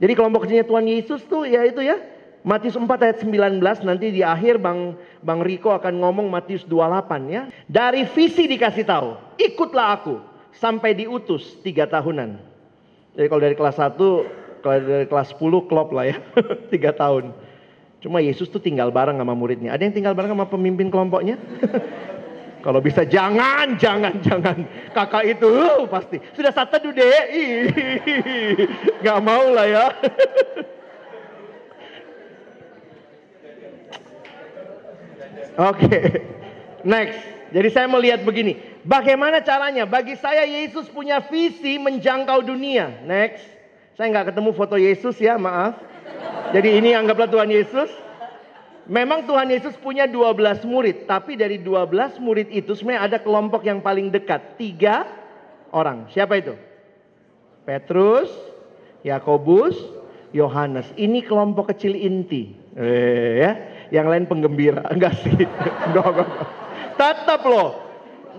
Jadi 0.00 0.12
kelompok 0.12 0.44
kecilnya 0.44 0.68
Tuhan 0.68 0.84
Yesus 0.84 1.24
tuh 1.24 1.48
ya 1.48 1.64
itu 1.64 1.80
ya. 1.80 2.19
Matius 2.40 2.72
4 2.72 2.88
ayat 2.88 3.18
19 3.20 3.60
nanti 3.84 4.06
di 4.08 4.24
akhir 4.24 4.56
Bang 4.56 4.96
Bang 5.20 5.44
Riko 5.44 5.76
akan 5.76 6.00
ngomong 6.00 6.32
Matius 6.32 6.64
28 6.64 7.28
ya. 7.28 7.42
Dari 7.68 8.08
visi 8.08 8.48
dikasih 8.48 8.88
tahu, 8.88 9.16
ikutlah 9.36 10.00
aku 10.00 10.16
sampai 10.56 10.96
diutus 10.96 11.60
tiga 11.60 11.84
tahunan. 11.84 12.40
Jadi 13.12 13.26
kalau 13.28 13.42
dari 13.44 13.52
kelas 13.52 13.76
1, 13.76 14.64
kalau 14.64 14.76
dari 14.80 15.04
kelas 15.04 15.28
10 15.36 15.68
klop 15.68 15.92
lah 15.92 16.08
ya, 16.08 16.16
tiga 16.72 16.96
tahun. 16.96 17.36
Cuma 18.00 18.24
Yesus 18.24 18.48
tuh 18.48 18.62
tinggal 18.62 18.88
bareng 18.88 19.20
sama 19.20 19.36
muridnya. 19.36 19.76
Ada 19.76 19.84
yang 19.84 19.92
tinggal 19.92 20.16
bareng 20.16 20.32
sama 20.32 20.48
pemimpin 20.48 20.88
kelompoknya? 20.88 21.36
Kalau 22.64 22.80
bisa 22.80 23.08
jangan, 23.08 23.76
jangan, 23.80 24.20
jangan. 24.20 24.68
Kakak 24.92 25.24
itu 25.24 25.48
uh, 25.48 25.88
pasti. 25.88 26.20
Sudah 26.36 26.52
satu 26.52 26.92
deh. 26.92 27.24
Gak 29.04 29.20
mau 29.24 29.48
lah 29.52 29.64
ya. 29.64 29.86
Oke, 35.60 35.84
okay. 35.84 36.04
next. 36.88 37.20
Jadi 37.52 37.68
saya 37.68 37.84
melihat 37.84 38.24
begini. 38.24 38.56
Bagaimana 38.80 39.44
caranya? 39.44 39.84
Bagi 39.84 40.16
saya 40.16 40.48
Yesus 40.48 40.88
punya 40.88 41.20
visi 41.20 41.76
menjangkau 41.76 42.40
dunia. 42.40 43.04
Next. 43.04 43.44
Saya 43.92 44.08
nggak 44.08 44.32
ketemu 44.32 44.56
foto 44.56 44.80
Yesus 44.80 45.20
ya, 45.20 45.36
maaf. 45.36 45.76
Jadi 46.56 46.80
ini 46.80 46.96
anggaplah 46.96 47.28
Tuhan 47.28 47.52
Yesus. 47.52 47.92
Memang 48.88 49.28
Tuhan 49.28 49.52
Yesus 49.52 49.76
punya 49.76 50.08
12 50.08 50.64
murid. 50.64 51.04
Tapi 51.04 51.36
dari 51.36 51.60
12 51.60 52.16
murid 52.24 52.48
itu 52.48 52.72
sebenarnya 52.72 53.12
ada 53.12 53.18
kelompok 53.20 53.60
yang 53.68 53.84
paling 53.84 54.08
dekat. 54.08 54.56
Tiga 54.56 55.04
orang. 55.76 56.08
Siapa 56.08 56.40
itu? 56.40 56.56
Petrus, 57.68 58.32
Yakobus, 59.04 59.76
Yohanes. 60.32 60.88
Ini 60.96 61.20
kelompok 61.20 61.76
kecil 61.76 61.92
inti. 61.92 62.56
Eh, 62.80 63.44
ya. 63.44 63.52
Yang 63.90 64.06
lain 64.06 64.24
penggembira. 64.26 64.86
Enggak 64.94 65.18
sih. 65.22 65.34
enggak, 65.34 66.06
enggak, 66.06 66.06
enggak. 66.14 66.28
Tetap 66.96 67.42
loh. 67.46 67.70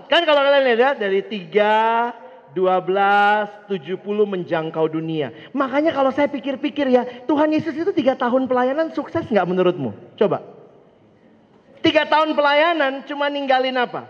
Kan 0.08 0.28
kalau 0.28 0.44
kalian 0.44 0.64
lihat 0.68 0.80
ya, 0.80 0.90
dari 1.08 1.24
tiga 1.24 1.72
12, 2.52 3.72
70 3.72 3.96
menjangkau 4.04 4.84
dunia. 4.92 5.32
Makanya 5.56 5.96
kalau 5.96 6.12
saya 6.12 6.28
pikir-pikir 6.28 6.84
ya, 6.92 7.24
Tuhan 7.24 7.48
Yesus 7.48 7.72
itu 7.72 7.92
tiga 7.96 8.12
tahun 8.12 8.44
pelayanan 8.44 8.92
sukses 8.92 9.24
nggak 9.24 9.48
menurutmu? 9.48 9.96
Coba. 10.20 10.44
Tiga 11.80 12.06
tahun 12.06 12.36
pelayanan 12.36 13.08
cuma 13.08 13.26
ninggalin 13.32 13.74
apa? 13.74 14.06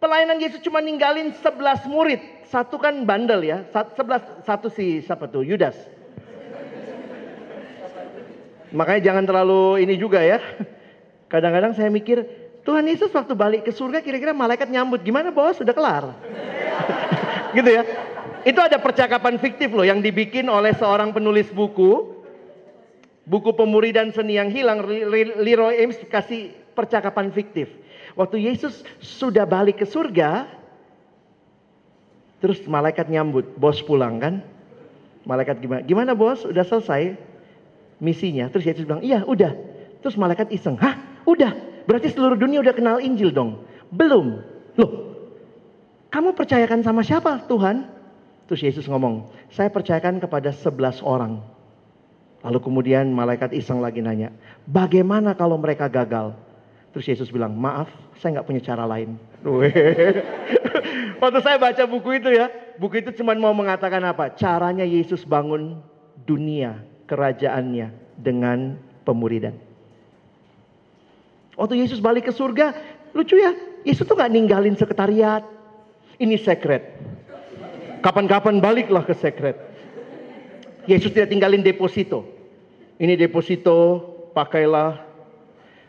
Pelayanan 0.00 0.40
Yesus 0.40 0.64
cuma 0.64 0.80
ninggalin 0.80 1.36
11 1.36 1.86
murid. 1.86 2.20
Satu 2.48 2.80
kan 2.80 3.04
bandel 3.04 3.44
ya. 3.44 3.58
Sebelas, 3.94 4.24
satu 4.42 4.72
si 4.72 5.04
siapa 5.04 5.28
tuh? 5.28 5.44
Yudas. 5.44 5.76
Makanya 8.72 9.12
jangan 9.12 9.24
terlalu 9.24 9.84
ini 9.84 9.94
juga 9.96 10.20
ya. 10.20 10.40
Kadang-kadang 11.32 11.76
saya 11.76 11.88
mikir, 11.92 12.24
Tuhan 12.64 12.84
Yesus 12.84 13.12
waktu 13.12 13.32
balik 13.32 13.64
ke 13.64 13.72
surga 13.72 14.04
kira-kira 14.04 14.36
malaikat 14.36 14.68
nyambut. 14.68 15.00
Gimana 15.00 15.32
bos? 15.32 15.56
Sudah 15.56 15.72
kelar. 15.72 16.12
gitu 17.56 17.68
ya. 17.68 17.84
Itu 18.44 18.60
ada 18.60 18.80
percakapan 18.80 19.36
fiktif 19.40 19.72
loh 19.72 19.84
yang 19.84 20.00
dibikin 20.04 20.48
oleh 20.48 20.72
seorang 20.76 21.12
penulis 21.12 21.48
buku. 21.52 22.16
Buku 23.28 23.52
Pemuridan 23.52 24.08
Seni 24.08 24.40
yang 24.40 24.48
Hilang, 24.48 24.88
Leroy 25.44 25.84
Ames 25.84 26.00
kasih 26.08 26.56
percakapan 26.72 27.28
fiktif. 27.28 27.68
Waktu 28.16 28.40
Yesus 28.40 28.80
sudah 29.04 29.44
balik 29.44 29.84
ke 29.84 29.86
surga, 29.86 30.48
terus 32.40 32.64
malaikat 32.64 33.04
nyambut, 33.12 33.44
bos 33.60 33.84
pulang 33.84 34.16
kan? 34.16 34.40
Malaikat 35.28 35.60
gimana? 35.60 35.84
Gimana 35.84 36.12
bos? 36.16 36.40
Udah 36.48 36.64
selesai 36.64 37.20
misinya? 37.98 38.50
Terus 38.50 38.64
Yesus 38.66 38.84
bilang, 38.86 39.02
iya 39.02 39.22
udah. 39.22 39.54
Terus 40.02 40.14
malaikat 40.14 40.50
iseng, 40.54 40.78
hah? 40.78 41.22
Udah? 41.26 41.54
Berarti 41.84 42.12
seluruh 42.12 42.38
dunia 42.38 42.62
udah 42.62 42.74
kenal 42.74 42.96
Injil 43.02 43.32
dong? 43.34 43.64
Belum. 43.90 44.44
Loh, 44.78 44.90
kamu 46.08 46.32
percayakan 46.32 46.80
sama 46.80 47.04
siapa 47.04 47.44
Tuhan? 47.48 47.88
Terus 48.48 48.64
Yesus 48.64 48.88
ngomong, 48.88 49.28
saya 49.52 49.68
percayakan 49.68 50.24
kepada 50.24 50.54
sebelas 50.56 51.04
orang. 51.04 51.44
Lalu 52.40 52.58
kemudian 52.64 53.10
malaikat 53.12 53.52
iseng 53.52 53.82
lagi 53.82 54.00
nanya, 54.00 54.32
bagaimana 54.64 55.36
kalau 55.36 55.58
mereka 55.60 55.90
gagal? 55.90 56.32
Terus 56.94 57.04
Yesus 57.12 57.28
bilang, 57.28 57.52
maaf, 57.52 57.92
saya 58.16 58.38
nggak 58.38 58.48
punya 58.48 58.62
cara 58.64 58.88
lain. 58.88 59.20
Waktu 61.20 61.38
saya 61.44 61.60
baca 61.60 61.84
buku 61.84 62.22
itu 62.22 62.30
ya, 62.32 62.48
buku 62.80 63.04
itu 63.04 63.10
cuma 63.20 63.36
mau 63.36 63.52
mengatakan 63.52 64.00
apa? 64.06 64.32
Caranya 64.32 64.86
Yesus 64.86 65.26
bangun 65.28 65.82
dunia, 66.24 66.80
kerajaannya 67.08 67.88
dengan 68.20 68.76
pemuridan. 69.08 69.56
Waktu 71.58 71.80
Yesus 71.80 71.98
balik 71.98 72.28
ke 72.28 72.32
surga, 72.36 72.76
lucu 73.16 73.34
ya, 73.34 73.56
Yesus 73.82 74.06
tuh 74.06 74.14
nggak 74.14 74.30
ninggalin 74.30 74.76
sekretariat, 74.78 75.42
ini 76.20 76.38
secret. 76.38 76.94
Kapan-kapan 77.98 78.62
baliklah 78.62 79.02
ke 79.02 79.16
secret. 79.16 79.58
Yesus 80.86 81.10
tidak 81.10 81.34
tinggalin 81.34 81.66
deposito. 81.66 82.22
Ini 82.98 83.18
deposito, 83.18 84.06
pakailah, 84.34 85.02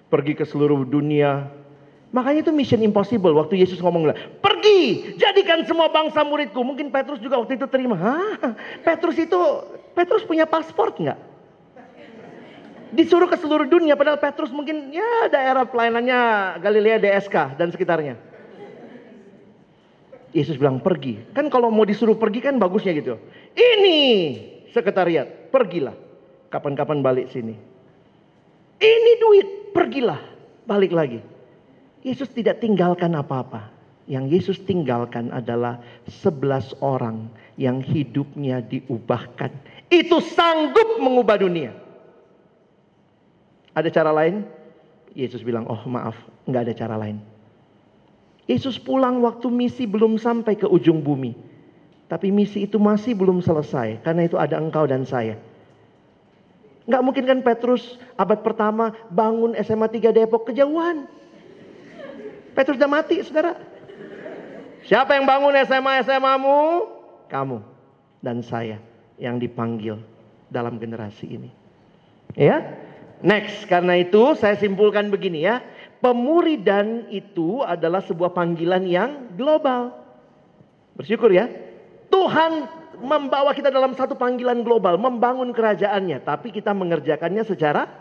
pergi 0.09 0.34
ke 0.34 0.45
seluruh 0.45 0.82
dunia. 0.89 1.49
Makanya 2.09 2.49
itu 2.49 2.51
mission 2.53 2.82
impossible 2.82 3.38
waktu 3.38 3.61
Yesus 3.61 3.78
ngomong 3.86 4.09
pergi 4.41 5.13
jadikan 5.22 5.61
semua 5.70 5.93
bangsa 5.93 6.26
muridku. 6.26 6.65
Mungkin 6.65 6.89
Petrus 6.89 7.22
juga 7.22 7.38
waktu 7.38 7.61
itu 7.61 7.70
terima. 7.70 7.93
Hah? 7.93 8.57
Petrus 8.82 9.17
itu, 9.22 9.38
Petrus 10.00 10.24
punya 10.24 10.47
paspor 10.47 10.95
nggak? 10.95 11.20
Disuruh 12.95 13.28
ke 13.28 13.36
seluruh 13.36 13.68
dunia 13.68 14.00
padahal 14.00 14.16
Petrus 14.16 14.47
mungkin 14.56 14.95
ya 14.95 15.28
daerah 15.28 15.68
pelayanannya 15.68 16.20
Galilea 16.64 17.04
DSK 17.04 17.60
dan 17.60 17.68
sekitarnya. 17.76 18.16
Yesus 20.32 20.56
bilang 20.56 20.80
pergi. 20.80 21.20
Kan 21.36 21.52
kalau 21.52 21.68
mau 21.68 21.84
disuruh 21.84 22.16
pergi 22.16 22.39
kan 22.39 22.56
bagusnya 22.56 22.95
gitu. 22.95 23.20
Ini 23.60 24.00
sekretariat, 24.72 25.52
pergilah. 25.52 25.97
Kapan-kapan 26.47 27.04
balik 27.04 27.28
sini. 27.30 27.54
Ini 28.80 29.12
duit, 29.20 29.76
pergilah. 29.76 30.22
Balik 30.64 30.95
lagi. 30.95 31.20
Yesus 32.08 32.32
tidak 32.32 32.64
tinggalkan 32.64 33.14
apa-apa. 33.20 33.68
Yang 34.10 34.26
Yesus 34.34 34.58
tinggalkan 34.66 35.30
adalah 35.30 35.84
sebelas 36.10 36.74
orang 36.82 37.30
yang 37.60 37.84
hidupnya 37.84 38.64
diubahkan. 38.66 39.54
Itu 39.90 40.22
sanggup 40.22 41.02
mengubah 41.02 41.42
dunia. 41.42 41.74
Ada 43.74 43.90
cara 43.90 44.14
lain? 44.14 44.46
Yesus 45.18 45.42
bilang, 45.42 45.66
oh 45.66 45.82
maaf, 45.90 46.14
nggak 46.46 46.70
ada 46.70 46.74
cara 46.78 46.96
lain. 46.96 47.18
Yesus 48.46 48.78
pulang 48.78 49.22
waktu 49.26 49.50
misi 49.50 49.90
belum 49.90 50.22
sampai 50.22 50.58
ke 50.58 50.70
ujung 50.70 51.02
bumi. 51.02 51.34
Tapi 52.10 52.34
misi 52.34 52.66
itu 52.66 52.82
masih 52.82 53.14
belum 53.18 53.42
selesai. 53.42 54.02
Karena 54.06 54.26
itu 54.26 54.38
ada 54.38 54.58
engkau 54.58 54.86
dan 54.90 55.06
saya. 55.06 55.38
Nggak 56.90 57.04
mungkin 57.06 57.24
kan 57.30 57.40
Petrus 57.46 58.02
abad 58.18 58.42
pertama 58.42 58.94
bangun 59.14 59.54
SMA 59.62 59.86
3 59.90 60.10
Depok 60.10 60.50
kejauhan. 60.50 61.06
Petrus 62.58 62.82
udah 62.82 62.90
mati 62.90 63.22
saudara. 63.22 63.54
Siapa 64.90 65.14
yang 65.14 65.30
bangun 65.30 65.54
SMA 65.70 66.02
SMA-mu? 66.02 66.90
Kamu 67.30 67.62
dan 68.26 68.42
saya 68.42 68.89
yang 69.22 69.38
dipanggil 69.38 69.99
dalam 70.49 70.82
generasi 70.82 71.28
ini. 71.38 71.51
Ya, 72.34 72.63
Next, 73.20 73.67
karena 73.67 73.99
itu 73.99 74.32
saya 74.39 74.55
simpulkan 74.55 75.11
begini 75.11 75.43
ya. 75.43 75.59
Pemuridan 75.99 77.11
itu 77.11 77.59
adalah 77.59 77.99
sebuah 77.99 78.32
panggilan 78.32 78.88
yang 78.88 79.36
global. 79.36 79.91
Bersyukur 80.95 81.28
ya. 81.28 81.51
Tuhan 82.07 82.72
membawa 83.03 83.51
kita 83.51 83.67
dalam 83.67 83.91
satu 83.91 84.15
panggilan 84.15 84.63
global, 84.63 84.95
membangun 84.95 85.51
kerajaannya, 85.51 86.24
tapi 86.24 86.55
kita 86.55 86.72
mengerjakannya 86.72 87.43
secara 87.43 87.91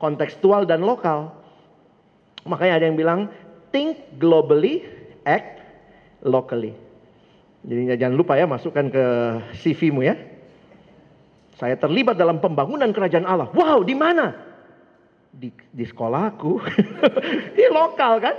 kontekstual 0.00 0.64
dan 0.64 0.80
lokal. 0.80 1.36
Makanya 2.48 2.80
ada 2.80 2.84
yang 2.88 2.96
bilang 2.96 3.28
think 3.68 4.00
globally, 4.16 4.88
act 5.28 5.60
locally. 6.24 6.72
Jadi 7.60 8.00
jangan 8.00 8.16
lupa 8.16 8.40
ya 8.40 8.48
masukkan 8.48 8.88
ke 8.88 9.04
CV-mu 9.60 10.00
ya. 10.00 10.16
Saya 11.60 11.76
terlibat 11.76 12.16
dalam 12.16 12.40
pembangunan 12.40 12.88
kerajaan 12.88 13.28
Allah. 13.28 13.52
Wow, 13.52 13.84
di 13.84 13.92
mana? 13.92 14.32
Di, 15.28 15.52
di 15.52 15.84
sekolahku. 15.84 16.56
di 17.60 17.68
lokal 17.68 18.16
kan? 18.16 18.36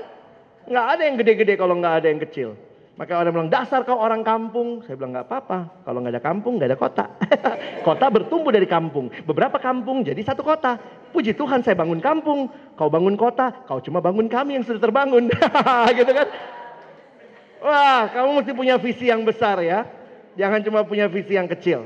Nggak 0.65 0.85
ada 0.97 1.01
yang 1.05 1.15
gede-gede 1.21 1.53
kalau 1.53 1.77
nggak 1.77 1.95
ada 2.01 2.07
yang 2.09 2.17
kecil. 2.25 2.57
Maka 2.97 3.21
orang 3.21 3.33
bilang, 3.33 3.51
dasar 3.53 3.85
kau 3.85 4.01
orang 4.01 4.25
kampung. 4.25 4.81
Saya 4.83 4.97
bilang, 4.97 5.13
nggak 5.13 5.29
apa-apa. 5.29 5.85
Kalau 5.85 6.01
nggak 6.01 6.13
ada 6.17 6.23
kampung, 6.25 6.53
nggak 6.57 6.69
ada 6.73 6.79
kota. 6.81 7.05
kota 7.87 8.05
bertumbuh 8.09 8.49
dari 8.49 8.65
kampung. 8.65 9.13
Beberapa 9.29 9.61
kampung 9.61 10.01
jadi 10.01 10.21
satu 10.25 10.41
kota. 10.41 10.81
Puji 11.13 11.37
Tuhan 11.37 11.61
saya 11.61 11.77
bangun 11.77 12.01
kampung. 12.01 12.49
Kau 12.73 12.89
bangun 12.89 13.13
kota, 13.21 13.53
kau 13.69 13.77
cuma 13.85 14.01
bangun 14.01 14.25
kami 14.25 14.57
yang 14.57 14.65
sudah 14.65 14.81
terbangun. 14.81 15.29
gitu 15.97 16.09
kan. 16.09 16.27
Wah, 17.61 18.09
kamu 18.09 18.29
mesti 18.41 18.51
punya 18.57 18.75
visi 18.81 19.13
yang 19.13 19.21
besar 19.21 19.61
ya. 19.61 19.85
Jangan 20.33 20.65
cuma 20.65 20.81
punya 20.81 21.05
visi 21.05 21.37
yang 21.37 21.45
kecil. 21.45 21.85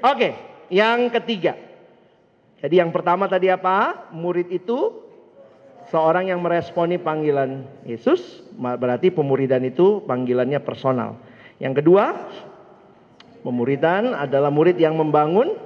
Oke, 0.00 0.14
okay. 0.14 0.32
Yang 0.70 1.18
ketiga. 1.18 1.58
Jadi 2.62 2.78
yang 2.78 2.94
pertama 2.94 3.26
tadi 3.26 3.50
apa? 3.50 4.08
Murid 4.14 4.48
itu 4.54 5.02
seorang 5.90 6.30
yang 6.30 6.38
meresponi 6.38 6.96
panggilan 6.96 7.66
Yesus. 7.82 8.46
Berarti 8.54 9.10
pemuridan 9.10 9.66
itu 9.66 10.00
panggilannya 10.06 10.62
personal. 10.62 11.18
Yang 11.58 11.82
kedua, 11.82 12.04
pemuridan 13.42 14.14
adalah 14.14 14.48
murid 14.54 14.78
yang 14.78 14.94
membangun 14.94 15.58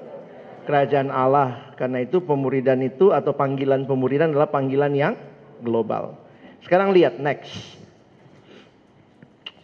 kerajaan 0.65 1.13
Allah. 1.13 1.77
Karena 1.77 2.01
itu 2.01 2.25
pemuridan 2.25 2.81
itu 2.81 3.13
atau 3.13 3.37
panggilan 3.37 3.85
pemuridan 3.85 4.33
adalah 4.33 4.49
panggilan 4.49 4.95
yang 4.97 5.15
global. 5.61 6.17
Sekarang 6.65 6.97
lihat 6.97 7.21
next. 7.21 7.53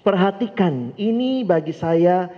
Perhatikan, 0.00 0.96
ini 0.96 1.44
bagi 1.44 1.76
saya 1.76 2.28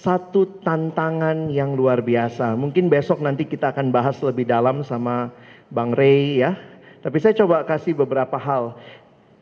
satu 0.00 0.48
tantangan 0.64 1.52
yang 1.52 1.76
luar 1.76 2.00
biasa. 2.00 2.56
Mungkin 2.56 2.88
besok 2.88 3.20
nanti 3.20 3.44
kita 3.44 3.76
akan 3.76 3.92
bahas 3.92 4.16
lebih 4.24 4.48
dalam 4.48 4.80
sama 4.80 5.28
Bang 5.68 5.92
Ray 5.92 6.40
ya. 6.40 6.56
Tapi 7.04 7.18
saya 7.20 7.36
coba 7.36 7.66
kasih 7.68 7.92
beberapa 7.92 8.40
hal. 8.40 8.78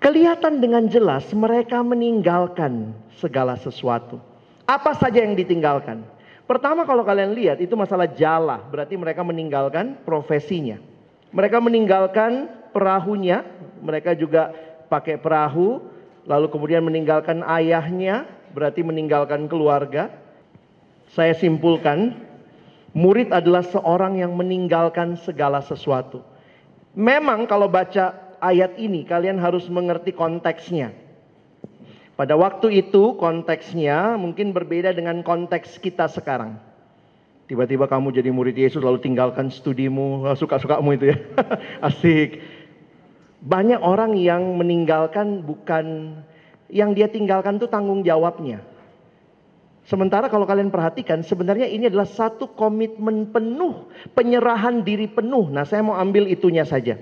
Kelihatan 0.01 0.59
dengan 0.59 0.89
jelas 0.89 1.29
mereka 1.37 1.85
meninggalkan 1.85 2.97
segala 3.21 3.55
sesuatu. 3.55 4.17
Apa 4.65 4.97
saja 4.97 5.21
yang 5.21 5.37
ditinggalkan? 5.37 6.03
Pertama 6.49 6.83
kalau 6.89 7.05
kalian 7.07 7.37
lihat 7.37 7.63
itu 7.63 7.77
masalah 7.79 8.09
jala, 8.11 8.65
berarti 8.73 8.97
mereka 8.97 9.23
meninggalkan 9.23 9.95
profesinya. 10.03 10.81
Mereka 11.31 11.63
meninggalkan 11.63 12.49
perahunya, 12.75 13.47
mereka 13.79 14.17
juga 14.19 14.51
pakai 14.91 15.21
perahu, 15.21 15.79
lalu 16.27 16.47
kemudian 16.51 16.83
meninggalkan 16.83 17.45
ayahnya, 17.45 18.27
berarti 18.51 18.83
meninggalkan 18.83 19.47
keluarga 19.47 20.11
saya 21.11 21.35
simpulkan, 21.35 22.15
murid 22.95 23.35
adalah 23.35 23.67
seorang 23.67 24.23
yang 24.23 24.35
meninggalkan 24.39 25.19
segala 25.19 25.59
sesuatu. 25.59 26.23
Memang 26.95 27.51
kalau 27.51 27.67
baca 27.67 28.15
ayat 28.39 28.79
ini 28.79 29.03
kalian 29.03 29.39
harus 29.39 29.67
mengerti 29.67 30.15
konteksnya. 30.15 30.95
Pada 32.15 32.37
waktu 32.37 32.85
itu 32.85 33.17
konteksnya 33.17 34.15
mungkin 34.21 34.53
berbeda 34.55 34.95
dengan 34.95 35.25
konteks 35.27 35.81
kita 35.83 36.07
sekarang. 36.07 36.61
Tiba-tiba 37.51 37.91
kamu 37.91 38.15
jadi 38.15 38.31
murid 38.31 38.55
Yesus 38.55 38.79
lalu 38.79 39.03
tinggalkan 39.03 39.51
studimu, 39.51 40.23
suka-sukamu 40.39 40.95
itu 40.95 41.11
ya. 41.11 41.19
Asik. 41.91 42.39
Banyak 43.43 43.83
orang 43.83 44.15
yang 44.15 44.55
meninggalkan 44.55 45.43
bukan 45.43 46.15
yang 46.71 46.95
dia 46.95 47.11
tinggalkan 47.11 47.59
itu 47.59 47.67
tanggung 47.67 48.07
jawabnya. 48.07 48.63
Sementara 49.91 50.31
kalau 50.31 50.47
kalian 50.47 50.71
perhatikan 50.71 51.19
sebenarnya 51.27 51.67
ini 51.67 51.91
adalah 51.91 52.07
satu 52.07 52.55
komitmen 52.55 53.27
penuh, 53.35 53.91
penyerahan 54.15 54.87
diri 54.87 55.11
penuh. 55.11 55.51
Nah 55.51 55.67
saya 55.67 55.83
mau 55.83 55.99
ambil 55.99 56.31
itunya 56.31 56.63
saja. 56.63 56.95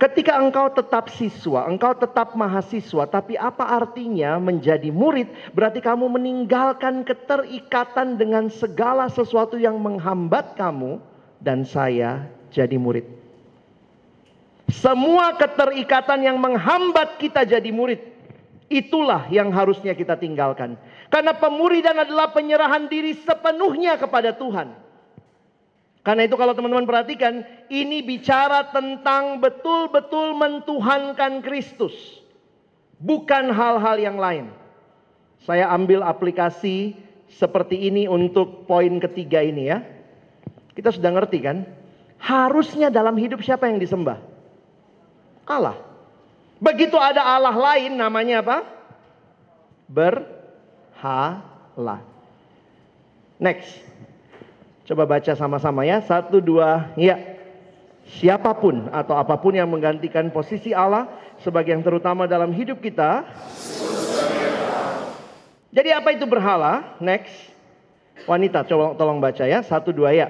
Ketika 0.00 0.40
engkau 0.40 0.72
tetap 0.72 1.12
siswa, 1.12 1.68
engkau 1.68 1.92
tetap 1.92 2.32
mahasiswa, 2.32 3.04
tapi 3.04 3.36
apa 3.36 3.68
artinya 3.68 4.40
menjadi 4.40 4.88
murid? 4.88 5.28
Berarti 5.52 5.84
kamu 5.84 6.08
meninggalkan 6.08 7.04
keterikatan 7.04 8.16
dengan 8.16 8.48
segala 8.48 9.12
sesuatu 9.12 9.60
yang 9.60 9.76
menghambat 9.76 10.56
kamu 10.56 10.96
dan 11.44 11.68
saya 11.68 12.32
jadi 12.48 12.80
murid. 12.80 13.04
Semua 14.72 15.36
keterikatan 15.36 16.24
yang 16.24 16.40
menghambat 16.40 17.20
kita 17.20 17.44
jadi 17.44 17.68
murid, 17.68 18.00
itulah 18.72 19.28
yang 19.28 19.52
harusnya 19.52 19.92
kita 19.92 20.16
tinggalkan. 20.16 20.80
Karena 21.12 21.36
pemuridan 21.36 22.00
adalah 22.00 22.32
penyerahan 22.32 22.88
diri 22.88 23.14
sepenuhnya 23.18 24.00
kepada 24.00 24.34
Tuhan. 24.34 24.72
Karena 26.04 26.28
itu 26.28 26.36
kalau 26.36 26.52
teman-teman 26.52 26.84
perhatikan, 26.84 27.48
ini 27.72 28.04
bicara 28.04 28.68
tentang 28.68 29.40
betul-betul 29.40 30.36
mentuhankan 30.36 31.40
Kristus. 31.40 31.96
Bukan 33.00 33.48
hal-hal 33.48 33.96
yang 33.96 34.20
lain. 34.20 34.52
Saya 35.44 35.72
ambil 35.72 36.04
aplikasi 36.04 36.96
seperti 37.32 37.88
ini 37.88 38.04
untuk 38.04 38.68
poin 38.68 39.00
ketiga 39.00 39.40
ini 39.40 39.72
ya. 39.72 39.80
Kita 40.76 40.92
sudah 40.92 41.08
ngerti 41.08 41.38
kan? 41.40 41.64
Harusnya 42.20 42.92
dalam 42.92 43.16
hidup 43.16 43.40
siapa 43.40 43.68
yang 43.68 43.80
disembah? 43.80 44.20
Allah. 45.48 45.76
Begitu 46.60 46.96
ada 46.96 47.20
Allah 47.24 47.52
lain 47.52 47.96
namanya 47.96 48.40
apa? 48.40 48.58
Ber 49.88 50.43
berhala. 51.04 52.00
Next. 53.36 53.84
Coba 54.88 55.04
baca 55.04 55.32
sama-sama 55.36 55.84
ya. 55.84 56.00
Satu, 56.00 56.40
dua, 56.40 56.92
ya. 56.96 57.20
Siapa 58.04 58.52
pun 58.56 58.88
atau 58.92 59.16
apa 59.16 59.36
pun 59.40 59.56
yang 59.56 59.68
menggantikan 59.68 60.28
posisi 60.28 60.76
Allah 60.76 61.08
sebagai 61.40 61.72
yang 61.72 61.80
terutama 61.80 62.28
dalam 62.28 62.52
hidup 62.52 62.80
kita. 62.80 63.24
Jadi 65.72 65.90
apa 65.92 66.08
itu 66.12 66.24
berhala? 66.28 66.96
Next. 67.00 67.32
Wanita, 68.28 68.64
coba 68.64 68.94
tolong 68.96 69.20
baca 69.20 69.44
ya. 69.44 69.60
Satu, 69.64 69.92
dua, 69.92 70.12
ya. 70.12 70.28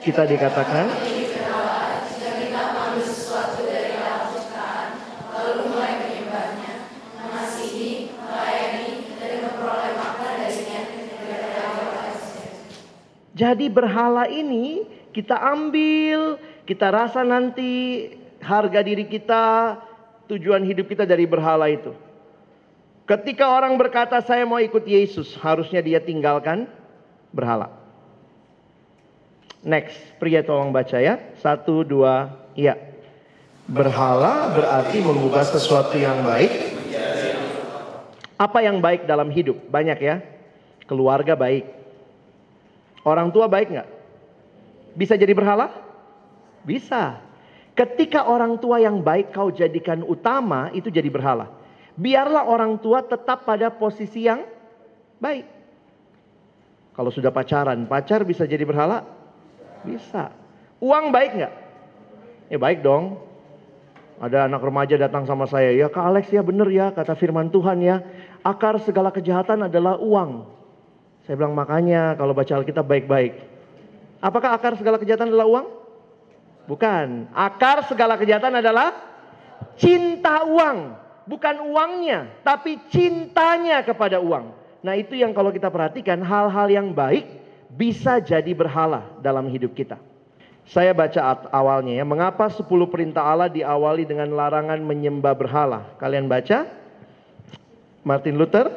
Kita 0.00 0.24
dikatakan. 0.26 1.09
Jadi 13.40 13.72
berhala 13.72 14.28
ini 14.28 14.84
kita 15.16 15.32
ambil, 15.32 16.36
kita 16.68 16.92
rasa 16.92 17.24
nanti 17.24 18.04
harga 18.44 18.84
diri 18.84 19.08
kita, 19.08 19.80
tujuan 20.28 20.60
hidup 20.60 20.92
kita 20.92 21.08
dari 21.08 21.24
berhala 21.24 21.72
itu. 21.72 21.96
Ketika 23.08 23.48
orang 23.48 23.80
berkata 23.80 24.20
saya 24.20 24.44
mau 24.44 24.60
ikut 24.60 24.84
Yesus, 24.84 25.32
harusnya 25.40 25.80
dia 25.80 26.04
tinggalkan 26.04 26.68
berhala. 27.32 27.72
Next, 29.64 29.96
pria 30.20 30.44
tolong 30.44 30.68
baca 30.68 31.00
ya. 31.00 31.16
Satu, 31.40 31.80
dua, 31.80 32.28
iya. 32.52 32.76
Berhala 33.64 34.52
berarti 34.52 35.00
mengubah 35.00 35.48
sesuatu 35.48 35.96
yang 35.96 36.28
baik. 36.28 36.76
Apa 38.36 38.60
yang 38.60 38.84
baik 38.84 39.08
dalam 39.08 39.32
hidup? 39.32 39.56
Banyak 39.72 39.98
ya. 40.00 40.20
Keluarga 40.84 41.32
baik. 41.32 41.79
Orang 43.06 43.32
tua 43.32 43.48
baik 43.48 43.68
nggak? 43.72 43.88
Bisa 44.96 45.16
jadi 45.16 45.32
berhala? 45.32 45.72
Bisa. 46.66 47.22
Ketika 47.72 48.28
orang 48.28 48.60
tua 48.60 48.82
yang 48.82 49.00
baik 49.00 49.32
kau 49.32 49.48
jadikan 49.48 50.04
utama, 50.04 50.68
itu 50.76 50.92
jadi 50.92 51.08
berhala 51.08 51.60
biarlah 52.00 52.48
orang 52.48 52.80
tua 52.80 53.04
tetap 53.04 53.44
pada 53.44 53.68
posisi 53.68 54.24
yang 54.24 54.40
baik. 55.20 55.44
Kalau 56.96 57.12
sudah 57.12 57.28
pacaran, 57.28 57.84
pacar 57.84 58.24
bisa 58.24 58.48
jadi 58.48 58.64
berhala? 58.64 59.04
Bisa. 59.84 60.32
Uang 60.80 61.12
baik 61.12 61.36
nggak? 61.36 61.54
Ya 62.48 62.58
baik 62.58 62.80
dong. 62.80 63.20
Ada 64.20 64.52
anak 64.52 64.60
remaja 64.60 65.00
datang 65.00 65.24
sama 65.24 65.48
saya, 65.48 65.72
ya 65.72 65.88
Kak 65.88 66.04
Alex 66.12 66.28
ya 66.28 66.44
bener 66.44 66.68
ya 66.68 66.92
kata 66.92 67.16
firman 67.16 67.48
Tuhan 67.48 67.80
ya. 67.80 68.04
Akar 68.44 68.76
segala 68.84 69.08
kejahatan 69.08 69.64
adalah 69.64 69.96
uang. 69.96 70.59
Saya 71.24 71.34
bilang 71.36 71.52
makanya 71.52 72.16
kalau 72.16 72.32
baca 72.32 72.52
Alkitab 72.56 72.86
baik-baik. 72.86 73.36
Apakah 74.20 74.56
akar 74.56 74.76
segala 74.76 75.00
kejahatan 75.00 75.32
adalah 75.32 75.48
uang? 75.48 75.66
Bukan. 76.68 77.30
Akar 77.32 77.88
segala 77.88 78.20
kejahatan 78.20 78.60
adalah 78.60 78.92
cinta 79.80 80.44
uang 80.44 81.00
bukan 81.30 81.56
uangnya, 81.62 82.42
tapi 82.42 82.82
cintanya 82.90 83.86
kepada 83.86 84.18
uang. 84.18 84.50
Nah, 84.82 84.98
itu 84.98 85.14
yang 85.14 85.30
kalau 85.30 85.54
kita 85.54 85.70
perhatikan 85.70 86.18
hal-hal 86.26 86.66
yang 86.66 86.90
baik 86.90 87.28
bisa 87.70 88.18
jadi 88.18 88.50
berhala 88.50 89.06
dalam 89.22 89.46
hidup 89.46 89.70
kita. 89.78 89.94
Saya 90.66 90.90
baca 90.90 91.46
awalnya 91.50 92.02
ya, 92.02 92.04
mengapa 92.06 92.50
10 92.50 92.66
perintah 92.90 93.26
Allah 93.26 93.50
diawali 93.50 94.06
dengan 94.06 94.30
larangan 94.34 94.78
menyembah 94.82 95.34
berhala? 95.34 95.94
Kalian 95.98 96.26
baca? 96.26 96.66
Martin 98.02 98.38
Luther 98.38 98.70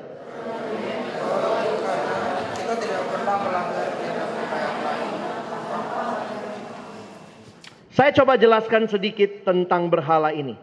Saya 7.93 8.09
coba 8.09 8.41
jelaskan 8.41 8.89
sedikit 8.89 9.45
tentang 9.45 9.85
berhala 9.85 10.33
ini. 10.33 10.57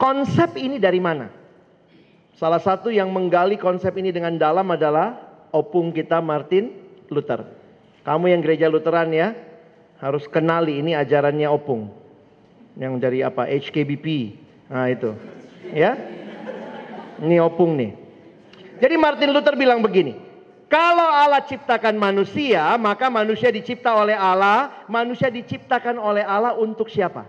Konsep 0.00 0.56
ini 0.56 0.80
dari 0.80 0.96
mana? 0.96 1.28
Salah 2.40 2.56
satu 2.56 2.88
yang 2.88 3.12
menggali 3.12 3.60
konsep 3.60 3.92
ini 4.00 4.08
dengan 4.08 4.40
dalam 4.40 4.64
adalah 4.72 5.20
opung 5.52 5.92
kita 5.92 6.24
Martin 6.24 6.72
Luther. 7.12 7.44
Kamu 8.00 8.32
yang 8.32 8.40
gereja 8.40 8.72
Lutheran 8.72 9.12
ya, 9.12 9.36
harus 10.00 10.24
kenali 10.24 10.80
ini 10.80 10.96
ajarannya 10.96 11.44
opung. 11.52 11.92
Yang 12.80 12.92
dari 12.96 13.20
apa? 13.20 13.44
HKBP. 13.44 14.06
Nah 14.72 14.88
itu. 14.88 15.12
Ya. 15.76 15.92
Ini 17.20 17.36
opung 17.44 17.76
nih. 17.76 17.92
Jadi 18.80 18.96
Martin 18.96 19.36
Luther 19.36 19.60
bilang 19.60 19.84
begini. 19.84 20.29
Kalau 20.70 21.10
Allah 21.10 21.42
ciptakan 21.42 21.98
manusia, 21.98 22.62
maka 22.78 23.10
manusia 23.10 23.50
dicipta 23.50 23.90
oleh 23.90 24.14
Allah. 24.14 24.86
Manusia 24.86 25.26
diciptakan 25.26 25.98
oleh 25.98 26.22
Allah 26.22 26.54
untuk 26.54 26.86
siapa? 26.86 27.26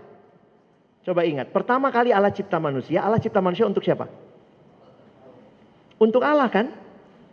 Coba 1.02 1.26
ingat, 1.26 1.50
pertama 1.50 1.90
kali 1.90 2.14
Allah 2.14 2.30
cipta 2.30 2.62
manusia, 2.62 3.02
Allah 3.02 3.18
cipta 3.18 3.42
manusia 3.42 3.66
untuk 3.66 3.82
siapa? 3.82 4.06
Untuk 5.98 6.22
Allah 6.22 6.46
kan? 6.46 6.70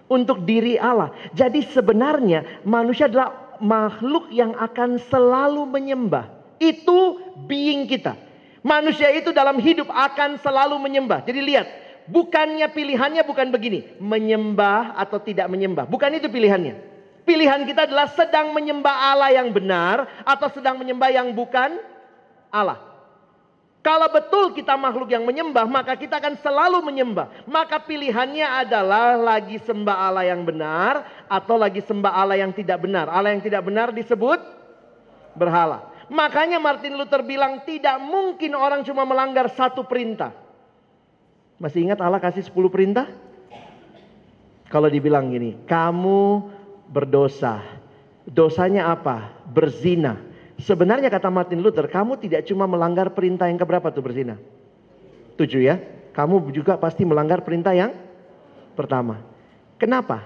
Untuk 0.10 0.42
diri 0.42 0.82
Allah. 0.82 1.14
Jadi 1.38 1.62
sebenarnya 1.70 2.66
manusia 2.66 3.06
adalah 3.06 3.58
makhluk 3.62 4.34
yang 4.34 4.58
akan 4.58 4.98
selalu 4.98 5.70
menyembah. 5.70 6.26
Itu 6.58 7.22
being 7.46 7.86
kita. 7.86 8.18
Manusia 8.66 9.14
itu 9.14 9.30
dalam 9.30 9.62
hidup 9.62 9.86
akan 9.94 10.42
selalu 10.42 10.82
menyembah. 10.82 11.22
Jadi 11.22 11.40
lihat, 11.40 11.68
bukannya 12.10 12.66
pilihannya 12.74 13.24
bukan 13.24 13.54
begini, 13.54 13.96
menyembah 14.02 14.98
atau 14.98 15.22
tidak 15.22 15.48
menyembah. 15.48 15.86
Bukan 15.86 16.18
itu 16.18 16.28
pilihannya. 16.28 16.76
Pilihan 17.24 17.62
kita 17.70 17.86
adalah 17.86 18.10
sedang 18.10 18.50
menyembah 18.58 19.14
Allah 19.14 19.30
yang 19.38 19.54
benar 19.54 20.26
atau 20.26 20.50
sedang 20.50 20.82
menyembah 20.82 21.14
yang 21.14 21.30
bukan 21.30 21.78
Allah. 22.50 22.90
Kalau 23.80 24.12
betul 24.12 24.52
kita 24.52 24.76
makhluk 24.76 25.08
yang 25.08 25.24
menyembah, 25.24 25.64
maka 25.64 25.96
kita 25.96 26.20
akan 26.20 26.36
selalu 26.44 26.84
menyembah. 26.84 27.48
Maka 27.48 27.80
pilihannya 27.80 28.44
adalah 28.44 29.16
lagi 29.16 29.56
sembah 29.56 29.98
Allah 30.10 30.28
yang 30.28 30.44
benar 30.44 31.08
atau 31.32 31.56
lagi 31.56 31.80
sembah 31.80 32.12
Allah 32.12 32.44
yang 32.44 32.52
tidak 32.52 32.84
benar. 32.84 33.08
Allah 33.08 33.32
yang 33.32 33.40
tidak 33.40 33.64
benar 33.64 33.96
disebut 33.96 34.42
berhala. 35.32 35.88
Makanya 36.12 36.60
Martin 36.60 36.98
Luther 36.98 37.24
bilang 37.24 37.64
tidak 37.64 38.02
mungkin 38.04 38.58
orang 38.58 38.84
cuma 38.84 39.08
melanggar 39.08 39.48
satu 39.54 39.86
perintah. 39.88 40.49
Masih 41.60 41.84
ingat 41.84 42.00
Allah 42.00 42.24
kasih 42.24 42.42
10 42.48 42.56
perintah? 42.72 43.12
Kalau 44.72 44.88
dibilang 44.88 45.28
gini, 45.28 45.60
kamu 45.68 46.48
berdosa. 46.88 47.60
Dosanya 48.24 48.88
apa? 48.96 49.36
Berzina. 49.44 50.16
Sebenarnya 50.60 51.12
kata 51.12 51.28
Martin 51.28 51.60
Luther, 51.60 51.92
kamu 51.92 52.16
tidak 52.20 52.48
cuma 52.48 52.64
melanggar 52.64 53.12
perintah 53.12 53.52
yang 53.52 53.60
keberapa 53.60 53.92
tuh 53.92 54.04
berzina? 54.06 54.40
Tujuh 55.36 55.62
ya. 55.64 55.76
Kamu 56.16 56.52
juga 56.56 56.80
pasti 56.80 57.04
melanggar 57.04 57.44
perintah 57.44 57.76
yang 57.76 57.92
pertama. 58.76 59.20
Kenapa? 59.80 60.24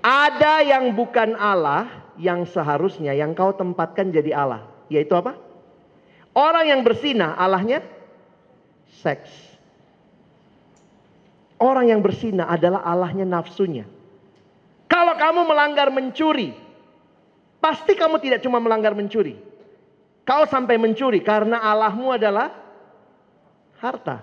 Ada 0.00 0.64
yang 0.64 0.96
bukan 0.96 1.36
Allah 1.36 1.88
yang 2.20 2.44
seharusnya 2.48 3.12
yang 3.16 3.36
kau 3.36 3.52
tempatkan 3.52 4.12
jadi 4.12 4.32
Allah. 4.32 4.64
Yaitu 4.88 5.12
apa? 5.16 5.36
Orang 6.36 6.68
yang 6.68 6.80
berzina 6.86 7.34
Allahnya 7.34 7.82
seks. 9.02 9.49
Orang 11.60 11.92
yang 11.92 12.00
berzina 12.00 12.48
adalah 12.48 12.80
Allahnya 12.80 13.28
nafsunya. 13.28 13.84
Kalau 14.88 15.12
kamu 15.14 15.44
melanggar 15.44 15.92
mencuri, 15.92 16.56
pasti 17.60 17.92
kamu 17.92 18.16
tidak 18.18 18.40
cuma 18.40 18.56
melanggar 18.58 18.96
mencuri, 18.96 19.36
Kau 20.30 20.46
sampai 20.46 20.78
mencuri 20.78 21.18
karena 21.26 21.58
Allahmu 21.58 22.14
adalah 22.14 22.54
harta, 23.82 24.22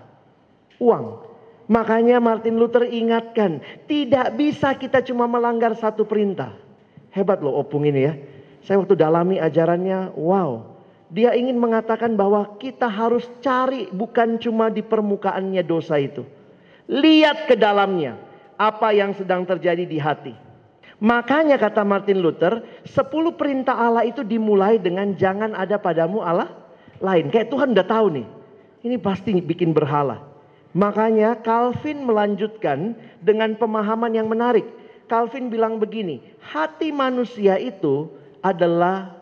uang. 0.80 1.26
Makanya 1.68 2.24
Martin 2.24 2.56
Luther 2.56 2.88
ingatkan, 2.88 3.60
tidak 3.92 4.40
bisa 4.40 4.72
kita 4.80 5.04
cuma 5.04 5.28
melanggar 5.28 5.76
satu 5.76 6.08
perintah. 6.08 6.56
Hebat 7.12 7.44
loh 7.44 7.60
opung 7.60 7.84
ini 7.84 8.08
ya. 8.08 8.14
Saya 8.64 8.80
waktu 8.80 8.96
dalami 8.96 9.36
ajarannya, 9.36 10.16
wow. 10.16 10.64
Dia 11.12 11.36
ingin 11.36 11.60
mengatakan 11.60 12.16
bahwa 12.16 12.56
kita 12.56 12.88
harus 12.88 13.28
cari 13.44 13.92
bukan 13.92 14.40
cuma 14.40 14.72
di 14.72 14.80
permukaannya 14.80 15.64
dosa 15.64 16.00
itu. 16.00 16.24
Lihat 16.88 17.52
ke 17.52 17.56
dalamnya, 17.60 18.16
apa 18.56 18.96
yang 18.96 19.12
sedang 19.12 19.44
terjadi 19.44 19.84
di 19.84 20.00
hati. 20.00 20.34
Makanya 20.98 21.62
kata 21.62 21.86
Martin 21.86 22.26
Luther, 22.26 22.66
sepuluh 22.88 23.36
perintah 23.38 23.78
Allah 23.78 24.08
itu 24.08 24.26
dimulai 24.26 24.82
dengan 24.82 25.14
jangan 25.14 25.54
ada 25.54 25.78
padamu 25.78 26.26
Allah 26.26 26.50
lain. 26.98 27.30
Kayak 27.30 27.54
Tuhan 27.54 27.78
udah 27.78 27.86
tahu 27.86 28.08
nih, 28.18 28.28
ini 28.82 28.98
pasti 28.98 29.38
bikin 29.38 29.78
berhala. 29.78 30.26
Makanya 30.74 31.38
Calvin 31.46 32.02
melanjutkan 32.02 32.98
dengan 33.22 33.54
pemahaman 33.54 34.14
yang 34.16 34.26
menarik. 34.26 34.66
Calvin 35.06 35.54
bilang 35.54 35.78
begini, 35.78 36.20
hati 36.42 36.90
manusia 36.90 37.62
itu 37.62 38.10
adalah 38.42 39.16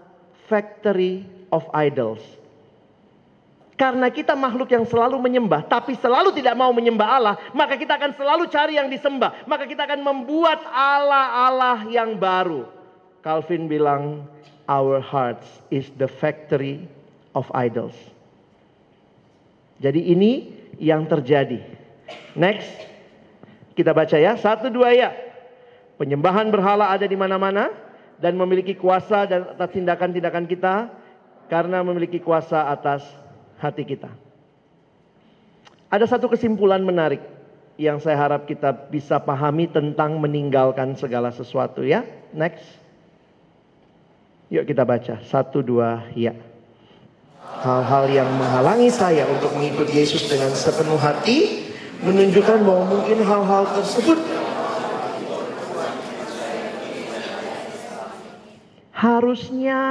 factory 0.48 1.28
of 1.52 1.68
idols. 1.76 2.24
Karena 3.76 4.08
kita 4.08 4.40
makhluk 4.40 4.72
yang 4.72 4.88
selalu 4.88 5.20
menyembah, 5.20 5.68
tapi 5.68 6.00
selalu 6.00 6.32
tidak 6.32 6.56
mau 6.56 6.72
menyembah 6.72 7.10
Allah, 7.12 7.36
maka 7.52 7.76
kita 7.76 8.00
akan 8.00 8.16
selalu 8.16 8.48
cari 8.48 8.80
yang 8.80 8.88
disembah. 8.88 9.44
Maka 9.44 9.68
kita 9.68 9.84
akan 9.84 10.00
membuat 10.00 10.64
Allah-Allah 10.72 11.84
yang 11.92 12.16
baru. 12.16 12.72
Calvin 13.20 13.68
bilang, 13.68 14.24
our 14.72 15.04
hearts 15.04 15.60
is 15.68 15.92
the 16.00 16.08
factory 16.08 16.88
of 17.36 17.52
idols. 17.52 18.00
Jadi 19.84 20.08
ini 20.08 20.56
yang 20.80 21.04
terjadi. 21.04 21.60
Next, 22.32 22.72
kita 23.76 23.92
baca 23.92 24.16
ya, 24.16 24.40
satu 24.40 24.72
dua 24.72 24.96
ya. 24.96 25.12
Penyembahan 26.00 26.48
berhala 26.48 26.96
ada 26.96 27.04
di 27.04 27.20
mana-mana 27.20 27.76
dan 28.24 28.40
memiliki 28.40 28.72
kuasa 28.72 29.28
dan 29.28 29.52
atas 29.52 29.68
tindakan-tindakan 29.76 30.48
kita 30.48 30.88
karena 31.52 31.84
memiliki 31.84 32.24
kuasa 32.24 32.72
atas 32.72 33.04
hati 33.60 33.84
kita. 33.88 34.12
Ada 35.92 36.18
satu 36.18 36.28
kesimpulan 36.28 36.84
menarik 36.84 37.24
yang 37.76 38.00
saya 38.00 38.16
harap 38.20 38.48
kita 38.48 38.72
bisa 38.88 39.20
pahami 39.20 39.68
tentang 39.68 40.16
meninggalkan 40.20 40.96
segala 40.96 41.32
sesuatu 41.32 41.84
ya. 41.84 42.04
Next. 42.32 42.64
Yuk 44.52 44.64
kita 44.68 44.84
baca. 44.88 45.20
Satu, 45.26 45.60
dua, 45.60 46.06
ya. 46.14 46.36
Hal-hal 47.66 48.10
yang 48.12 48.30
menghalangi 48.36 48.90
saya 48.92 49.26
untuk 49.30 49.54
mengikut 49.56 49.90
Yesus 49.90 50.28
dengan 50.28 50.52
sepenuh 50.54 50.98
hati 51.00 51.70
menunjukkan 52.04 52.60
bahwa 52.62 52.84
mungkin 52.92 53.24
hal-hal 53.24 53.64
tersebut 53.74 54.20
Harusnya. 58.96 59.84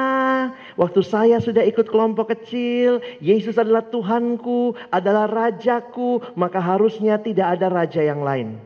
Waktu 0.81 1.01
saya 1.05 1.37
sudah 1.37 1.61
ikut 1.61 1.93
kelompok 1.93 2.33
kecil, 2.33 3.05
Yesus 3.21 3.61
adalah 3.61 3.85
Tuhanku, 3.93 4.73
adalah 4.89 5.29
Rajaku, 5.29 6.33
maka 6.41 6.57
harusnya 6.57 7.21
tidak 7.21 7.61
ada 7.61 7.69
raja 7.69 8.01
yang 8.01 8.25
lain. 8.25 8.57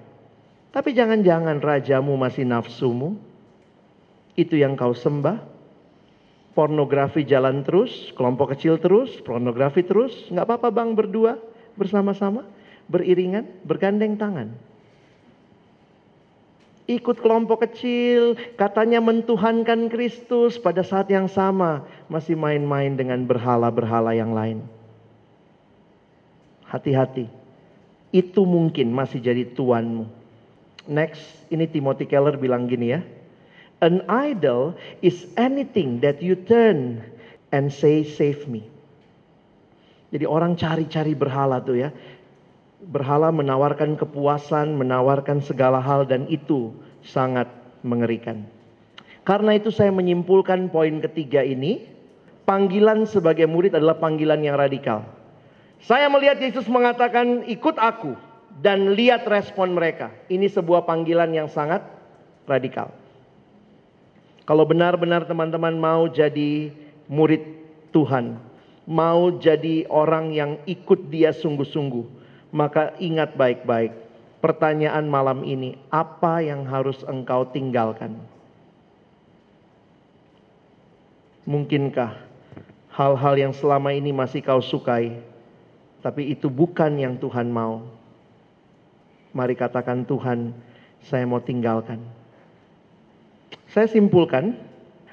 Tapi 0.70 0.95
jangan-jangan 0.95 1.59
rajamu 1.59 2.14
masih 2.14 2.47
nafsumu, 2.47 3.18
itu 4.39 4.55
yang 4.55 4.78
kau 4.78 4.95
sembah. 4.95 5.59
Pornografi 6.55 7.26
jalan 7.26 7.66
terus, 7.66 8.14
kelompok 8.14 8.55
kecil 8.55 8.78
terus, 8.78 9.18
pornografi 9.26 9.82
terus, 9.82 10.14
nggak 10.30 10.47
apa-apa 10.47 10.70
bang 10.70 10.95
berdua 10.95 11.34
bersama-sama, 11.74 12.47
beriringan, 12.86 13.47
bergandeng 13.66 14.14
tangan 14.14 14.68
ikut 16.89 17.20
kelompok 17.20 17.68
kecil, 17.68 18.34
katanya 18.57 18.99
mentuhankan 19.05 19.93
Kristus, 19.93 20.57
pada 20.57 20.80
saat 20.80 21.12
yang 21.12 21.28
sama 21.28 21.84
masih 22.09 22.34
main-main 22.34 22.97
dengan 22.97 23.20
berhala-berhala 23.28 24.16
yang 24.16 24.32
lain. 24.32 24.64
Hati-hati, 26.64 27.28
itu 28.09 28.43
mungkin 28.49 28.89
masih 28.89 29.20
jadi 29.20 29.45
tuanmu. 29.53 30.09
Next, 30.89 31.20
ini 31.53 31.68
Timothy 31.68 32.09
Keller 32.09 32.41
bilang 32.41 32.64
gini 32.64 32.97
ya. 32.97 33.05
An 33.84 34.03
idol 34.09 34.74
is 35.05 35.28
anything 35.36 36.01
that 36.01 36.24
you 36.24 36.34
turn 36.34 37.05
and 37.53 37.68
say 37.68 38.03
save 38.03 38.49
me. 38.49 38.64
Jadi 40.09 40.24
orang 40.24 40.57
cari-cari 40.57 41.12
berhala 41.12 41.61
tuh 41.61 41.76
ya 41.76 41.93
berhala 42.83 43.35
menawarkan 43.35 43.99
kepuasan, 43.99 44.79
menawarkan 44.79 45.43
segala 45.43 45.83
hal 45.83 46.07
dan 46.07 46.31
itu 46.31 46.70
sangat 47.03 47.51
mengerikan. 47.83 48.47
Karena 49.26 49.59
itu 49.59 49.68
saya 49.68 49.93
menyimpulkan 49.93 50.72
poin 50.72 51.03
ketiga 51.05 51.45
ini, 51.45 51.85
panggilan 52.49 53.05
sebagai 53.05 53.45
murid 53.45 53.76
adalah 53.76 53.99
panggilan 54.01 54.41
yang 54.41 54.57
radikal. 54.57 55.05
Saya 55.85 56.09
melihat 56.11 56.41
Yesus 56.41 56.66
mengatakan 56.66 57.45
ikut 57.45 57.76
aku 57.76 58.16
dan 58.64 58.97
lihat 58.97 59.29
respon 59.29 59.76
mereka. 59.76 60.11
Ini 60.26 60.49
sebuah 60.49 60.89
panggilan 60.89 61.31
yang 61.31 61.47
sangat 61.47 61.85
radikal. 62.49 62.91
Kalau 64.49 64.64
benar-benar 64.64 65.29
teman-teman 65.29 65.76
mau 65.76 66.09
jadi 66.09 66.72
murid 67.05 67.45
Tuhan, 67.93 68.41
mau 68.89 69.29
jadi 69.37 69.85
orang 69.93 70.33
yang 70.33 70.57
ikut 70.64 71.12
dia 71.12 71.37
sungguh-sungguh, 71.37 72.18
maka 72.51 72.97
ingat 72.99 73.37
baik-baik 73.37 74.09
pertanyaan 74.39 75.07
malam 75.07 75.43
ini, 75.43 75.75
apa 75.91 76.43
yang 76.43 76.63
harus 76.67 77.03
engkau 77.07 77.47
tinggalkan? 77.51 78.15
Mungkinkah 81.49 82.13
hal-hal 82.93 83.35
yang 83.39 83.55
selama 83.57 83.91
ini 83.95 84.13
masih 84.13 84.45
kau 84.45 84.61
sukai, 84.61 85.19
tapi 86.05 86.31
itu 86.31 86.47
bukan 86.53 86.93
yang 86.99 87.15
Tuhan 87.17 87.49
mau? 87.49 87.83
Mari 89.33 89.55
katakan 89.57 90.05
Tuhan, 90.05 90.53
saya 91.05 91.25
mau 91.25 91.41
tinggalkan. 91.41 92.01
Saya 93.69 93.89
simpulkan, 93.89 94.57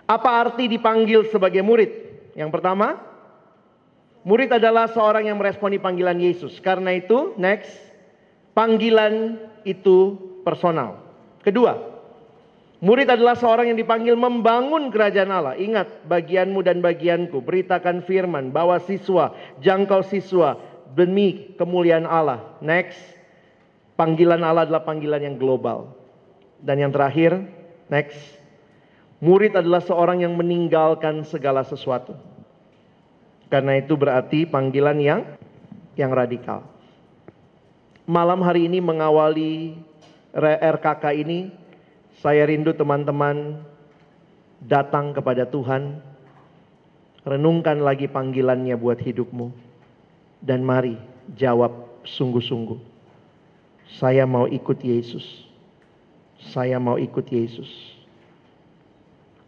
apa 0.08 0.30
arti 0.48 0.68
dipanggil 0.72 1.28
sebagai 1.32 1.64
murid? 1.64 1.92
Yang 2.36 2.52
pertama, 2.52 3.00
Murid 4.26 4.50
adalah 4.50 4.90
seorang 4.90 5.30
yang 5.30 5.38
meresponi 5.38 5.78
panggilan 5.78 6.18
Yesus. 6.18 6.58
Karena 6.58 6.98
itu, 6.98 7.38
next, 7.38 7.70
panggilan 8.58 9.38
itu 9.62 10.18
personal. 10.42 10.98
Kedua, 11.46 11.78
murid 12.82 13.06
adalah 13.06 13.38
seorang 13.38 13.70
yang 13.70 13.78
dipanggil 13.78 14.18
membangun 14.18 14.90
kerajaan 14.90 15.30
Allah. 15.30 15.54
Ingat, 15.62 16.10
bagianmu 16.10 16.66
dan 16.66 16.82
bagianku, 16.82 17.38
beritakan 17.46 18.02
firman, 18.02 18.50
bawa 18.50 18.82
siswa, 18.82 19.30
jangkau 19.62 20.02
siswa, 20.02 20.58
demi 20.98 21.54
kemuliaan 21.54 22.10
Allah. 22.10 22.58
Next, 22.66 22.98
panggilan 23.94 24.42
Allah 24.42 24.66
adalah 24.66 24.82
panggilan 24.82 25.22
yang 25.22 25.38
global. 25.38 25.94
Dan 26.58 26.82
yang 26.82 26.90
terakhir, 26.90 27.46
next, 27.94 28.18
murid 29.22 29.54
adalah 29.54 29.86
seorang 29.86 30.26
yang 30.26 30.34
meninggalkan 30.34 31.22
segala 31.30 31.62
sesuatu. 31.62 32.18
Karena 33.50 33.78
itu 33.78 33.94
berarti 33.94 34.44
panggilan 34.50 34.98
yang 34.98 35.22
yang 35.96 36.12
radikal. 36.12 36.66
Malam 38.06 38.42
hari 38.46 38.70
ini 38.70 38.78
mengawali 38.82 39.82
RKK 40.62 41.04
ini, 41.16 41.50
saya 42.22 42.46
rindu 42.46 42.76
teman-teman 42.76 43.64
datang 44.62 45.16
kepada 45.16 45.48
Tuhan, 45.50 46.04
renungkan 47.26 47.82
lagi 47.82 48.06
panggilannya 48.06 48.78
buat 48.78 49.02
hidupmu, 49.02 49.50
dan 50.44 50.62
mari 50.62 51.02
jawab 51.34 51.74
sungguh-sungguh. 52.06 52.78
Saya 53.98 54.30
mau 54.30 54.46
ikut 54.46 54.78
Yesus. 54.86 55.24
Saya 56.54 56.78
mau 56.78 57.02
ikut 57.02 57.26
Yesus. 57.26 57.70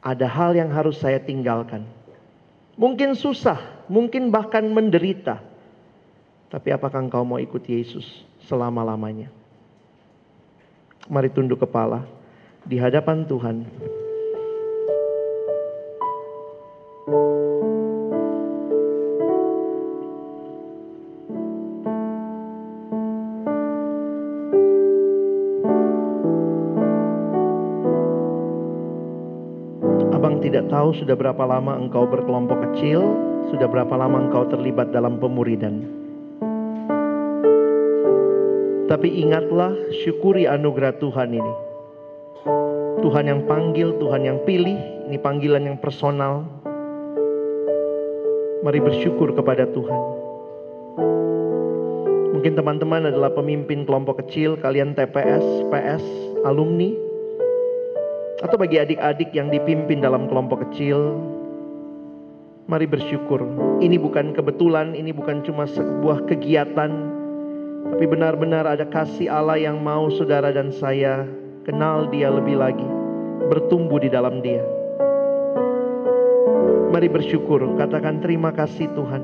Ada 0.02 0.26
hal 0.26 0.58
yang 0.58 0.74
harus 0.74 0.98
saya 0.98 1.22
tinggalkan. 1.22 1.86
Mungkin 2.80 3.14
susah, 3.14 3.77
mungkin 3.88 4.32
bahkan 4.32 4.64
menderita. 4.68 5.44
Tapi 6.48 6.72
apakah 6.72 7.04
engkau 7.04 7.28
mau 7.28 7.40
ikut 7.44 7.60
Yesus 7.68 8.08
selama-lamanya? 8.48 9.28
Mari 11.12 11.32
tunduk 11.32 11.60
kepala 11.60 12.08
di 12.64 12.80
hadapan 12.80 13.28
Tuhan. 13.28 13.58
Abang 30.16 30.40
tidak 30.44 30.68
tahu 30.72 30.96
sudah 30.96 31.16
berapa 31.16 31.44
lama 31.44 31.76
engkau 31.76 32.08
berkelompok 32.08 32.72
kecil, 32.72 33.04
sudah 33.52 33.68
berapa 33.68 33.94
lama 33.96 34.28
engkau 34.28 34.48
terlibat 34.52 34.92
dalam 34.92 35.20
pemuridan. 35.20 35.88
Tapi 38.88 39.08
ingatlah, 39.20 39.76
syukuri 40.04 40.48
anugerah 40.48 40.96
Tuhan 41.00 41.36
ini. 41.36 41.54
Tuhan 43.04 43.28
yang 43.28 43.44
panggil, 43.44 43.92
Tuhan 44.00 44.24
yang 44.24 44.40
pilih, 44.48 44.80
ini 45.12 45.20
panggilan 45.20 45.68
yang 45.68 45.78
personal. 45.78 46.48
Mari 48.64 48.80
bersyukur 48.80 49.36
kepada 49.36 49.68
Tuhan. 49.76 50.02
Mungkin 52.32 52.54
teman-teman 52.54 53.12
adalah 53.12 53.34
pemimpin 53.36 53.84
kelompok 53.84 54.24
kecil, 54.24 54.56
kalian 54.62 54.96
TPS, 54.96 55.44
PS, 55.68 56.04
alumni, 56.48 56.90
atau 58.40 58.56
bagi 58.56 58.80
adik-adik 58.80 59.34
yang 59.36 59.52
dipimpin 59.52 60.00
dalam 60.00 60.32
kelompok 60.32 60.64
kecil, 60.70 61.18
Mari 62.68 62.84
bersyukur. 62.84 63.48
Ini 63.80 63.96
bukan 63.96 64.36
kebetulan, 64.36 64.92
ini 64.92 65.16
bukan 65.16 65.40
cuma 65.40 65.64
sebuah 65.72 66.28
kegiatan, 66.28 66.92
tapi 67.96 68.04
benar-benar 68.04 68.68
ada 68.68 68.84
kasih 68.84 69.32
Allah 69.32 69.56
yang 69.56 69.80
mau 69.80 70.12
saudara 70.12 70.52
dan 70.52 70.76
saya 70.76 71.24
kenal 71.64 72.12
Dia 72.12 72.28
lebih 72.28 72.60
lagi, 72.60 72.84
bertumbuh 73.48 74.04
di 74.04 74.12
dalam 74.12 74.44
Dia. 74.44 74.60
Mari 76.92 77.08
bersyukur, 77.08 77.64
katakan 77.80 78.20
terima 78.20 78.52
kasih 78.52 78.92
Tuhan. 78.92 79.24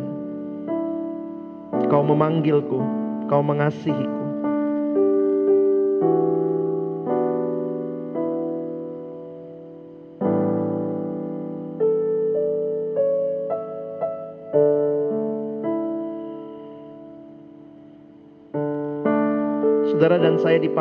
Kau 1.91 1.99
memanggilku, 1.99 2.79
kau 3.27 3.43
mengasihiku. 3.43 4.22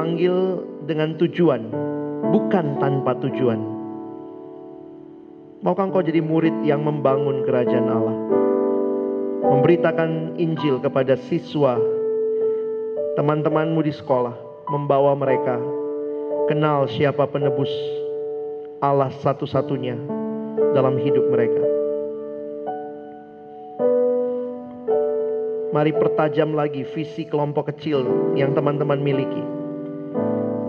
Dipanggil 0.03 0.59
dengan 0.90 1.14
tujuan, 1.14 1.62
bukan 2.34 2.74
tanpa 2.82 3.14
tujuan. 3.22 3.62
Maukah 5.62 5.86
engkau 5.86 6.03
jadi 6.03 6.18
murid 6.18 6.66
yang 6.66 6.82
membangun 6.82 7.46
kerajaan 7.46 7.86
Allah? 7.86 8.18
Memberitakan 9.46 10.34
Injil 10.42 10.82
kepada 10.82 11.14
siswa, 11.30 11.78
teman-temanmu 13.14 13.78
di 13.86 13.94
sekolah, 13.94 14.34
membawa 14.74 15.14
mereka 15.14 15.62
kenal 16.50 16.90
siapa 16.90 17.22
penebus 17.30 17.70
Allah 18.82 19.14
satu-satunya 19.22 19.94
dalam 20.74 20.98
hidup 20.98 21.30
mereka. 21.30 21.62
Mari 25.70 25.94
pertajam 25.94 26.59
lagi 26.59 26.82
visi 26.90 27.22
kelompok 27.22 27.70
kecil 27.70 28.34
yang 28.34 28.50
teman-teman 28.50 28.98
miliki. 28.98 29.61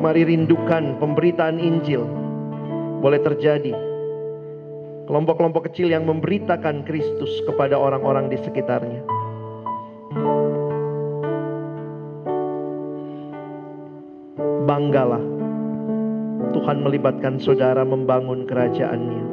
Mari 0.04 0.28
rindukan 0.28 1.00
pemberitaan 1.00 1.64
Injil. 1.64 2.04
Boleh 3.00 3.24
terjadi. 3.24 3.72
Kelompok-kelompok 5.08 5.72
kecil 5.72 5.96
yang 5.96 6.04
memberitakan 6.04 6.84
Kristus 6.84 7.32
kepada 7.48 7.80
orang-orang 7.80 8.28
di 8.28 8.36
sekitarnya. 8.36 9.00
Banggalah. 14.68 15.24
Tuhan 16.52 16.84
melibatkan 16.84 17.40
saudara 17.40 17.88
membangun 17.88 18.44
kerajaannya. 18.44 19.24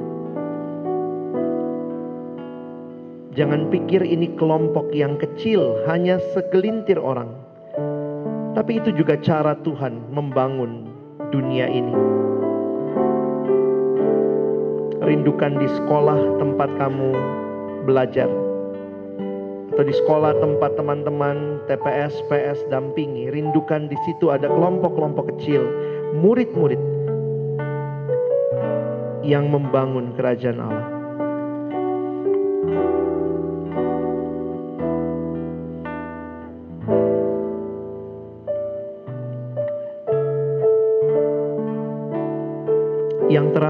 Jangan 3.34 3.74
pikir 3.74 4.06
ini 4.06 4.38
kelompok 4.38 4.94
yang 4.94 5.18
kecil, 5.18 5.82
hanya 5.90 6.22
segelintir 6.30 7.02
orang. 7.02 7.39
Tapi 8.51 8.82
itu 8.82 8.90
juga 8.90 9.14
cara 9.22 9.55
Tuhan 9.62 10.11
membangun 10.11 10.90
dunia 11.30 11.70
ini. 11.70 11.94
Rindukan 15.01 15.59
di 15.59 15.68
sekolah 15.80 16.18
tempat 16.42 16.70
kamu 16.76 17.11
belajar. 17.86 18.28
Atau 19.70 19.86
di 19.86 19.94
sekolah 19.94 20.34
tempat 20.42 20.74
teman-teman 20.74 21.62
TPS, 21.70 22.12
PS 22.26 22.59
dampingi. 22.68 23.30
Rindukan 23.30 23.86
di 23.86 23.96
situ 24.05 24.34
ada 24.34 24.51
kelompok-kelompok 24.51 25.30
kecil, 25.34 25.62
murid-murid 26.18 26.78
yang 29.22 29.46
membangun 29.46 30.11
kerajaan 30.18 30.59
Allah. 30.59 30.99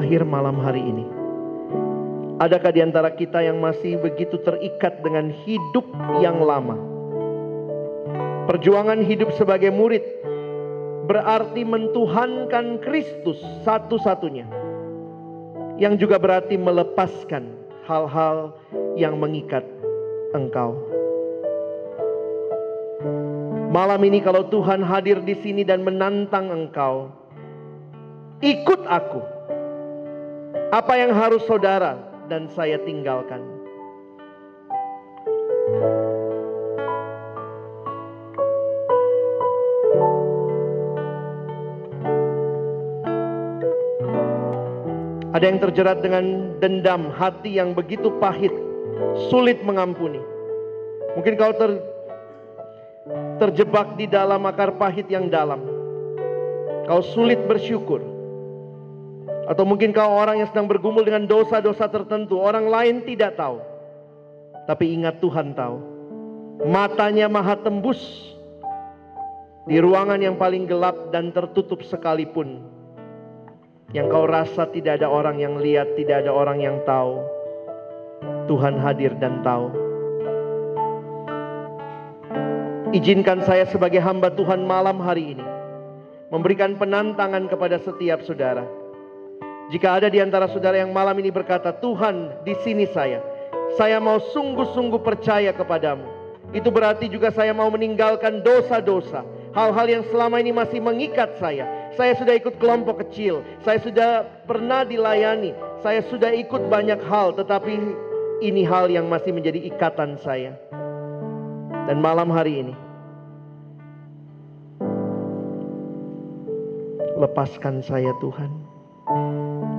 Terakhir 0.00 0.24
malam 0.24 0.56
hari 0.64 0.80
ini. 0.80 1.04
Adakah 2.40 2.72
di 2.72 2.80
antara 2.80 3.12
kita 3.12 3.44
yang 3.44 3.60
masih 3.60 4.00
begitu 4.00 4.40
terikat 4.40 5.04
dengan 5.04 5.28
hidup 5.44 5.84
yang 6.24 6.40
lama? 6.40 6.72
Perjuangan 8.48 9.04
hidup 9.04 9.28
sebagai 9.36 9.68
murid 9.68 10.00
berarti 11.04 11.68
mentuhankan 11.68 12.80
Kristus 12.80 13.36
satu-satunya. 13.60 14.48
Yang 15.76 16.08
juga 16.08 16.16
berarti 16.16 16.56
melepaskan 16.56 17.60
hal-hal 17.84 18.56
yang 18.96 19.20
mengikat 19.20 19.68
engkau. 20.32 20.80
Malam 23.68 24.00
ini 24.08 24.24
kalau 24.24 24.48
Tuhan 24.48 24.80
hadir 24.80 25.20
di 25.20 25.36
sini 25.44 25.60
dan 25.60 25.84
menantang 25.84 26.48
engkau, 26.48 27.12
ikut 28.40 28.80
aku 28.88 29.40
apa 30.70 30.92
yang 30.98 31.10
harus 31.14 31.42
saudara 31.46 31.98
dan 32.30 32.46
saya 32.50 32.78
tinggalkan? 32.82 33.42
Ada 45.30 45.46
yang 45.46 45.62
terjerat 45.62 46.02
dengan 46.02 46.58
dendam, 46.58 47.08
hati 47.14 47.54
yang 47.54 47.70
begitu 47.70 48.10
pahit, 48.18 48.50
sulit 49.30 49.62
mengampuni. 49.62 50.18
Mungkin 51.14 51.38
kau 51.38 51.54
ter, 51.54 51.80
terjebak 53.38 53.94
di 53.94 54.10
dalam 54.10 54.42
akar 54.44 54.74
pahit 54.74 55.06
yang 55.06 55.30
dalam. 55.30 55.62
Kau 56.90 57.00
sulit 57.00 57.38
bersyukur. 57.46 58.09
Atau 59.50 59.66
mungkin 59.66 59.90
kau 59.90 60.14
orang 60.14 60.38
yang 60.38 60.48
sedang 60.54 60.70
bergumul 60.70 61.02
dengan 61.02 61.26
dosa-dosa 61.26 61.90
tertentu. 61.90 62.38
Orang 62.38 62.70
lain 62.70 63.02
tidak 63.02 63.34
tahu. 63.34 63.58
Tapi 64.70 64.94
ingat 64.94 65.18
Tuhan 65.18 65.58
tahu. 65.58 65.76
Matanya 66.70 67.26
maha 67.26 67.58
tembus. 67.58 67.98
Di 69.66 69.82
ruangan 69.82 70.22
yang 70.22 70.38
paling 70.38 70.70
gelap 70.70 71.10
dan 71.10 71.34
tertutup 71.34 71.82
sekalipun. 71.82 72.62
Yang 73.90 74.06
kau 74.14 74.22
rasa 74.30 74.70
tidak 74.70 75.02
ada 75.02 75.10
orang 75.10 75.42
yang 75.42 75.58
lihat, 75.58 75.98
tidak 75.98 76.22
ada 76.22 76.30
orang 76.30 76.62
yang 76.62 76.78
tahu. 76.86 77.18
Tuhan 78.46 78.78
hadir 78.78 79.18
dan 79.18 79.42
tahu. 79.42 79.66
Izinkan 82.94 83.42
saya 83.42 83.66
sebagai 83.66 83.98
hamba 83.98 84.30
Tuhan 84.30 84.62
malam 84.62 85.02
hari 85.02 85.34
ini. 85.34 85.46
Memberikan 86.30 86.78
penantangan 86.78 87.50
kepada 87.50 87.82
setiap 87.82 88.22
saudara 88.22 88.79
jika 89.70 90.02
ada 90.02 90.10
di 90.10 90.18
antara 90.18 90.50
saudara 90.50 90.82
yang 90.82 90.90
malam 90.90 91.14
ini 91.22 91.30
berkata, 91.30 91.70
Tuhan 91.70 92.42
di 92.42 92.58
sini 92.66 92.90
saya. 92.90 93.22
Saya 93.78 94.02
mau 94.02 94.18
sungguh-sungguh 94.18 94.98
percaya 94.98 95.54
kepadamu. 95.54 96.02
Itu 96.50 96.74
berarti 96.74 97.06
juga 97.06 97.30
saya 97.30 97.54
mau 97.54 97.70
meninggalkan 97.70 98.42
dosa-dosa. 98.42 99.22
Hal-hal 99.54 99.86
yang 99.86 100.02
selama 100.10 100.42
ini 100.42 100.50
masih 100.50 100.82
mengikat 100.82 101.38
saya. 101.38 101.70
Saya 101.94 102.18
sudah 102.18 102.34
ikut 102.34 102.58
kelompok 102.58 103.06
kecil. 103.06 103.46
Saya 103.62 103.78
sudah 103.78 104.26
pernah 104.50 104.82
dilayani. 104.82 105.54
Saya 105.86 106.02
sudah 106.10 106.34
ikut 106.34 106.66
banyak 106.66 106.98
hal. 107.06 107.38
Tetapi 107.38 107.70
ini 108.42 108.66
hal 108.66 108.90
yang 108.90 109.06
masih 109.06 109.30
menjadi 109.30 109.62
ikatan 109.70 110.18
saya. 110.18 110.58
Dan 111.86 112.02
malam 112.02 112.26
hari 112.26 112.66
ini. 112.66 112.74
Lepaskan 117.14 117.86
saya 117.86 118.10
Tuhan 118.18 118.69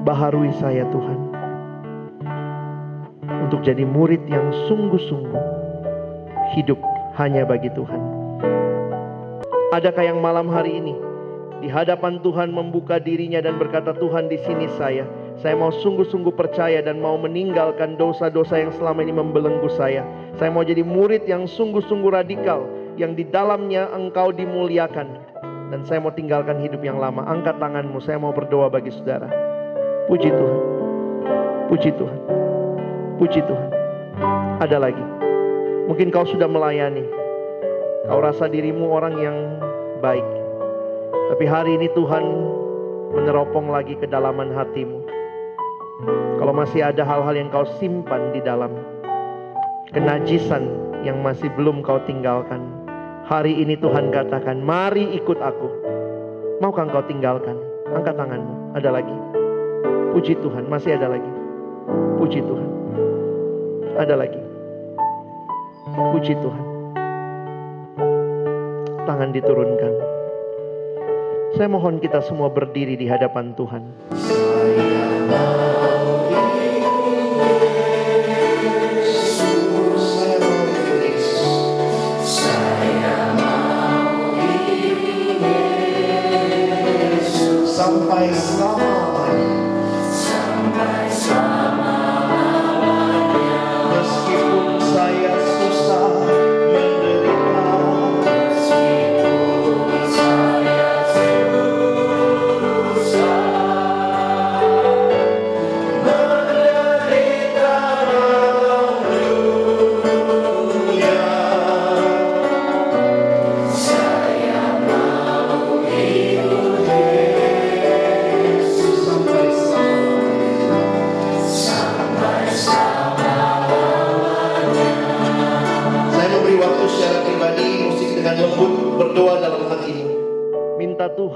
Baharui 0.02 0.49
saya 0.57 0.82
Tuhan. 0.90 1.19
Untuk 3.45 3.61
jadi 3.61 3.86
murid 3.86 4.26
yang 4.26 4.49
sungguh-sungguh 4.65 5.44
hidup 6.57 6.82
hanya 7.22 7.45
bagi 7.45 7.69
Tuhan. 7.78 8.02
Adakah 9.69 10.02
yang 10.02 10.18
malam 10.18 10.49
hari 10.49 10.82
ini 10.82 10.98
di 11.61 11.69
hadapan 11.69 12.18
Tuhan 12.26 12.49
membuka 12.49 12.98
dirinya 12.98 13.45
dan 13.45 13.61
berkata 13.61 13.94
Tuhan 13.94 14.26
di 14.26 14.41
sini 14.41 14.65
saya. 14.73 15.06
Saya 15.38 15.53
mau 15.53 15.69
sungguh-sungguh 15.69 16.34
percaya 16.34 16.82
dan 16.82 16.98
mau 16.98 17.22
meninggalkan 17.22 17.94
dosa-dosa 17.94 18.57
yang 18.57 18.73
selama 18.73 19.06
ini 19.06 19.14
membelenggu 19.14 19.69
saya. 19.78 20.02
Saya 20.41 20.49
mau 20.49 20.65
jadi 20.65 20.82
murid 20.82 21.30
yang 21.30 21.45
sungguh-sungguh 21.45 22.10
radikal 22.10 22.65
yang 22.98 23.14
di 23.14 23.22
dalamnya 23.30 23.86
engkau 23.94 24.34
dimuliakan. 24.34 25.30
Dan 25.69 25.86
saya 25.86 26.02
mau 26.02 26.10
tinggalkan 26.10 26.57
hidup 26.57 26.82
yang 26.82 26.98
lama. 26.98 27.22
Angkat 27.30 27.61
tanganmu, 27.61 28.02
saya 28.02 28.18
mau 28.18 28.34
berdoa 28.34 28.65
bagi 28.65 28.90
saudara. 28.90 29.51
Puji 30.12 30.28
Tuhan. 30.28 30.60
Puji 31.72 31.90
Tuhan. 31.96 32.20
Puji 33.16 33.40
Tuhan. 33.48 33.70
Ada 34.60 34.76
lagi. 34.76 35.00
Mungkin 35.88 36.12
kau 36.12 36.28
sudah 36.28 36.52
melayani. 36.52 37.08
Kau 38.12 38.20
rasa 38.20 38.52
dirimu 38.52 38.92
orang 38.92 39.16
yang 39.24 39.38
baik. 40.04 40.28
Tapi 41.32 41.48
hari 41.48 41.80
ini 41.80 41.88
Tuhan 41.96 42.28
meneropong 43.16 43.72
lagi 43.72 43.96
kedalaman 44.04 44.52
hatimu. 44.52 45.00
Kalau 46.44 46.52
masih 46.60 46.92
ada 46.92 47.08
hal-hal 47.08 47.32
yang 47.32 47.48
kau 47.48 47.64
simpan 47.80 48.36
di 48.36 48.44
dalam 48.44 48.76
kenajisan 49.96 50.68
yang 51.08 51.24
masih 51.24 51.48
belum 51.56 51.88
kau 51.88 52.04
tinggalkan. 52.04 52.60
Hari 53.32 53.64
ini 53.64 53.80
Tuhan 53.80 54.12
katakan, 54.12 54.60
mari 54.60 55.08
ikut 55.16 55.40
aku. 55.40 55.72
Maukah 56.60 56.84
kau 56.92 57.08
tinggalkan? 57.08 57.56
Angkat 57.96 58.20
tanganmu. 58.20 58.76
Ada 58.76 58.92
lagi. 58.92 59.40
Puji 60.12 60.36
Tuhan, 60.44 60.68
masih 60.68 61.00
ada 61.00 61.08
lagi. 61.08 61.32
Puji 62.20 62.44
Tuhan. 62.44 62.70
Ada 63.96 64.20
lagi. 64.20 64.44
Puji 66.12 66.36
Tuhan. 66.36 66.66
Tangan 69.08 69.32
diturunkan. 69.32 69.94
Saya 71.56 71.68
mohon 71.72 72.04
kita 72.04 72.20
semua 72.28 72.52
berdiri 72.52 73.00
di 73.00 73.08
hadapan 73.08 73.56
Tuhan. 73.56 73.84
Sampai 87.72 88.30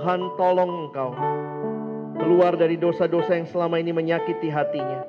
Tuhan 0.05 0.37
tolong 0.37 0.85
engkau 0.85 1.17
keluar 2.21 2.53
dari 2.53 2.77
dosa-dosa 2.77 3.41
yang 3.41 3.49
selama 3.49 3.81
ini 3.81 3.89
menyakiti 3.89 4.53
hatinya. 4.53 5.01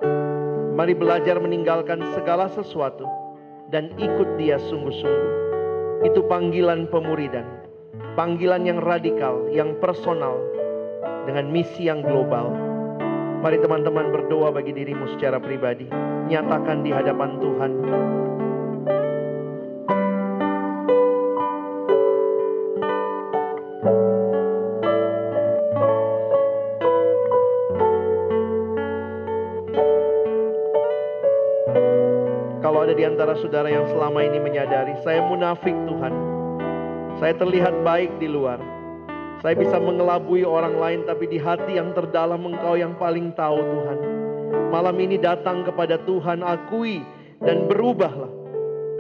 Mari 0.72 0.96
belajar 0.96 1.36
meninggalkan 1.36 2.00
segala 2.16 2.48
sesuatu 2.48 3.04
dan 3.68 3.92
ikut 4.00 4.40
dia 4.40 4.56
sungguh-sungguh. 4.56 5.32
Itu 6.00 6.24
panggilan 6.24 6.88
pemuridan. 6.88 7.44
Panggilan 8.16 8.64
yang 8.64 8.80
radikal, 8.80 9.44
yang 9.52 9.76
personal, 9.84 10.40
dengan 11.28 11.52
misi 11.52 11.92
yang 11.92 12.00
global. 12.00 12.48
Mari 13.44 13.60
teman-teman 13.60 14.08
berdoa 14.16 14.48
bagi 14.48 14.72
dirimu 14.72 15.12
secara 15.12 15.36
pribadi. 15.36 15.92
Nyatakan 16.32 16.80
di 16.80 16.88
hadapan 16.88 17.36
Tuhan. 17.36 17.72
Antara 33.16 33.32
saudara 33.40 33.72
yang 33.72 33.88
selama 33.88 34.20
ini 34.28 34.36
menyadari, 34.36 34.92
saya 35.00 35.24
munafik 35.24 35.72
Tuhan. 35.88 36.12
Saya 37.16 37.32
terlihat 37.40 37.80
baik 37.80 38.12
di 38.20 38.28
luar. 38.28 38.60
Saya 39.40 39.56
bisa 39.56 39.80
mengelabui 39.80 40.44
orang 40.44 40.76
lain, 40.76 41.00
tapi 41.08 41.24
di 41.24 41.40
hati 41.40 41.80
yang 41.80 41.96
terdalam 41.96 42.44
Engkau 42.44 42.76
yang 42.76 42.92
paling 43.00 43.32
tahu 43.32 43.56
Tuhan. 43.56 43.98
Malam 44.68 45.00
ini 45.00 45.16
datang 45.16 45.64
kepada 45.64 45.96
Tuhan, 46.04 46.44
akui 46.44 47.00
dan 47.40 47.64
berubahlah. 47.64 48.28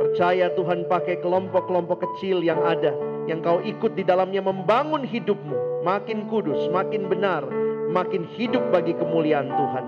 Percaya 0.00 0.48
Tuhan 0.56 0.88
pakai 0.88 1.20
kelompok-kelompok 1.20 2.08
kecil 2.08 2.40
yang 2.40 2.64
ada, 2.64 2.96
yang 3.28 3.44
kau 3.44 3.60
ikut 3.60 4.00
di 4.00 4.00
dalamnya 4.00 4.40
membangun 4.40 5.04
hidupmu. 5.04 5.84
Makin 5.84 6.24
kudus, 6.32 6.72
makin 6.72 7.04
benar, 7.12 7.44
makin 7.92 8.24
hidup 8.32 8.64
bagi 8.72 8.96
kemuliaan 8.96 9.52
Tuhan. 9.52 9.84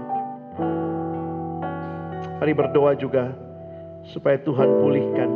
Mari 2.45 2.53
berdoa 2.53 2.93
juga 2.93 3.48
supaya 4.13 4.41
Tuhan 4.41 4.69
pulihkan. 4.81 5.31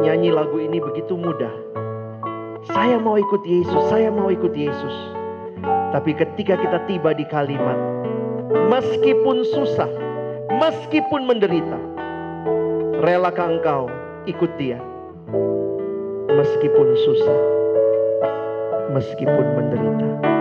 Nyanyi 0.00 0.32
lagu 0.32 0.56
ini 0.56 0.80
begitu 0.80 1.12
mudah. 1.14 1.52
Saya 2.72 2.96
mau 3.00 3.20
ikut 3.20 3.42
Yesus, 3.44 3.82
saya 3.92 4.08
mau 4.08 4.32
ikut 4.32 4.52
Yesus. 4.52 4.96
Tapi 5.92 6.16
ketika 6.16 6.56
kita 6.56 6.78
tiba 6.88 7.12
di 7.12 7.24
kalimat, 7.28 7.76
meskipun 8.72 9.44
susah, 9.52 9.90
meskipun 10.56 11.28
menderita, 11.28 11.78
relakah 13.04 13.60
engkau 13.60 13.82
ikut 14.24 14.48
dia? 14.56 14.80
Meskipun 16.30 16.88
susah, 17.04 17.38
meskipun 18.96 19.46
menderita. 19.58 20.39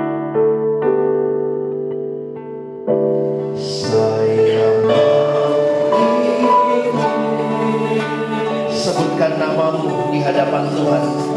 Sebutkan 9.20 9.36
namamu 9.36 10.16
di 10.16 10.24
hadapan 10.24 10.64
Tuhan. 10.72 11.28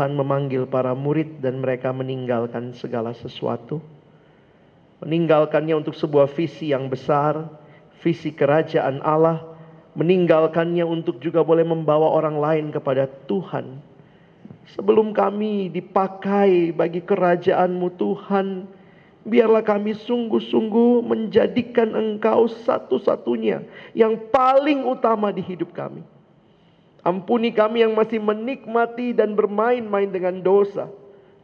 Tuhan 0.00 0.16
memanggil 0.16 0.64
para 0.64 0.96
murid 0.96 1.44
dan 1.44 1.60
mereka 1.60 1.92
meninggalkan 1.92 2.72
segala 2.72 3.12
sesuatu. 3.12 3.84
Meninggalkannya 5.04 5.76
untuk 5.76 5.92
sebuah 5.92 6.24
visi 6.32 6.72
yang 6.72 6.88
besar, 6.88 7.52
visi 8.00 8.32
kerajaan 8.32 9.04
Allah. 9.04 9.44
Meninggalkannya 9.92 10.88
untuk 10.88 11.20
juga 11.20 11.44
boleh 11.44 11.68
membawa 11.68 12.16
orang 12.16 12.40
lain 12.40 12.66
kepada 12.72 13.12
Tuhan. 13.28 13.76
Sebelum 14.72 15.12
kami 15.12 15.68
dipakai 15.68 16.72
bagi 16.72 17.04
kerajaanmu 17.04 17.92
Tuhan, 18.00 18.64
biarlah 19.28 19.60
kami 19.60 20.00
sungguh-sungguh 20.00 21.04
menjadikan 21.04 21.92
Engkau 21.92 22.48
satu-satunya 22.48 23.68
yang 23.92 24.16
paling 24.32 24.80
utama 24.80 25.28
di 25.28 25.44
hidup 25.44 25.76
kami. 25.76 26.00
Ampuni 27.00 27.48
kami 27.56 27.80
yang 27.80 27.96
masih 27.96 28.20
menikmati 28.20 29.16
dan 29.16 29.32
bermain-main 29.32 30.12
dengan 30.12 30.44
dosa. 30.44 30.92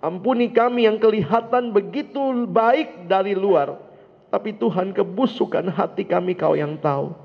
Ampuni 0.05 0.53
kami 0.53 0.85
yang 0.85 1.01
kelihatan 1.01 1.73
begitu 1.73 2.21
baik 2.45 3.09
dari 3.09 3.33
luar. 3.33 3.81
Tapi 4.29 4.53
Tuhan 4.53 4.93
kebusukan 4.93 5.65
hati 5.73 6.05
kami 6.05 6.37
kau 6.37 6.53
yang 6.53 6.77
tahu. 6.77 7.17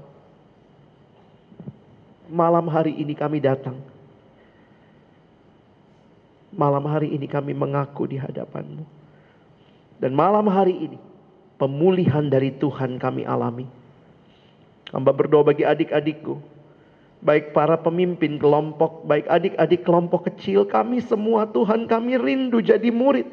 Malam 2.32 2.72
hari 2.72 2.96
ini 2.96 3.12
kami 3.12 3.44
datang. 3.44 3.76
Malam 6.56 6.88
hari 6.88 7.12
ini 7.12 7.28
kami 7.28 7.52
mengaku 7.52 8.08
di 8.08 8.16
hadapanmu. 8.16 8.88
Dan 10.00 10.16
malam 10.16 10.48
hari 10.48 10.88
ini 10.88 10.98
pemulihan 11.60 12.32
dari 12.32 12.56
Tuhan 12.56 12.96
kami 12.96 13.28
alami. 13.28 13.68
Hamba 14.96 15.12
berdoa 15.12 15.44
bagi 15.44 15.68
adik-adikku 15.68 16.61
baik 17.22 17.54
para 17.54 17.78
pemimpin 17.78 18.42
kelompok, 18.42 19.06
baik 19.06 19.30
adik-adik 19.30 19.82
kelompok 19.86 20.28
kecil, 20.34 20.66
kami 20.66 21.00
semua 21.06 21.46
Tuhan 21.46 21.86
kami 21.86 22.18
rindu 22.18 22.60
jadi 22.60 22.90
murid. 22.90 23.30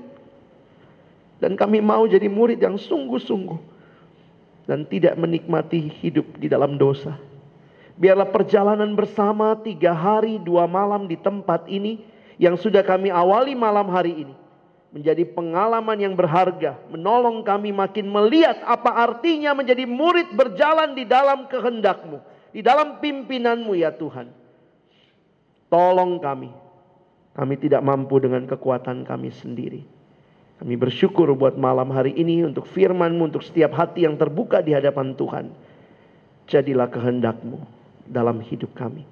Dan 1.40 1.56
kami 1.56 1.80
mau 1.80 2.04
jadi 2.04 2.28
murid 2.28 2.60
yang 2.60 2.76
sungguh-sungguh. 2.76 3.80
Dan 4.68 4.84
tidak 4.84 5.16
menikmati 5.16 5.88
hidup 6.04 6.36
di 6.36 6.44
dalam 6.44 6.76
dosa. 6.76 7.16
Biarlah 7.96 8.28
perjalanan 8.28 8.92
bersama 8.92 9.56
tiga 9.58 9.96
hari 9.96 10.36
dua 10.38 10.68
malam 10.68 11.08
di 11.08 11.16
tempat 11.16 11.66
ini 11.72 12.04
yang 12.36 12.54
sudah 12.54 12.84
kami 12.84 13.08
awali 13.08 13.56
malam 13.56 13.88
hari 13.88 14.28
ini. 14.28 14.34
Menjadi 14.92 15.24
pengalaman 15.24 15.96
yang 15.96 16.12
berharga. 16.12 16.76
Menolong 16.92 17.40
kami 17.48 17.72
makin 17.72 18.12
melihat 18.12 18.60
apa 18.68 18.92
artinya 18.92 19.56
menjadi 19.56 19.88
murid 19.88 20.36
berjalan 20.36 20.92
di 20.92 21.08
dalam 21.08 21.48
kehendakmu 21.48 22.20
di 22.52 22.60
dalam 22.64 22.98
pimpinanmu 23.02 23.72
ya 23.76 23.92
Tuhan. 23.92 24.28
Tolong 25.68 26.16
kami. 26.20 26.50
Kami 27.36 27.54
tidak 27.60 27.84
mampu 27.84 28.18
dengan 28.18 28.48
kekuatan 28.48 29.06
kami 29.06 29.30
sendiri. 29.30 29.84
Kami 30.58 30.74
bersyukur 30.74 31.30
buat 31.38 31.54
malam 31.54 31.94
hari 31.94 32.10
ini 32.18 32.42
untuk 32.42 32.66
firman-Mu, 32.66 33.30
untuk 33.30 33.46
setiap 33.46 33.78
hati 33.78 34.02
yang 34.02 34.18
terbuka 34.18 34.58
di 34.58 34.74
hadapan 34.74 35.14
Tuhan. 35.14 35.54
Jadilah 36.50 36.90
kehendak-Mu 36.90 37.62
dalam 38.10 38.42
hidup 38.42 38.74
kami. 38.74 39.06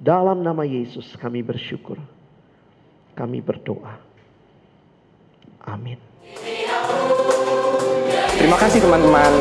Dalam 0.00 0.42
nama 0.42 0.66
Yesus 0.66 1.14
kami 1.14 1.46
bersyukur. 1.46 2.00
Kami 3.14 3.38
berdoa. 3.38 4.00
Amin. 5.62 6.00
Terima 8.34 8.56
kasih 8.56 8.80
teman-teman. 8.82 9.32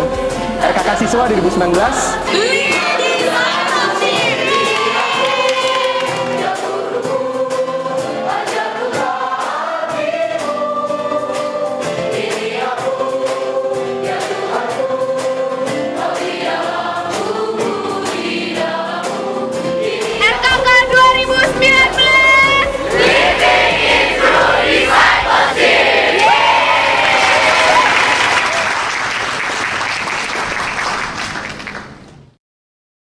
RKK 0.60 0.90
Siswa 1.02 1.24
2019. 1.32 2.68